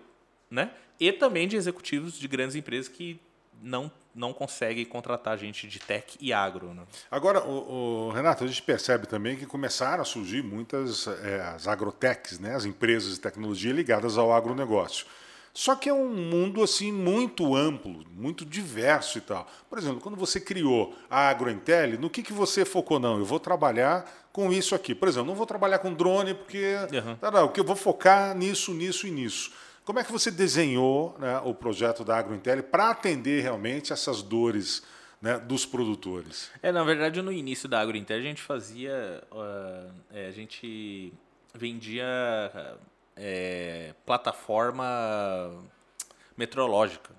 né? 0.49 0.71
E 0.99 1.11
também 1.11 1.47
de 1.47 1.55
executivos 1.55 2.17
de 2.17 2.27
grandes 2.27 2.55
empresas 2.55 2.87
que 2.87 3.19
não, 3.61 3.91
não 4.13 4.33
conseguem 4.33 4.83
contratar 4.85 5.37
gente 5.37 5.67
de 5.67 5.79
tech 5.79 6.17
e 6.19 6.33
agro. 6.33 6.73
Né? 6.73 6.83
Agora, 7.09 7.43
o, 7.43 8.07
o, 8.07 8.11
Renato, 8.11 8.43
a 8.43 8.47
gente 8.47 8.61
percebe 8.61 9.07
também 9.07 9.37
que 9.37 9.45
começaram 9.45 10.01
a 10.01 10.05
surgir 10.05 10.43
muitas 10.43 11.07
é, 11.07 11.41
as 11.41 11.67
agrotechs, 11.67 12.39
né? 12.39 12.55
as 12.55 12.65
empresas 12.65 13.15
de 13.15 13.19
tecnologia 13.19 13.71
ligadas 13.71 14.17
ao 14.17 14.33
agronegócio. 14.33 15.05
Só 15.53 15.75
que 15.75 15.89
é 15.89 15.93
um 15.93 16.07
mundo 16.07 16.63
assim 16.63 16.91
muito 16.91 17.55
amplo, 17.55 18.05
muito 18.11 18.45
diverso 18.45 19.17
e 19.17 19.21
tal. 19.21 19.47
Por 19.69 19.77
exemplo, 19.77 19.99
quando 19.99 20.15
você 20.15 20.39
criou 20.39 20.95
a 21.09 21.29
AgroIntel, 21.29 21.99
no 21.99 22.09
que, 22.09 22.23
que 22.23 22.31
você 22.31 22.63
focou? 22.63 22.99
Não, 22.99 23.17
eu 23.17 23.25
vou 23.25 23.39
trabalhar 23.39 24.09
com 24.31 24.51
isso 24.51 24.73
aqui. 24.73 24.95
Por 24.95 25.07
exemplo, 25.07 25.27
não 25.27 25.35
vou 25.35 25.45
trabalhar 25.45 25.79
com 25.79 25.93
drone 25.93 26.33
porque 26.33 26.75
uhum. 26.93 27.17
não, 27.21 27.31
não, 27.31 27.53
eu 27.55 27.63
vou 27.63 27.75
focar 27.75 28.35
nisso, 28.35 28.73
nisso 28.73 29.07
e 29.07 29.11
nisso. 29.11 29.51
Como 29.83 29.99
é 29.99 30.03
que 30.03 30.11
você 30.11 30.31
desenhou 30.31 31.15
né, 31.19 31.39
o 31.43 31.53
projeto 31.53 32.03
da 32.05 32.17
AgroIntel 32.17 32.63
para 32.63 32.91
atender 32.91 33.41
realmente 33.41 33.91
essas 33.91 34.21
dores 34.21 34.83
né, 35.21 35.37
dos 35.37 35.65
produtores? 35.65 36.49
É, 36.61 36.71
na 36.71 36.83
verdade, 36.83 37.21
no 37.21 37.31
início 37.31 37.67
da 37.67 37.81
AgroIntel 37.81 38.17
a 38.17 38.21
gente 38.21 38.41
fazia, 38.41 39.21
uh, 39.31 39.91
é, 40.11 40.27
a 40.27 40.31
gente 40.31 41.11
vendia 41.53 42.05
é, 43.23 43.93
plataforma 44.03 44.83
meteorológica, 46.35 47.11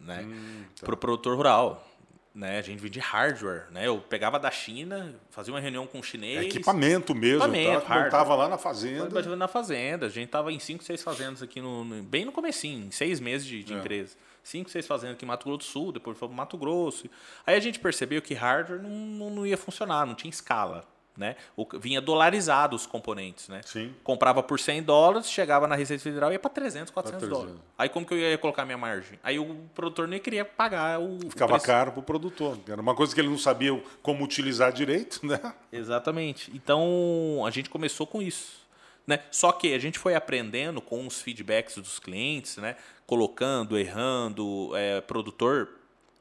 né? 0.00 0.22
Hum, 0.22 0.64
tá. 0.74 0.84
Para 0.84 0.94
o 0.94 0.96
produtor 0.96 1.36
rural. 1.36 1.88
Né? 2.34 2.58
A 2.58 2.62
gente 2.62 2.80
vendia 2.80 3.00
hardware, 3.00 3.66
né? 3.70 3.86
Eu 3.86 3.98
pegava 3.98 4.40
da 4.40 4.50
China, 4.50 5.14
fazia 5.30 5.54
uma 5.54 5.60
reunião 5.60 5.86
com 5.86 6.00
o 6.00 6.02
chinês. 6.02 6.38
É 6.38 6.44
equipamento 6.46 7.14
mesmo, 7.14 7.44
equipamento, 7.44 7.86
tá? 7.86 8.02
montava 8.02 8.34
lá 8.34 8.48
na 8.48 8.58
fazenda. 8.58 9.36
Na 9.36 9.46
fazenda. 9.46 10.06
A 10.06 10.08
gente 10.08 10.30
tava 10.30 10.52
em 10.52 10.58
5, 10.58 10.82
6 10.82 11.00
fazendas 11.00 11.42
aqui, 11.44 11.60
no, 11.60 11.84
no, 11.84 12.02
bem 12.02 12.24
no 12.24 12.32
comecinho, 12.32 12.88
em 12.88 12.90
6 12.90 13.20
meses 13.20 13.46
de, 13.46 13.62
de 13.62 13.72
é. 13.72 13.76
empresa. 13.76 14.16
5, 14.42 14.68
6 14.68 14.84
fazendas 14.84 15.14
aqui 15.14 15.24
em 15.24 15.28
Mato 15.28 15.44
Grosso 15.44 15.58
do 15.58 15.64
Sul, 15.64 15.92
depois 15.92 16.18
foi 16.18 16.26
para 16.26 16.36
Mato 16.36 16.58
Grosso. 16.58 17.08
Aí 17.46 17.54
a 17.54 17.60
gente 17.60 17.78
percebeu 17.78 18.20
que 18.20 18.34
hardware 18.34 18.82
não, 18.82 18.90
não, 18.90 19.30
não 19.30 19.46
ia 19.46 19.56
funcionar, 19.56 20.04
não 20.04 20.16
tinha 20.16 20.28
escala. 20.30 20.84
Né? 21.16 21.36
O, 21.56 21.64
vinha 21.78 22.00
dolarizado 22.00 22.74
os 22.74 22.86
componentes, 22.86 23.48
né? 23.48 23.60
Sim. 23.64 23.94
Comprava 24.02 24.42
por 24.42 24.58
100 24.58 24.82
dólares, 24.82 25.30
chegava 25.30 25.68
na 25.68 25.76
Receita 25.76 26.02
Federal 26.02 26.30
e 26.30 26.34
ia 26.34 26.38
para 26.40 26.50
300, 26.50 26.90
400 26.90 27.28
300. 27.28 27.38
dólares. 27.38 27.60
Aí 27.78 27.88
como 27.88 28.04
que 28.04 28.14
eu 28.14 28.18
ia 28.18 28.36
colocar 28.36 28.64
minha 28.64 28.76
margem? 28.76 29.16
Aí 29.22 29.38
o 29.38 29.54
produtor 29.76 30.08
nem 30.08 30.18
queria 30.18 30.44
pagar 30.44 31.00
o 31.00 31.20
Ficava 31.30 31.56
o 31.56 31.60
caro 31.60 31.92
para 31.92 32.00
o 32.00 32.02
produtor. 32.02 32.58
Era 32.68 32.80
uma 32.80 32.96
coisa 32.96 33.14
que 33.14 33.20
ele 33.20 33.28
não 33.28 33.38
sabia 33.38 33.80
como 34.02 34.24
utilizar 34.24 34.72
direito, 34.72 35.24
né? 35.24 35.40
Exatamente. 35.72 36.50
Então 36.52 37.44
a 37.46 37.50
gente 37.52 37.70
começou 37.70 38.08
com 38.08 38.20
isso. 38.20 38.64
Né? 39.06 39.20
Só 39.30 39.52
que 39.52 39.72
a 39.74 39.78
gente 39.78 39.98
foi 39.98 40.14
aprendendo 40.14 40.80
com 40.80 41.06
os 41.06 41.20
feedbacks 41.20 41.76
dos 41.76 41.98
clientes, 41.98 42.56
né? 42.56 42.74
colocando, 43.06 43.78
errando, 43.78 44.70
é, 44.74 45.00
produtor. 45.00 45.68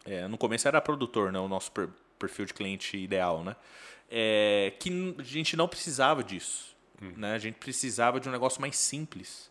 É, 0.05 0.27
no 0.27 0.37
começo 0.37 0.67
era 0.67 0.81
produtor, 0.81 1.31
né? 1.31 1.39
o 1.39 1.47
nosso 1.47 1.71
perfil 2.19 2.45
de 2.45 2.53
cliente 2.53 2.97
ideal, 2.97 3.43
né? 3.43 3.55
É, 4.15 4.71
que 4.79 5.15
a 5.17 5.23
gente 5.23 5.57
não 5.57 5.67
precisava 5.67 6.23
disso. 6.23 6.75
Hum. 7.01 7.13
Né? 7.17 7.33
A 7.33 7.39
gente 7.39 7.55
precisava 7.55 8.19
de 8.19 8.29
um 8.29 8.31
negócio 8.31 8.61
mais 8.61 8.75
simples 8.75 9.49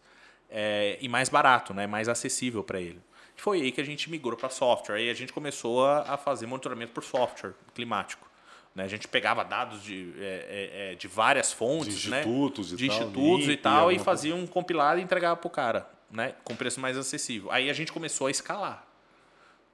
é, 0.49 0.97
e 1.01 1.09
mais 1.09 1.29
barato, 1.29 1.75
né? 1.75 1.85
mais 1.89 2.09
acessível 2.09 2.63
para 2.63 2.81
ele. 2.81 3.01
Foi 3.35 3.61
aí 3.61 3.73
que 3.73 3.81
a 3.81 3.85
gente 3.85 4.09
migrou 4.09 4.37
para 4.37 4.49
software. 4.49 4.97
Aí 4.97 5.11
a 5.11 5.15
gente 5.15 5.33
começou 5.33 5.85
a, 5.85 6.15
a 6.15 6.17
fazer 6.17 6.47
monitoramento 6.47 6.93
por 6.93 7.03
software 7.03 7.55
climático. 7.75 8.31
Né? 8.73 8.85
A 8.85 8.89
gente 8.89 9.09
pegava 9.09 9.45
dados 9.45 9.83
de, 9.83 10.15
é, 10.17 10.23
é, 10.23 10.93
é 10.93 10.95
de 10.95 11.09
várias 11.09 11.53
fontes, 11.53 11.99
de 11.99 12.09
institutos, 12.09 12.71
né? 12.71 12.75
e, 12.75 12.79
de 12.79 12.87
tal, 12.87 12.97
institutos 12.97 13.49
e 13.49 13.57
tal, 13.57 13.93
e 13.93 13.99
fazia 13.99 14.37
um 14.37 14.47
compilado 14.47 15.01
e 15.01 15.03
entregava 15.03 15.37
para 15.37 15.49
o 15.49 15.51
cara, 15.51 15.91
né? 16.09 16.37
com 16.45 16.55
preço 16.55 16.79
mais 16.79 16.97
acessível. 16.97 17.51
Aí 17.51 17.69
a 17.69 17.73
gente 17.73 17.93
começou 17.93 18.29
a 18.29 18.31
escalar. 18.31 18.87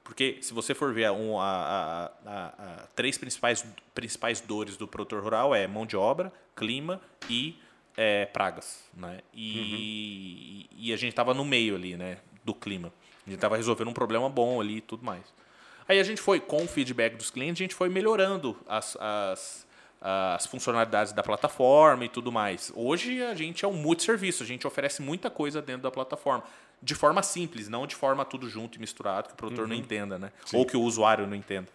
Porque 0.08 0.38
se 0.40 0.54
você 0.54 0.72
for 0.72 0.90
ver 0.94 1.10
um, 1.10 1.38
a, 1.38 1.44
a, 1.44 2.10
a, 2.24 2.46
a, 2.46 2.86
três 2.96 3.18
principais, 3.18 3.62
principais 3.94 4.40
dores 4.40 4.74
do 4.74 4.88
produtor 4.88 5.22
rural 5.22 5.54
é 5.54 5.66
mão 5.66 5.84
de 5.84 5.98
obra, 5.98 6.32
clima 6.56 6.98
e 7.28 7.60
é, 7.94 8.24
pragas. 8.24 8.88
Né? 8.94 9.20
E, 9.34 10.66
uhum. 10.70 10.78
e 10.78 10.92
a 10.94 10.96
gente 10.96 11.10
estava 11.10 11.34
no 11.34 11.44
meio 11.44 11.74
ali 11.74 11.94
né, 11.94 12.16
do 12.42 12.54
clima. 12.54 12.90
A 13.26 13.28
gente 13.28 13.36
estava 13.36 13.58
resolvendo 13.58 13.88
um 13.88 13.92
problema 13.92 14.30
bom 14.30 14.62
ali 14.62 14.78
e 14.78 14.80
tudo 14.80 15.04
mais. 15.04 15.22
Aí 15.86 16.00
a 16.00 16.02
gente 16.02 16.22
foi, 16.22 16.40
com 16.40 16.64
o 16.64 16.66
feedback 16.66 17.14
dos 17.14 17.30
clientes, 17.30 17.60
a 17.60 17.64
gente 17.64 17.74
foi 17.74 17.90
melhorando 17.90 18.56
as, 18.66 18.96
as, 18.98 19.66
as 20.00 20.46
funcionalidades 20.46 21.12
da 21.12 21.22
plataforma 21.22 22.06
e 22.06 22.08
tudo 22.08 22.32
mais. 22.32 22.72
Hoje 22.74 23.22
a 23.22 23.34
gente 23.34 23.62
é 23.62 23.68
um 23.68 23.74
multi-serviço, 23.74 24.42
a 24.42 24.46
gente 24.46 24.66
oferece 24.66 25.02
muita 25.02 25.28
coisa 25.28 25.60
dentro 25.60 25.82
da 25.82 25.90
plataforma 25.90 26.44
de 26.82 26.94
forma 26.94 27.22
simples, 27.22 27.68
não 27.68 27.86
de 27.86 27.94
forma 27.94 28.24
tudo 28.24 28.48
junto 28.48 28.76
e 28.76 28.80
misturado, 28.80 29.28
que 29.28 29.34
o 29.34 29.36
produtor 29.36 29.64
uhum. 29.64 29.70
não 29.70 29.76
entenda, 29.76 30.18
né? 30.18 30.32
Sim. 30.44 30.56
Ou 30.56 30.66
que 30.66 30.76
o 30.76 30.82
usuário 30.82 31.26
não 31.26 31.34
entenda. 31.34 31.68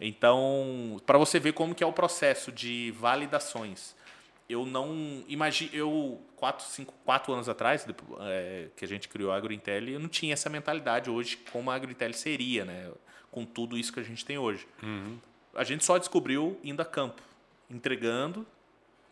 Então, 0.00 1.00
para 1.04 1.18
você 1.18 1.40
ver 1.40 1.52
como 1.52 1.74
que 1.74 1.82
é 1.82 1.86
o 1.86 1.92
processo 1.92 2.52
de 2.52 2.92
validações. 2.92 3.96
Eu 4.48 4.64
não 4.64 5.22
imagino, 5.28 5.70
eu 5.74 6.22
quatro, 6.34 6.64
cinco, 6.66 6.94
quatro 7.04 7.32
anos 7.34 7.48
atrás, 7.48 7.86
é, 8.20 8.68
que 8.74 8.84
a 8.84 8.88
gente 8.88 9.06
criou 9.06 9.30
a 9.30 9.36
AgroIntel, 9.36 9.88
eu 9.88 10.00
não 10.00 10.08
tinha 10.08 10.32
essa 10.32 10.48
mentalidade 10.48 11.10
hoje 11.10 11.36
como 11.52 11.70
a 11.70 11.74
AgroIntel 11.74 12.14
seria, 12.14 12.64
né? 12.64 12.90
Com 13.30 13.44
tudo 13.44 13.76
isso 13.76 13.92
que 13.92 14.00
a 14.00 14.02
gente 14.02 14.24
tem 14.24 14.38
hoje. 14.38 14.66
Uhum. 14.82 15.18
A 15.54 15.64
gente 15.64 15.84
só 15.84 15.98
descobriu 15.98 16.58
indo 16.64 16.80
a 16.80 16.84
campo, 16.84 17.20
entregando 17.68 18.46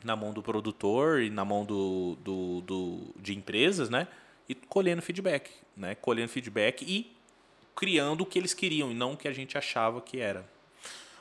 na 0.03 0.17
mão 0.17 0.33
do 0.33 0.43
produtor 0.43 1.21
e 1.21 1.29
na 1.29 1.45
mão 1.45 1.65
do, 1.65 2.17
do, 2.23 2.61
do 2.63 3.15
de 3.21 3.37
empresas, 3.37 3.91
né? 3.91 4.09
E 4.49 4.55
colhendo 4.55 5.03
feedback, 5.03 5.51
né? 5.77 5.95
Colhendo 5.95 6.29
feedback 6.29 6.83
e 6.83 7.15
criando 7.75 8.23
o 8.23 8.27
que 8.27 8.39
eles 8.39 8.55
queriam 8.55 8.91
e 8.91 8.95
não 8.95 9.13
o 9.13 9.17
que 9.17 9.29
a 9.29 9.33
gente 9.33 9.59
achava 9.59 10.01
que 10.01 10.19
era. 10.19 10.49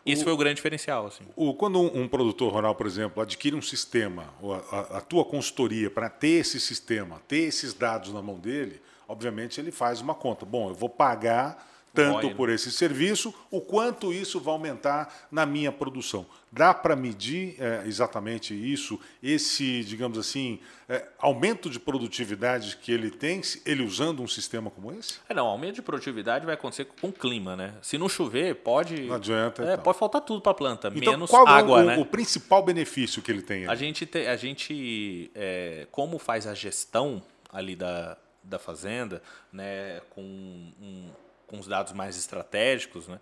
Esse 0.05 0.21
o, 0.21 0.25
foi 0.25 0.33
o 0.33 0.37
grande 0.37 0.55
diferencial. 0.55 1.07
Assim. 1.07 1.23
O, 1.35 1.53
quando 1.53 1.79
um, 1.81 2.03
um, 2.03 2.07
produtor 2.07 2.53
rural, 2.53 2.75
por 2.75 2.85
exemplo, 2.85 3.21
adquire 3.21 3.55
um 3.55 3.61
sistema, 3.61 4.33
a, 4.71 4.75
a, 4.75 4.97
a 4.97 5.01
tua 5.01 5.25
consultoria 5.25 5.89
para 5.89 6.09
ter 6.09 6.39
esse 6.41 6.59
sistema, 6.59 7.21
ter 7.27 7.39
esses 7.39 7.73
dados 7.73 8.13
na 8.13 8.21
mão 8.21 8.39
dele, 8.39 8.79
obviamente 9.07 9.59
ele 9.59 9.71
faz 9.71 10.01
uma 10.01 10.13
conta. 10.13 10.45
Bom, 10.45 10.69
eu 10.69 10.75
vou 10.75 10.89
pagar 10.89 11.74
tanto 11.95 12.35
por 12.35 12.49
esse 12.49 12.71
serviço, 12.71 13.33
o 13.49 13.61
quanto 13.61 14.13
isso 14.13 14.39
vai 14.39 14.53
aumentar 14.53 15.27
na 15.31 15.45
minha 15.45 15.71
produção. 15.71 16.25
Dá 16.51 16.73
para 16.73 16.95
medir 16.95 17.55
é, 17.59 17.83
exatamente 17.85 18.53
isso, 18.53 18.99
esse, 19.21 19.83
digamos 19.83 20.17
assim, 20.17 20.59
é, 20.87 21.05
aumento 21.19 21.69
de 21.69 21.79
produtividade 21.79 22.77
que 22.77 22.91
ele 22.91 23.09
tem, 23.09 23.41
ele 23.65 23.83
usando 23.83 24.21
um 24.21 24.27
sistema 24.27 24.69
como 24.69 24.91
esse? 24.93 25.19
É, 25.27 25.33
não, 25.33 25.47
aumento 25.47 25.75
de 25.75 25.81
produtividade 25.81 26.45
vai 26.45 26.53
acontecer 26.53 26.85
com 26.85 27.09
o 27.09 27.13
clima, 27.13 27.55
né? 27.55 27.73
Se 27.81 27.97
não 27.97 28.07
chover, 28.07 28.55
pode. 28.55 29.01
Não 29.01 29.15
adianta. 29.15 29.63
É, 29.63 29.73
então. 29.73 29.83
Pode 29.83 29.97
faltar 29.97 30.21
tudo 30.21 30.39
para 30.39 30.51
a 30.51 30.55
planta, 30.55 30.91
então, 30.95 31.13
menos 31.13 31.29
qual 31.29 31.47
água, 31.47 31.79
o, 31.79 31.85
né? 31.85 31.97
o 31.97 32.05
principal 32.05 32.63
benefício 32.63 33.21
que 33.21 33.31
ele 33.31 33.41
tem? 33.41 33.67
A 33.67 33.75
gente, 33.75 34.05
te, 34.05 34.25
a 34.27 34.35
gente 34.37 35.31
é, 35.35 35.87
como 35.91 36.17
faz 36.19 36.47
a 36.47 36.53
gestão 36.53 37.21
ali 37.51 37.75
da, 37.75 38.17
da 38.43 38.59
fazenda, 38.59 39.21
né, 39.51 40.01
com 40.09 40.21
um, 40.21 41.09
com 41.47 41.59
os 41.59 41.67
dados 41.67 41.93
mais 41.93 42.17
estratégicos, 42.17 43.07
né? 43.07 43.19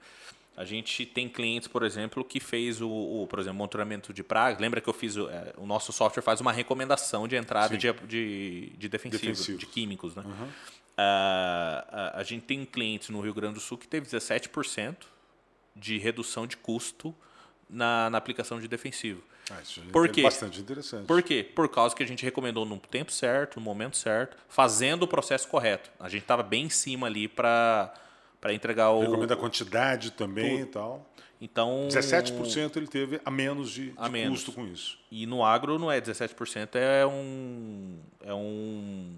A 0.56 0.64
gente 0.64 1.04
tem 1.04 1.28
clientes, 1.28 1.68
por 1.68 1.82
exemplo, 1.82 2.24
que 2.24 2.40
fez 2.40 2.80
o, 2.80 2.88
o 2.88 3.28
por 3.28 3.40
exemplo, 3.40 3.58
monitoramento 3.58 4.14
de 4.14 4.24
pragas. 4.24 4.60
Lembra 4.60 4.80
que 4.80 4.88
eu 4.88 4.94
fiz 4.94 5.16
o, 5.16 5.28
é, 5.28 5.52
o 5.58 5.66
nosso 5.66 5.92
software 5.92 6.22
faz 6.22 6.42
uma 6.42 6.52
recomendação 6.52 7.28
de 7.28 7.36
entrada 7.36 7.76
de, 7.76 7.92
de, 8.08 8.72
de 8.78 8.88
defensivo, 8.88 9.58
de 9.58 9.66
químicos, 9.66 10.16
né? 10.16 10.22
Uhum. 10.24 10.46
Uh, 10.46 11.82
a, 11.90 12.12
a, 12.18 12.24
gente 12.24 12.44
tem 12.44 12.64
clientes 12.66 13.10
no 13.10 13.20
Rio 13.20 13.34
Grande 13.34 13.56
do 13.56 13.60
Sul 13.60 13.80
que 13.80 13.88
teve 13.88 14.06
17% 14.06 14.96
de 15.76 15.98
redução 15.98 16.46
de 16.46 16.56
custo 16.56 17.16
na, 17.68 18.12
na 18.12 18.20
aplicação 18.20 18.60
de 18.60 18.68
defensivo. 18.68 19.24
Ah, 19.50 19.60
isso 19.62 19.82
Por 19.92 20.06
é 20.06 20.10
quê? 20.10 20.22
bastante 20.22 20.62
interessante. 20.62 21.08
Por 21.08 21.24
quê? 21.24 21.44
Por 21.44 21.68
causa 21.68 21.96
que 21.96 22.04
a 22.04 22.06
gente 22.06 22.24
recomendou 22.24 22.64
no 22.64 22.78
tempo 22.78 23.12
certo, 23.12 23.56
no 23.56 23.62
momento 23.62 23.98
certo, 23.98 24.38
fazendo 24.48 25.04
o 25.04 25.08
processo 25.08 25.48
correto. 25.48 25.90
A 26.00 26.08
gente 26.08 26.22
estava 26.22 26.44
bem 26.44 26.66
em 26.66 26.70
cima 26.70 27.08
ali 27.08 27.28
para 27.28 27.92
entregar 28.52 28.90
o. 28.90 29.02
Recomenda 29.02 29.36
a 29.36 29.38
quantidade 29.38 30.12
também 30.12 30.58
Tudo. 30.58 30.62
e 30.64 30.66
tal. 30.72 31.10
Então. 31.40 31.88
17% 31.90 32.78
ele 32.78 32.88
teve 32.88 33.22
a 33.24 33.30
menos 33.30 33.70
de, 33.70 33.94
A 33.98 34.06
de 34.06 34.12
menos. 34.12 34.40
custo 34.44 34.54
com 34.54 34.66
isso. 34.66 34.98
E 35.12 35.26
no 35.28 35.44
agro 35.46 35.78
não 35.78 35.92
é 35.92 36.02
17%, 36.02 36.76
é 36.76 37.06
um. 37.06 38.00
É 38.26 38.34
um, 38.34 39.14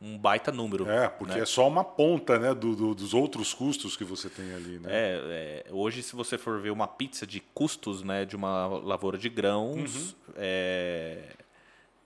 um 0.00 0.16
baita 0.18 0.52
número. 0.52 0.88
É, 0.90 1.08
porque 1.08 1.34
né? 1.36 1.40
é 1.40 1.46
só 1.46 1.66
uma 1.66 1.82
ponta 1.82 2.38
né, 2.38 2.54
do, 2.54 2.76
do- 2.76 2.94
dos 2.94 3.12
outros 3.14 3.52
custos 3.54 3.96
que 3.96 4.04
você 4.04 4.28
tem 4.28 4.52
ali. 4.54 4.78
Né? 4.78 4.88
É, 4.90 5.64
é, 5.66 5.72
hoje, 5.72 6.02
se 6.02 6.14
você 6.14 6.36
for 6.38 6.60
ver 6.60 6.70
uma 6.70 6.86
pizza 6.86 7.26
de 7.26 7.40
custos 7.40 8.02
né, 8.02 8.24
de 8.24 8.36
uma 8.36 8.66
lavoura 8.66 9.16
de 9.18 9.28
grãos, 9.28 10.14
é, 10.36 11.22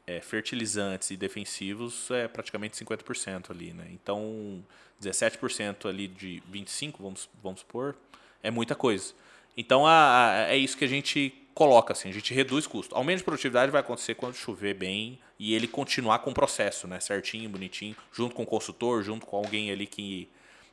é, 0.07 0.21
fertilizantes 0.21 1.11
e 1.11 1.17
defensivos 1.17 2.11
é 2.11 2.29
praticamente 2.29 2.77
50% 2.77 3.51
ali. 3.51 3.73
Né? 3.73 3.87
Então, 3.93 4.63
17% 5.01 5.89
ali 5.89 6.09
de 6.09 6.43
25%, 6.53 6.95
vamos, 7.01 7.29
vamos 7.43 7.61
supor, 7.61 7.97
é 8.43 8.51
muita 8.51 8.75
coisa. 8.75 9.13
Então, 9.57 9.87
a- 9.87 10.31
a- 10.47 10.53
é 10.53 10.57
isso 10.57 10.77
que 10.77 10.85
a 10.85 10.89
gente 10.89 11.33
coloca, 11.55 11.93
assim, 11.93 12.09
a 12.09 12.13
gente 12.13 12.35
reduz 12.35 12.67
custo. 12.67 12.95
Aumento 12.97 13.19
de 13.19 13.25
produtividade 13.25 13.71
vai 13.71 13.81
acontecer 13.81 14.17
quando 14.17 14.35
chover 14.35 14.75
bem 14.75 15.19
e 15.39 15.55
ele 15.55 15.69
continuar 15.69 16.19
com 16.19 16.31
o 16.31 16.35
processo, 16.35 16.89
né, 16.89 16.99
certinho, 16.99 17.49
bonitinho, 17.49 17.95
junto 18.13 18.35
com 18.35 18.43
o 18.43 18.47
consultor, 18.47 19.03
junto 19.05 19.25
com 19.25 19.37
alguém 19.37 19.71
ali 19.71 19.87
que 19.87 20.29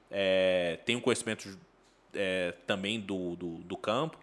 é, 0.10 0.80
tem 0.86 0.96
um 0.96 1.00
conhecimento 1.00 1.58
é, 2.14 2.54
também 2.68 3.00
do, 3.00 3.36
do, 3.36 3.48
do 3.60 3.78
campo, 3.78 4.18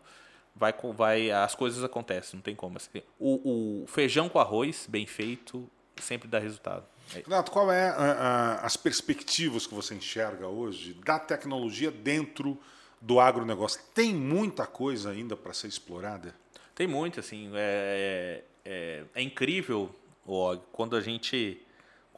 vai, 0.58 0.74
vai, 0.94 1.30
as 1.30 1.54
coisas 1.54 1.82
acontecem, 1.84 2.36
não 2.36 2.42
tem 2.42 2.54
como. 2.54 2.76
Assim, 2.76 3.02
O, 3.18 3.82
o 3.82 3.86
feijão 3.86 4.28
com 4.28 4.38
arroz, 4.38 4.86
bem 4.88 5.06
feito, 5.06 5.68
sempre 6.00 6.28
dá 6.28 6.38
resultado. 6.38 6.84
É, 7.14 7.20
Renato, 7.20 7.50
qual 7.50 7.70
é 7.72 7.88
a- 7.88 7.94
a- 7.94 8.66
as 8.66 8.76
perspectivas 8.76 9.66
que 9.66 9.74
você 9.74 9.94
enxerga 9.94 10.46
hoje 10.46 10.94
da 11.04 11.18
tecnologia 11.18 11.90
dentro 11.90 12.58
do 13.00 13.18
agronegócio? 13.20 13.80
Tem 13.94 14.12
muita 14.14 14.66
coisa 14.66 15.10
ainda 15.10 15.36
para 15.36 15.52
ser 15.54 15.68
explorada? 15.68 16.34
Tem 16.74 16.86
muito, 16.86 17.18
assim, 17.20 17.50
é, 17.54 18.44
é, 18.64 19.04
é 19.14 19.22
incrível, 19.22 19.94
Og, 20.30 20.60
quando 20.72 20.94
a 20.94 21.00
gente 21.00 21.58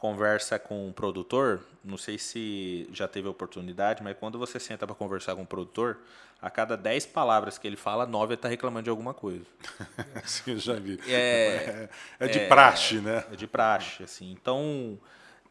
conversa 0.01 0.57
com 0.57 0.87
um 0.87 0.91
produtor, 0.91 1.61
não 1.83 1.95
sei 1.95 2.17
se 2.17 2.89
já 2.91 3.07
teve 3.07 3.27
a 3.27 3.31
oportunidade, 3.31 4.01
mas 4.01 4.17
quando 4.19 4.39
você 4.39 4.59
senta 4.59 4.87
para 4.87 4.95
conversar 4.95 5.35
com 5.35 5.43
um 5.43 5.45
produtor, 5.45 5.99
a 6.41 6.49
cada 6.49 6.75
10 6.75 7.05
palavras 7.05 7.59
que 7.59 7.67
ele 7.67 7.75
fala, 7.77 8.07
9 8.07 8.33
ele 8.33 8.33
está 8.39 8.49
reclamando 8.49 8.85
de 8.85 8.89
alguma 8.89 9.13
coisa. 9.13 9.45
Sim, 10.25 10.53
eu 10.53 10.57
já 10.57 10.73
vi. 10.73 10.99
É- 11.07 11.87
É, 12.19 12.25
é 12.25 12.27
de 12.27 12.39
praxe, 12.47 12.95
né? 12.95 13.23
É 13.31 13.35
de 13.35 13.45
praxe, 13.45 14.01
assim. 14.03 14.31
Então, 14.31 14.99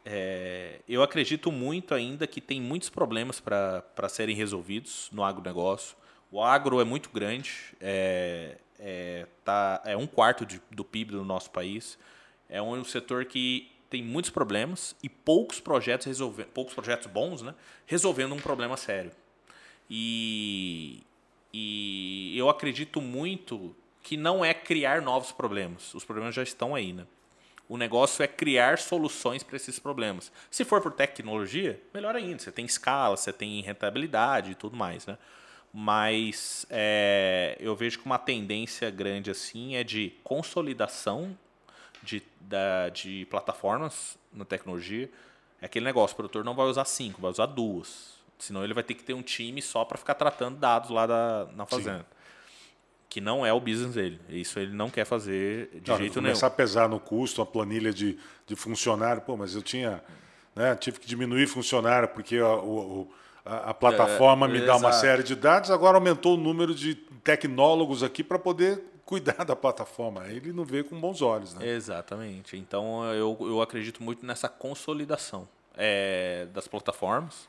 é, 0.05 0.81
eu 0.89 1.01
acredito 1.01 1.53
muito 1.53 1.95
ainda 1.95 2.27
que 2.27 2.41
tem 2.41 2.61
muitos 2.61 2.89
problemas 2.91 3.39
para 3.39 4.09
serem 4.09 4.35
resolvidos 4.35 5.09
no 5.13 5.23
agronegócio. 5.23 5.97
O 6.29 6.43
agro 6.43 6.81
é 6.81 6.85
muito 6.85 7.09
grande, 7.11 7.53
é, 7.81 8.57
é, 8.81 9.27
tá, 9.45 9.81
é 9.85 9.97
um 9.97 10.09
quarto 10.09 10.45
de- 10.45 10.61
do 10.73 10.85
PIB 10.85 11.13
do 11.13 11.25
nosso 11.25 11.51
país. 11.51 11.97
É 12.49 12.61
um 12.61 12.83
setor 12.83 13.25
que 13.27 13.71
tem 13.91 14.03
muitos 14.03 14.31
problemas 14.31 14.95
e 15.03 15.09
poucos 15.09 15.59
projetos 15.59 16.07
resolvendo, 16.07 16.47
poucos 16.47 16.73
projetos 16.73 17.09
bons, 17.09 17.43
né, 17.43 17.55
resolvendo 17.85 18.33
um 18.33 18.39
problema 18.39 18.77
sério. 18.77 19.11
E, 19.91 21.03
e 21.53 22.39
eu 22.39 22.49
acredito 22.49 23.01
muito 23.01 23.75
que 24.03 24.17
não 24.17 24.45
é 24.45 24.55
criar 24.55 25.03
novos 25.03 25.33
problemas. 25.33 25.93
Os 25.93 26.05
problemas 26.05 26.35
já 26.35 26.43
estão 26.43 26.75
aí, 26.75 26.93
né? 26.93 27.05
O 27.69 27.77
negócio 27.77 28.23
é 28.23 28.27
criar 28.27 28.79
soluções 28.79 29.43
para 29.43 29.57
esses 29.57 29.79
problemas. 29.79 30.33
Se 30.51 30.65
for 30.65 30.81
por 30.81 30.93
tecnologia, 30.93 31.81
melhor 31.93 32.17
ainda. 32.17 32.39
Você 32.39 32.51
tem 32.51 32.65
escala, 32.65 33.17
você 33.17 33.33
tem 33.33 33.61
rentabilidade 33.63 34.53
e 34.53 34.55
tudo 34.55 34.77
mais, 34.77 35.07
né? 35.07 35.19
Mas 35.73 36.67
é, 36.69 37.57
eu 37.61 37.77
vejo 37.77 38.01
que 38.01 38.07
uma 38.07 38.19
tendência 38.19 38.91
grande 38.91 39.31
assim 39.31 39.77
é 39.77 39.85
de 39.85 40.13
consolidação 40.25 41.37
de, 42.03 42.23
da, 42.41 42.89
de 42.89 43.27
plataformas 43.31 44.19
na 44.33 44.45
tecnologia. 44.45 45.11
É 45.61 45.67
aquele 45.67 45.85
negócio, 45.85 46.15
o 46.15 46.17
produtor 46.17 46.45
não 46.45 46.55
vai 46.55 46.67
usar 46.67 46.85
cinco, 46.85 47.21
vai 47.21 47.31
usar 47.31 47.47
duas. 47.47 48.19
Senão 48.39 48.65
ele 48.65 48.73
vai 48.73 48.83
ter 48.83 48.95
que 48.95 49.03
ter 49.03 49.13
um 49.13 49.23
time 49.23 49.61
só 49.61 49.85
para 49.85 49.99
ficar 49.99 50.15
tratando 50.15 50.57
dados 50.59 50.89
lá 50.91 51.07
da, 51.07 51.47
na 51.55 51.67
fazenda. 51.67 52.07
Que 53.09 53.21
não 53.21 53.45
é 53.45 53.53
o 53.53 53.61
business 53.61 53.95
dele. 53.95 54.21
Isso 54.29 54.59
ele 54.59 54.73
não 54.73 54.89
quer 54.89 55.05
fazer 55.05 55.69
de 55.75 55.81
Claro, 55.81 56.01
jeito 56.01 56.21
nenhum. 56.21 56.29
começar 56.33 56.47
a 56.47 56.51
pesar 56.51 56.89
no 56.89 57.01
custo, 57.01 57.43
a 57.43 57.47
planilha 57.47 57.93
de, 57.93 58.17
de 58.47 58.55
funcionário. 58.57 59.21
Pô, 59.23 59.37
mas 59.37 59.55
eu 59.55 59.63
tinha. 59.63 60.03
Né, 60.55 60.75
tive 60.77 60.99
que 61.01 61.07
diminuir 61.07 61.47
funcionário 61.47 62.09
porque 62.09 62.37
a, 62.39 62.55
o- 62.57 63.09
a- 63.45 63.71
a 63.71 63.75
plataforma 63.75 64.47
me 64.49 64.61
dá 64.61 64.77
uma 64.77 64.89
exato. 64.89 65.01
série 65.01 65.23
de 65.23 65.35
dados, 65.35 65.71
agora 65.71 65.97
aumentou 65.97 66.35
o 66.35 66.41
número 66.41 66.75
de 66.75 66.95
tecnólogos 66.95 68.03
aqui 68.03 68.23
para 68.25 68.39
poder 68.39 68.83
cuidar 69.11 69.43
da 69.45 69.57
plataforma. 69.57 70.29
Ele 70.29 70.53
não 70.53 70.65
vê 70.65 70.85
com 70.85 70.99
bons 70.99 71.21
olhos. 71.21 71.53
Né? 71.53 71.69
Exatamente. 71.69 72.57
Então 72.57 73.05
eu, 73.13 73.37
eu 73.41 73.61
acredito 73.61 74.01
muito 74.03 74.25
nessa 74.25 74.49
consolidação 74.49 75.49
é, 75.77 76.47
das 76.55 76.69
plataformas 76.69 77.49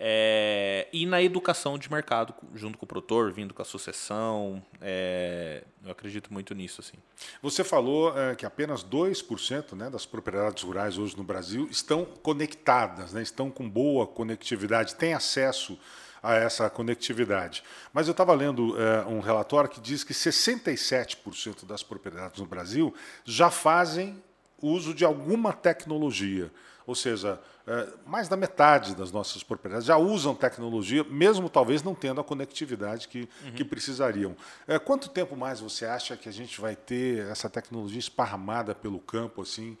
é, 0.00 0.88
e 0.92 1.06
na 1.06 1.22
educação 1.22 1.78
de 1.78 1.90
mercado 1.90 2.34
junto 2.54 2.76
com 2.76 2.84
o 2.84 2.88
produtor, 2.88 3.32
vindo 3.32 3.54
com 3.54 3.62
a 3.62 3.64
sucessão. 3.64 4.60
é, 4.80 5.62
eu 5.84 5.92
acredito 5.92 6.32
muito 6.32 6.52
nisso. 6.54 6.80
Assim. 6.80 6.96
Você 7.40 7.62
falou 7.62 8.16
eh, 8.18 8.34
que 8.34 8.44
apenas 8.44 8.84
2% 8.84 9.74
né, 9.74 9.88
das 9.88 10.04
propriedades 10.04 10.62
rurais 10.62 10.98
hoje 10.98 11.16
no 11.16 11.24
Brasil 11.24 11.68
estão 11.70 12.04
conectadas, 12.04 13.12
né, 13.12 13.22
estão 13.22 13.50
com 13.50 13.68
boa 13.68 14.06
conectividade, 14.06 14.96
têm 14.96 15.14
acesso 15.14 15.78
a 16.22 16.34
essa 16.34 16.68
conectividade. 16.68 17.62
Mas 17.92 18.06
eu 18.06 18.12
estava 18.12 18.34
lendo 18.34 18.76
eh, 18.78 19.04
um 19.06 19.20
relatório 19.20 19.70
que 19.70 19.80
diz 19.80 20.04
que 20.04 20.12
67% 20.12 21.64
das 21.64 21.82
propriedades 21.82 22.40
no 22.40 22.46
Brasil 22.46 22.94
já 23.24 23.50
fazem 23.50 24.22
uso 24.60 24.92
de 24.92 25.04
alguma 25.04 25.52
tecnologia. 25.52 26.50
Ou 26.86 26.94
seja, 26.94 27.38
eh, 27.66 27.88
mais 28.06 28.28
da 28.28 28.36
metade 28.36 28.96
das 28.96 29.12
nossas 29.12 29.42
propriedades 29.42 29.86
já 29.86 29.98
usam 29.98 30.34
tecnologia, 30.34 31.04
mesmo 31.04 31.48
talvez 31.50 31.82
não 31.82 31.94
tendo 31.94 32.20
a 32.20 32.24
conectividade 32.24 33.08
que, 33.08 33.28
que 33.54 33.64
precisariam. 33.64 34.34
Eh, 34.66 34.78
quanto 34.78 35.10
tempo 35.10 35.36
mais 35.36 35.60
você 35.60 35.84
acha 35.84 36.16
que 36.16 36.28
a 36.28 36.32
gente 36.32 36.60
vai 36.60 36.74
ter 36.74 37.26
essa 37.26 37.48
tecnologia 37.50 37.98
esparramada 37.98 38.74
pelo 38.74 38.98
campo 38.98 39.42
assim? 39.42 39.76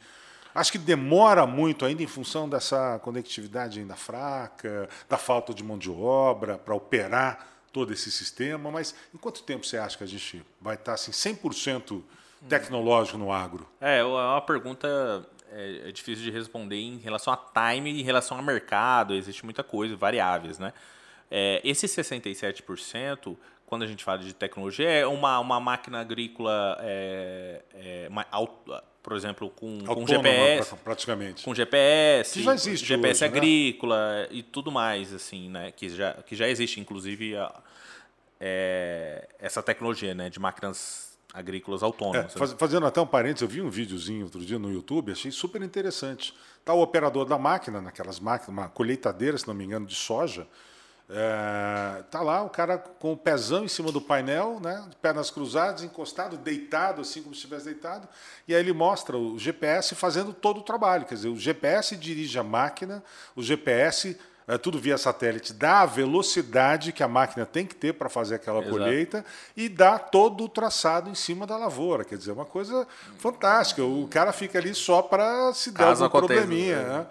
Acho 0.54 0.72
que 0.72 0.78
demora 0.78 1.46
muito 1.46 1.84
ainda 1.84 2.02
em 2.02 2.06
função 2.06 2.48
dessa 2.48 2.98
conectividade 3.00 3.78
ainda 3.80 3.94
fraca, 3.94 4.88
da 5.08 5.16
falta 5.18 5.52
de 5.54 5.62
mão 5.62 5.78
de 5.78 5.90
obra 5.90 6.58
para 6.58 6.74
operar 6.74 7.46
todo 7.72 7.92
esse 7.92 8.10
sistema, 8.10 8.70
mas 8.70 8.94
em 9.14 9.18
quanto 9.18 9.42
tempo 9.42 9.64
você 9.66 9.76
acha 9.76 9.96
que 9.96 10.04
a 10.04 10.06
gente 10.08 10.42
vai 10.60 10.74
estar 10.74 10.94
assim 10.94 11.12
100% 11.12 12.02
tecnológico 12.48 13.18
no 13.18 13.30
agro? 13.32 13.68
É, 13.80 13.98
é 13.98 14.04
uma 14.04 14.40
pergunta 14.40 15.26
é, 15.52 15.88
é 15.88 15.92
difícil 15.92 16.24
de 16.24 16.30
responder 16.30 16.76
em 16.76 16.98
relação 16.98 17.32
a 17.32 17.36
time 17.36 18.00
em 18.00 18.02
relação 18.02 18.38
a 18.38 18.42
mercado. 18.42 19.14
Existe 19.14 19.44
muita 19.44 19.62
coisa, 19.62 19.94
variáveis, 19.96 20.58
né? 20.58 20.72
É, 21.30 21.60
esse 21.62 21.86
67%, 21.86 23.36
quando 23.66 23.82
a 23.82 23.86
gente 23.86 24.02
fala 24.02 24.18
de 24.18 24.32
tecnologia, 24.34 24.88
é 24.88 25.06
uma, 25.06 25.38
uma 25.38 25.60
máquina 25.60 26.00
agrícola, 26.00 26.78
é, 26.80 27.62
é, 27.74 28.08
ma- 28.08 28.26
au- 28.30 28.64
por 29.02 29.14
exemplo, 29.16 29.48
com, 29.50 29.78
com 29.80 29.88
Autônoma, 29.90 30.08
GPS, 30.28 30.68
pra- 30.70 30.78
praticamente. 30.78 31.44
com 31.44 31.54
GPS, 31.54 32.32
Que 32.34 32.42
já 32.42 32.54
existe 32.54 32.86
GPS 32.86 33.24
hoje, 33.24 33.30
né? 33.32 33.38
agrícola 33.38 34.28
e 34.30 34.42
tudo 34.42 34.70
mais, 34.70 35.12
assim, 35.14 35.48
né? 35.48 35.72
Que 35.72 35.88
já, 35.88 36.14
que 36.14 36.34
já 36.36 36.48
existe, 36.48 36.78
inclusive, 36.80 37.36
a- 37.36 37.54
é, 38.40 39.28
essa 39.38 39.62
tecnologia, 39.62 40.14
né? 40.14 40.28
De 40.30 40.38
máquinas 40.38 41.16
agrícolas 41.32 41.82
É, 41.82 41.84
autônomas. 41.84 42.34
né? 42.34 42.38
faz- 42.38 42.52
fazendo 42.52 42.86
até 42.86 43.00
um 43.00 43.06
parênteses, 43.06 43.42
eu 43.42 43.48
vi 43.48 43.60
um 43.60 43.70
videozinho 43.70 44.24
outro 44.24 44.40
dia 44.44 44.58
no 44.58 44.72
YouTube, 44.72 45.12
achei 45.12 45.30
super 45.30 45.62
interessante. 45.62 46.34
Está 46.60 46.72
o 46.72 46.80
operador 46.82 47.24
da 47.24 47.38
máquina, 47.38 47.80
naquelas 47.80 48.18
máquinas, 48.20 48.48
uma 48.48 48.68
colheitadeira, 48.68 49.36
se 49.38 49.46
não 49.46 49.54
me 49.54 49.64
engano, 49.64 49.86
de 49.86 49.94
soja. 49.94 50.46
É, 51.10 52.02
tá 52.10 52.20
lá 52.20 52.42
o 52.42 52.50
cara 52.50 52.76
com 52.76 53.14
o 53.14 53.16
pezão 53.16 53.64
em 53.64 53.68
cima 53.68 53.90
do 53.90 53.98
painel, 53.98 54.60
né, 54.60 54.84
pernas 55.00 55.30
cruzadas, 55.30 55.82
encostado, 55.82 56.36
deitado, 56.36 57.00
assim 57.00 57.22
como 57.22 57.34
se 57.34 57.38
estivesse 57.38 57.64
deitado, 57.64 58.06
e 58.46 58.54
aí 58.54 58.60
ele 58.60 58.74
mostra 58.74 59.16
o 59.16 59.38
GPS 59.38 59.94
fazendo 59.94 60.34
todo 60.34 60.58
o 60.58 60.62
trabalho. 60.62 61.06
Quer 61.06 61.14
dizer, 61.14 61.28
o 61.28 61.36
GPS 61.36 61.96
dirige 61.96 62.38
a 62.38 62.42
máquina, 62.42 63.02
o 63.34 63.42
GPS, 63.42 64.18
é, 64.46 64.58
tudo 64.58 64.78
via 64.78 64.98
satélite, 64.98 65.54
dá 65.54 65.80
a 65.80 65.86
velocidade 65.86 66.92
que 66.92 67.02
a 67.02 67.08
máquina 67.08 67.46
tem 67.46 67.64
que 67.64 67.74
ter 67.74 67.94
para 67.94 68.10
fazer 68.10 68.34
aquela 68.34 68.60
Exato. 68.60 68.76
colheita 68.76 69.24
e 69.56 69.66
dá 69.66 69.98
todo 69.98 70.44
o 70.44 70.48
traçado 70.48 71.08
em 71.08 71.14
cima 71.14 71.46
da 71.46 71.56
lavoura. 71.56 72.04
Quer 72.04 72.18
dizer, 72.18 72.32
é 72.32 72.34
uma 72.34 72.44
coisa 72.44 72.86
fantástica. 73.18 73.82
O 73.82 74.06
cara 74.08 74.30
fica 74.30 74.58
ali 74.58 74.74
só 74.74 75.00
para 75.00 75.54
se 75.54 75.70
dar 75.70 75.86
Caso 75.86 76.04
algum 76.04 76.18
aconteça, 76.18 76.40
probleminha. 76.42 76.76
é. 76.76 76.84
Né? 76.84 77.06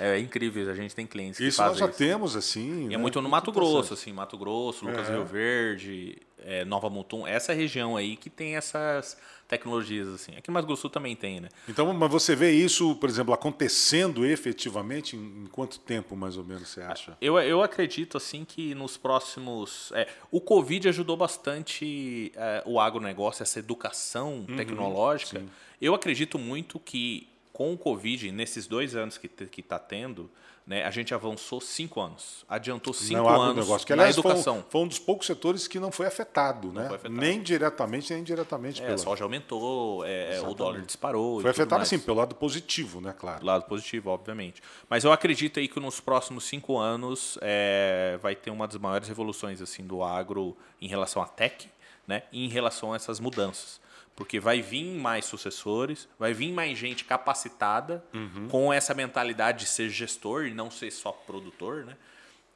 É 0.00 0.18
incrível, 0.18 0.70
a 0.70 0.74
gente 0.74 0.94
tem 0.94 1.06
clientes 1.06 1.36
que 1.38 1.46
Isso 1.46 1.58
fazem 1.58 1.72
nós 1.72 1.78
já 1.78 1.86
isso. 1.88 1.98
temos, 1.98 2.34
assim. 2.34 2.84
E 2.84 2.88
né? 2.88 2.94
é 2.94 2.96
muito 2.96 3.20
no 3.20 3.28
Mato. 3.28 3.52
Grosso, 3.52 3.92
assim, 3.94 4.12
Mato 4.12 4.38
Grosso, 4.38 4.86
Lucas 4.86 5.08
É. 5.08 5.12
Rio 5.12 5.24
Verde, 5.26 6.16
é, 6.42 6.64
Nova 6.64 6.88
Mutum, 6.88 7.26
essa 7.26 7.52
região 7.52 7.96
aí 7.96 8.16
que 8.16 8.30
tem 8.30 8.56
essas 8.56 9.18
tecnologias, 9.46 10.08
assim. 10.08 10.32
Aqui 10.36 10.48
no 10.48 10.54
Mato 10.54 10.66
Grosso 10.66 10.88
também 10.88 11.14
tem, 11.16 11.40
né? 11.40 11.48
Então, 11.68 11.92
mas 11.92 12.10
você 12.10 12.34
vê 12.36 12.52
isso, 12.52 12.94
por 12.96 13.08
exemplo, 13.10 13.34
acontecendo 13.34 14.24
efetivamente 14.24 15.16
em, 15.16 15.42
em 15.42 15.46
quanto 15.50 15.78
tempo, 15.80 16.16
mais 16.16 16.36
ou 16.36 16.44
menos, 16.44 16.68
você 16.68 16.80
acha? 16.80 17.16
Eu, 17.20 17.38
eu 17.40 17.62
acredito, 17.62 18.16
assim, 18.16 18.44
que 18.44 18.74
nos 18.74 18.96
próximos... 18.96 19.92
é, 19.94 20.08
o 20.30 20.40
Covid 20.40 20.88
ajudou 20.88 21.16
bastante 21.16 22.32
é, 22.36 22.62
o 22.64 22.80
agronegócio, 22.80 23.42
essa 23.42 23.58
educação 23.58 24.46
tecnológica. 24.56 25.40
sim. 25.40 25.48
Eu 25.80 25.94
acredito 25.94 26.38
muito 26.38 26.78
que 26.78 27.26
com 27.60 27.74
o 27.74 27.76
Covid, 27.76 28.32
nesses 28.32 28.66
dois 28.66 28.96
anos 28.96 29.18
que 29.18 29.28
está 29.60 29.78
tendo, 29.78 30.30
né, 30.66 30.82
a 30.82 30.90
gente 30.90 31.12
avançou 31.12 31.60
cinco 31.60 32.00
anos. 32.00 32.42
Adiantou 32.48 32.94
cinco 32.94 33.18
Não, 33.20 33.28
anos 33.28 33.50
agronegócio, 33.50 33.86
que 33.86 33.94
na 33.94 34.04
aliás 34.04 34.16
foi 34.16 34.24
um, 34.24 34.32
educação. 34.32 34.64
foi 34.66 34.80
um 34.80 34.88
dos 34.88 34.98
poucos 34.98 35.26
setores 35.26 35.68
que 35.68 35.78
não 35.78 35.92
foi 35.92 36.06
afetado, 36.06 36.72
né? 36.72 36.86
foi 36.86 36.96
afetado. 36.96 37.20
Nem 37.20 37.42
diretamente, 37.42 38.14
nem 38.14 38.22
indiretamente. 38.22 38.80
É, 38.80 38.86
pela... 38.86 38.94
a 38.94 38.98
soja 38.98 39.24
aumentou, 39.24 40.06
é, 40.06 40.36
é, 40.36 40.40
o 40.40 40.54
dólar 40.54 40.80
disparou. 40.80 41.42
Foi 41.42 41.50
afetado, 41.50 41.82
assim, 41.82 41.98
pelo 41.98 42.16
lado 42.16 42.34
positivo, 42.34 42.98
né? 42.98 43.12
Claro. 43.12 43.44
lado 43.44 43.66
positivo, 43.66 44.08
obviamente. 44.08 44.62
Mas 44.88 45.04
eu 45.04 45.12
acredito 45.12 45.60
aí 45.60 45.68
que 45.68 45.78
nos 45.78 46.00
próximos 46.00 46.44
cinco 46.44 46.78
anos 46.78 47.36
é, 47.42 48.18
vai 48.22 48.34
ter 48.34 48.50
uma 48.50 48.66
das 48.66 48.78
maiores 48.78 49.06
revoluções 49.06 49.60
assim 49.60 49.86
do 49.86 50.02
agro 50.02 50.56
em 50.80 50.88
relação 50.88 51.20
à 51.20 51.26
tech, 51.26 51.68
né? 52.08 52.22
E 52.32 52.42
em 52.42 52.48
relação 52.48 52.94
a 52.94 52.96
essas 52.96 53.20
mudanças. 53.20 53.79
Porque 54.20 54.38
vai 54.38 54.60
vir 54.60 54.98
mais 54.98 55.24
sucessores, 55.24 56.06
vai 56.18 56.34
vir 56.34 56.52
mais 56.52 56.76
gente 56.76 57.06
capacitada 57.06 58.04
com 58.50 58.70
essa 58.70 58.92
mentalidade 58.92 59.60
de 59.60 59.66
ser 59.66 59.88
gestor 59.88 60.44
e 60.44 60.52
não 60.52 60.70
ser 60.70 60.90
só 60.90 61.10
produtor, 61.10 61.86
né? 61.86 61.96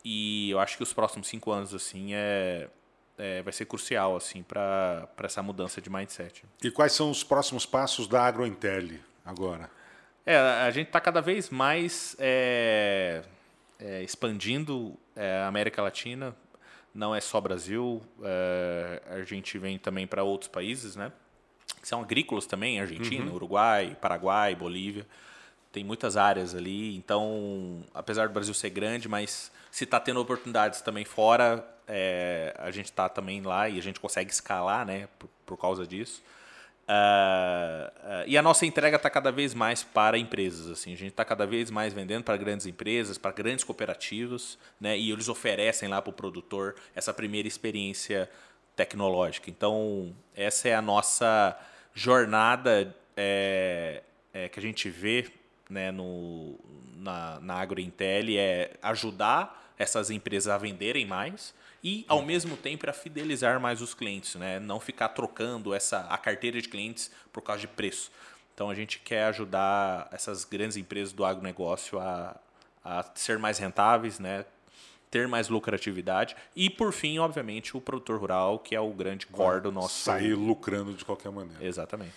E 0.04 0.50
eu 0.50 0.60
acho 0.60 0.76
que 0.76 0.82
os 0.82 0.92
próximos 0.92 1.26
cinco 1.26 1.50
anos 1.50 1.72
assim 1.72 2.12
é, 2.12 2.68
é, 3.16 3.40
vai 3.40 3.50
ser 3.50 3.64
crucial 3.64 4.14
assim 4.14 4.42
para 4.42 5.08
essa 5.22 5.42
mudança 5.42 5.80
de 5.80 5.88
mindset. 5.88 6.44
E 6.62 6.70
quais 6.70 6.92
são 6.92 7.10
os 7.10 7.24
próximos 7.24 7.64
passos 7.64 8.06
da 8.06 8.26
AgroIntel 8.26 8.98
agora? 9.24 9.70
É, 10.26 10.36
a 10.36 10.70
gente 10.70 10.88
está 10.88 11.00
cada 11.00 11.22
vez 11.22 11.48
mais 11.48 12.14
é, 12.18 13.22
é, 13.78 14.02
expandindo 14.02 14.98
é, 15.16 15.38
a 15.38 15.48
América 15.48 15.80
Latina. 15.80 16.36
Não 16.94 17.14
é 17.14 17.22
só 17.22 17.40
Brasil, 17.40 18.02
é, 18.22 19.02
a 19.06 19.22
gente 19.22 19.56
vem 19.56 19.78
também 19.78 20.06
para 20.06 20.22
outros 20.22 20.48
países, 20.48 20.94
né? 20.94 21.10
Que 21.85 21.89
são 21.89 22.01
agrícolas 22.01 22.47
também, 22.47 22.80
Argentina, 22.80 23.30
Uruguai, 23.30 23.95
Paraguai, 24.01 24.55
Bolívia. 24.55 25.07
Tem 25.70 25.85
muitas 25.85 26.16
áreas 26.16 26.55
ali, 26.55 26.97
então, 26.97 27.85
apesar 27.93 28.26
do 28.26 28.32
Brasil 28.32 28.55
ser 28.55 28.70
grande, 28.70 29.07
mas 29.07 29.53
se 29.70 29.85
está 29.85 30.01
tendo 30.01 30.18
oportunidades 30.18 30.80
também 30.80 31.05
fora, 31.05 31.62
é, 31.87 32.55
a 32.59 32.70
gente 32.70 32.87
está 32.87 33.07
também 33.07 33.43
lá 33.43 33.68
e 33.68 33.78
a 33.78 33.82
gente 33.82 34.01
consegue 34.01 34.30
escalar, 34.30 34.87
né, 34.87 35.09
por, 35.18 35.28
por 35.45 35.59
causa 35.59 35.87
disso. 35.87 36.22
Ah, 36.89 37.93
ah, 38.03 38.24
e 38.26 38.39
a 38.39 38.41
nossa 38.41 38.64
entrega 38.64 38.97
está 38.97 39.11
cada 39.11 39.30
vez 39.30 39.53
mais 39.53 39.82
para 39.82 40.16
empresas. 40.16 40.70
Assim, 40.70 40.95
a 40.95 40.97
gente 40.97 41.11
está 41.11 41.22
cada 41.22 41.47
vez 41.47 41.70
mais 41.70 41.93
vendendo 41.93 42.24
para 42.24 42.39
grandes 42.39 42.64
empresas, 42.64 43.18
para 43.18 43.30
grandes 43.30 43.62
cooperativas, 43.62 44.57
né, 44.80 44.97
e 44.97 45.11
eles 45.11 45.28
oferecem 45.28 45.87
lá 45.87 46.01
para 46.01 46.09
o 46.09 46.14
produtor 46.14 46.76
essa 46.95 47.12
primeira 47.12 47.47
experiência 47.47 48.30
tecnológica. 48.74 49.51
Então, 49.51 50.16
essa 50.35 50.66
é 50.66 50.74
a 50.74 50.80
nossa 50.80 51.55
jornada 51.95 52.95
é, 53.16 54.03
é, 54.32 54.49
que 54.49 54.59
a 54.59 54.62
gente 54.62 54.90
vê 54.90 55.30
né, 55.70 55.90
no, 55.92 56.59
na, 56.97 57.40
na 57.40 57.55
AgroIntel, 57.55 58.26
é 58.36 58.72
ajudar 58.82 59.72
essas 59.78 60.11
empresas 60.11 60.49
a 60.49 60.59
venderem 60.59 61.07
mais 61.07 61.55
e, 61.82 62.05
ao 62.09 62.22
mesmo 62.22 62.57
tempo, 62.57 62.88
a 62.88 62.92
fidelizar 62.92 63.61
mais 63.61 63.80
os 63.80 63.95
clientes, 63.95 64.34
né? 64.36 64.59
não 64.59 64.80
ficar 64.80 65.11
trocando 65.11 65.74
essa, 65.74 66.01
a 66.09 66.18
carteira 66.18 66.61
de 66.61 66.68
clientes 66.68 67.11
por 67.32 67.42
causa 67.42 67.61
de 67.61 67.68
preço. 67.68 68.11
Então, 68.55 68.70
a 68.70 68.74
gente 68.74 68.99
quer 69.01 69.24
ajudar 69.24 70.09
essas 70.12 70.45
grandes 70.45 70.76
empresas 70.76 71.12
do 71.12 71.24
agronegócio 71.24 71.99
a, 71.99 72.36
a 72.84 73.05
ser 73.14 73.38
mais 73.38 73.59
rentáveis, 73.59 74.18
né? 74.18 74.47
Ter 75.14 75.28
mais 75.28 75.48
lucratividade 75.48 76.34
e, 76.56 76.68
por 76.68 76.92
fim, 76.92 77.20
obviamente, 77.20 77.76
o 77.76 77.80
produtor 77.80 78.18
rural, 78.18 78.58
que 78.58 78.74
é 78.74 78.80
o 78.80 78.90
grande 78.90 79.28
core 79.28 79.60
do 79.60 79.70
nosso... 79.70 80.02
Sair 80.02 80.34
lucrando 80.34 80.92
de 80.92 81.04
qualquer 81.04 81.30
maneira. 81.30 81.64
Exatamente. 81.64 82.10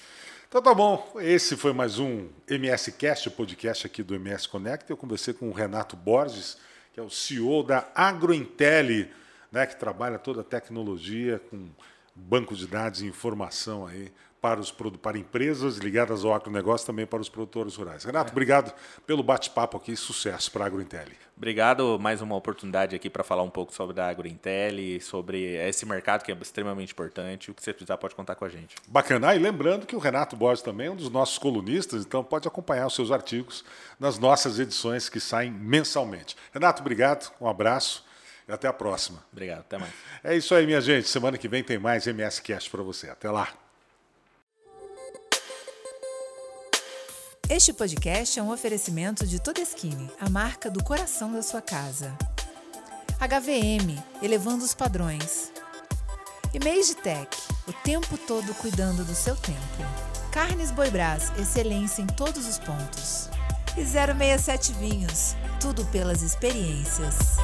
Então 0.50 0.64
tá 0.64 0.74
bom, 0.74 1.14
esse 1.20 1.56
foi 1.56 1.74
mais 1.74 2.00
um 2.00 2.28
MS 2.50 2.94
Cast, 2.94 3.28
o 3.28 3.32
podcast 3.32 3.86
aqui 3.86 4.02
do 4.02 4.16
MS 4.16 4.50
Connect. 4.50 4.90
Eu 4.90 4.98
conversei 4.98 5.32
com 5.32 5.48
o 5.48 5.52
Renato 5.52 5.96
Borges, 5.96 6.58
que 6.92 7.00
é 7.00 7.04
o 7.04 7.10
CEO 7.12 7.62
da 7.62 7.88
AgroIntel, 7.94 9.10
né, 9.52 9.68
que 9.68 9.76
trabalha 9.76 10.18
toda 10.18 10.42
a 10.42 10.44
tecnologia 10.44 11.40
com 11.52 11.70
banco 12.18 12.56
de 12.56 12.68
dados 12.68 13.02
e 13.02 13.06
informação 13.06 13.86
aí 13.86 14.12
para, 14.42 14.60
os, 14.60 14.72
para 15.02 15.18
empresas 15.18 15.78
ligadas 15.78 16.24
ao 16.24 16.34
agronegócio, 16.34 16.86
também 16.86 17.06
para 17.06 17.20
os 17.20 17.30
produtores 17.30 17.76
rurais. 17.76 18.04
Renato, 18.04 18.32
obrigado 18.32 18.74
pelo 19.06 19.24
bate-papo 19.24 19.78
aqui, 19.78 19.96
sucesso 19.96 20.52
para 20.52 20.64
a 20.64 20.68
AgroIntel. 20.68 21.08
Obrigado, 21.36 22.00
mais 22.00 22.22
uma 22.22 22.36
oportunidade 22.36 22.96
aqui 22.96 23.10
para 23.10 23.24
falar 23.24 23.44
um 23.44 23.50
pouco 23.50 23.74
sobre 23.74 24.00
a 24.00 24.08
AgroIntel, 24.08 25.02
sobre 25.02 25.56
esse 25.68 25.86
mercado 25.86 26.24
que 26.24 26.32
é 26.32 26.36
extremamente 26.36 26.94
importante. 26.94 27.52
O 27.52 27.54
que 27.54 27.64
você 27.64 27.74
precisar 27.74 27.98
pode 27.98 28.16
contar 28.16 28.36
com 28.36 28.46
a 28.46 28.50
gente. 28.50 28.76
Bacana. 28.88 29.30
Ah, 29.30 29.36
e 29.36 29.40
lembrando 29.40 29.86
que 29.86 29.96
o 29.96 30.00
Renato 30.00 30.36
Borges 30.36 30.64
também 30.64 30.88
é 30.88 30.92
um 30.92 30.96
dos 30.96 31.10
nossos 31.10 31.38
colunistas, 31.38 32.06
então 32.06 32.24
pode 32.24 32.48
acompanhar 32.48 32.88
os 32.88 32.96
seus 32.96 33.12
artigos 33.12 33.66
nas 34.00 34.18
nossas 34.18 34.60
edições 34.60 35.10
que 35.10 35.20
saem 35.20 35.52
mensalmente. 35.52 36.36
Renato, 36.54 36.82
obrigado, 36.82 37.32
um 37.42 37.48
abraço 37.48 38.07
e 38.48 38.52
até 38.52 38.68
a 38.68 38.74
próxima. 38.74 39.24
Obrigado, 39.32 39.60
até 39.60 39.78
mais. 39.78 39.92
É 40.24 40.36
isso 40.36 40.56
aí, 40.56 40.66
minha 40.66 40.82
gente. 40.82 41.08
Semana 41.08 41.38
que 41.38 41.48
vem 41.48 41.64
tem 41.64 41.78
mais 41.78 42.08
MS 42.08 42.42
Cast 42.42 42.70
para 42.70 42.82
você. 42.82 43.10
Até 43.10 43.30
lá. 43.30 43.54
Este 47.50 47.72
podcast 47.72 48.38
é 48.38 48.44
um 48.44 48.52
oferecimento 48.52 49.26
de 49.26 49.42
Todeskine, 49.42 50.12
a 50.20 50.30
marca 50.30 50.70
do 50.70 50.84
coração 50.84 51.32
da 51.32 51.42
sua 51.42 51.62
casa. 51.62 52.14
HVM, 53.20 53.98
elevando 54.22 54.66
os 54.66 54.74
padrões. 54.74 55.52
E 56.54 56.60
Made 56.60 56.96
Tech, 56.98 57.30
o 57.66 57.74
tempo 57.74 58.18
todo 58.18 58.54
cuidando 58.56 59.04
do 59.06 59.16
seu 59.16 59.36
tempo. 59.36 59.58
Carnes 60.32 60.72
Boi 60.72 60.90
Brás, 60.90 61.32
excelência 61.40 62.02
em 62.02 62.08
todos 62.08 62.46
os 62.46 62.60
pontos. 62.60 63.30
E 63.78 63.84
067 63.86 64.74
Vinhos, 64.74 65.36
tudo 65.62 65.86
pelas 65.86 66.22
experiências. 66.22 67.38